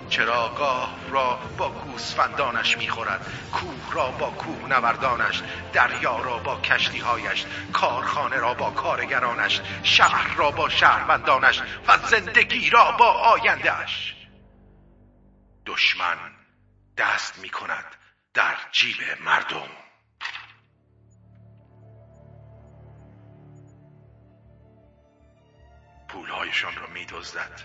[0.08, 3.20] چراگاه را با گوسفندانش می‌خورد
[3.52, 5.42] کوه را با کوه نوردانش
[5.72, 12.92] دریا را با کشتیهایش کارخانه را با کارگرانش شهر را با شهروندانش و زندگی را
[12.92, 14.14] با آیندهش
[15.66, 16.18] دشمن
[16.96, 17.96] دست می‌کند
[18.34, 19.81] در جیب مردم.
[26.32, 27.60] پولهایشان را میدزدد.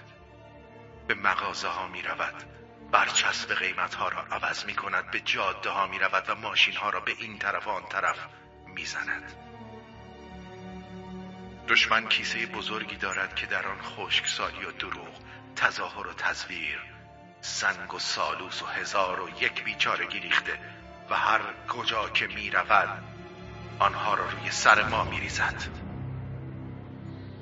[1.07, 2.43] به مغازه ها می رود
[2.91, 6.89] برچسب قیمت ها را عوض می کند به جاده ها می رود و ماشین ها
[6.89, 8.17] را به این طرف و آن طرف
[8.67, 9.33] می زند
[11.67, 15.21] دشمن کیسه بزرگی دارد که در آن خشکسالی و دروغ
[15.55, 16.79] تظاهر و تزویر
[17.41, 20.59] سنگ و سالوس و هزار و یک بیچارگی ریخته
[21.09, 23.03] و هر کجا که می رود
[23.79, 25.86] آنها را روی سر ما می ریزد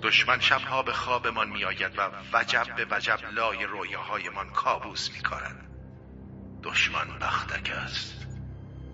[0.05, 5.65] دشمن شبها به خوابمان میآید و وجب به وجب لای رویاهایمان کابوس میکارد
[6.63, 8.27] دشمن بختک است.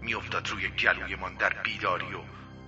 [0.01, 2.21] میافتد روی گلویمان در بیداری و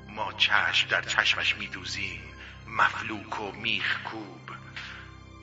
[0.10, 2.22] ما چشم در چشمش میدوزیم.
[2.68, 4.50] مفلوک و میخ کوب.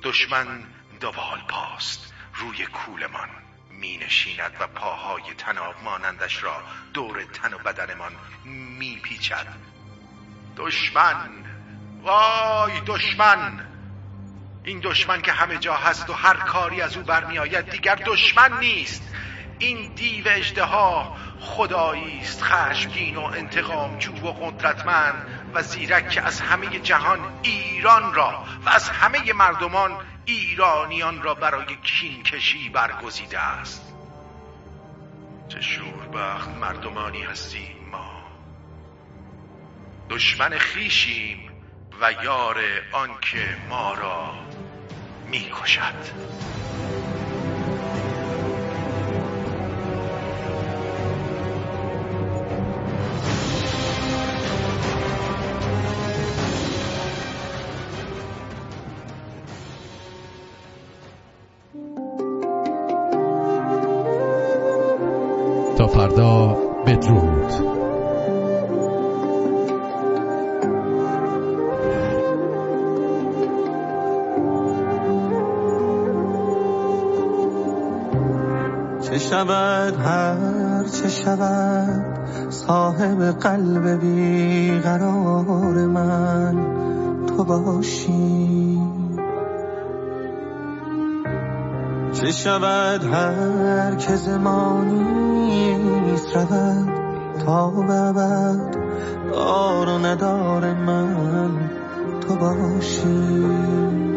[0.02, 0.64] دشمن
[1.00, 2.14] دوال پاست.
[2.34, 3.28] روی کولمان
[3.70, 6.62] می نشیند و پاهای تناب مانندش را
[6.94, 8.12] دور تن و بدنمان
[8.44, 9.46] می پیچد
[10.56, 11.49] دشمن
[12.02, 13.66] وای دشمن.
[14.64, 19.02] این دشمن که همه جا هست و هر کاری از او برمیآید دیگر دشمن نیست.
[19.58, 26.40] این دیو اجدها خدایی است خشمگین و انتقام جو و قدرتمند و زیرک که از
[26.40, 33.94] همه جهان ایران را و از همه مردمان ایرانیان را برای کینکشی برگزیده است.
[35.48, 38.22] چه شوربخت مردمانی هستیم ما.
[40.10, 41.49] دشمن خیشیم
[42.00, 42.56] و یار
[42.92, 44.34] آنکه ما را
[45.26, 45.94] می‌کشد.
[79.40, 80.00] شود.
[80.00, 82.18] هر چه شود
[82.50, 86.56] صاحب قلب بیقرار من
[87.26, 88.80] تو باشی.
[92.12, 95.76] چه شود؟ هر که زمانی
[96.34, 96.88] رود
[97.46, 98.76] تا ببد
[99.32, 101.70] دار و ندار من
[102.20, 104.09] تو باشی.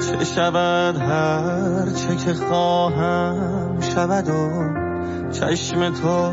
[0.00, 4.72] چه شود هر چه که خواهم شود و
[5.32, 6.30] چشم تو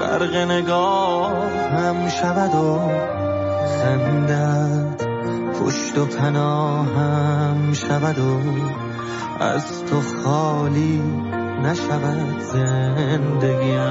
[0.00, 2.80] غرق نگاهم شود و
[3.66, 5.04] خندت
[5.60, 8.40] پشت و پناهم شود و
[9.40, 11.02] از تو خالی
[11.62, 13.82] نشود زندگیم.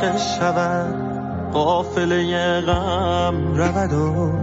[0.00, 0.94] چه شود
[1.52, 4.41] قافله غم رود و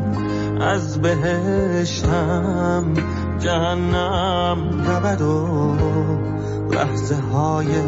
[0.62, 2.94] از بهشتم
[3.40, 5.78] جهنم رود و
[6.72, 7.82] لحظه های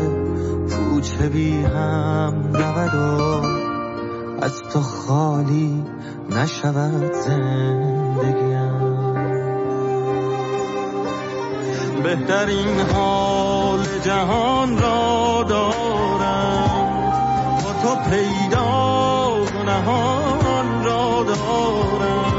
[0.69, 3.41] پوچ بی هم رود و
[4.41, 5.83] از تو خالی
[6.29, 8.71] نشود زندگیم.
[12.03, 16.91] بهترین حال جهان را دارم.
[17.63, 18.91] با تو پیدا
[19.65, 22.30] نهان را دارم.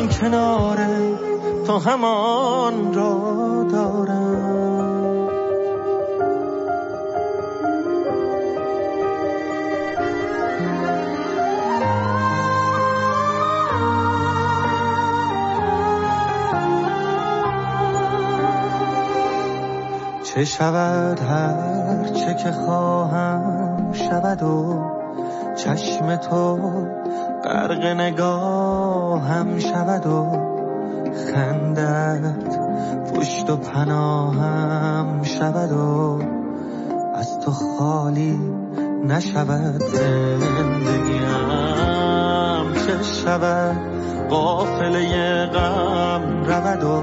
[0.00, 0.78] من کنار
[1.66, 5.28] تو همان را دارم.
[20.24, 24.84] چه شود هر چه که خواهم شود و
[25.56, 26.56] چشم تو
[27.44, 27.84] غرق
[29.10, 30.26] نگاهم شود و
[31.34, 32.58] خندت
[33.14, 36.18] پشت و پناهم شود و
[37.14, 38.38] از تو خالی
[39.04, 41.20] نشود زندگیم
[42.86, 43.76] چه شود؟
[44.28, 47.02] قافله غم رود و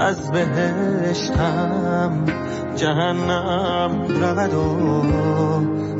[0.00, 2.24] از بهشتم
[2.76, 5.02] جهنم رود و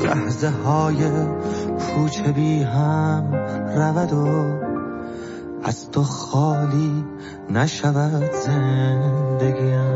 [0.05, 1.09] لحظه های
[1.79, 3.35] پوچ بی هم
[3.75, 4.62] رود و
[5.63, 7.03] از تو خالی
[7.49, 9.93] نشود زندگیم.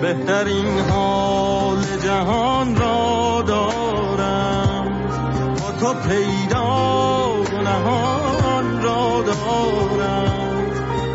[0.00, 5.08] بهترین حال جهان را دارم.
[5.60, 7.32] با تو پیدا
[7.62, 10.66] نهان را دارم.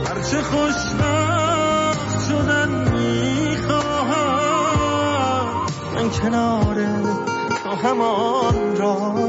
[0.06, 4.28] هرچه خوشبخت شدن می‌خواهم
[5.96, 6.76] من کنار
[7.64, 9.27] تو همان را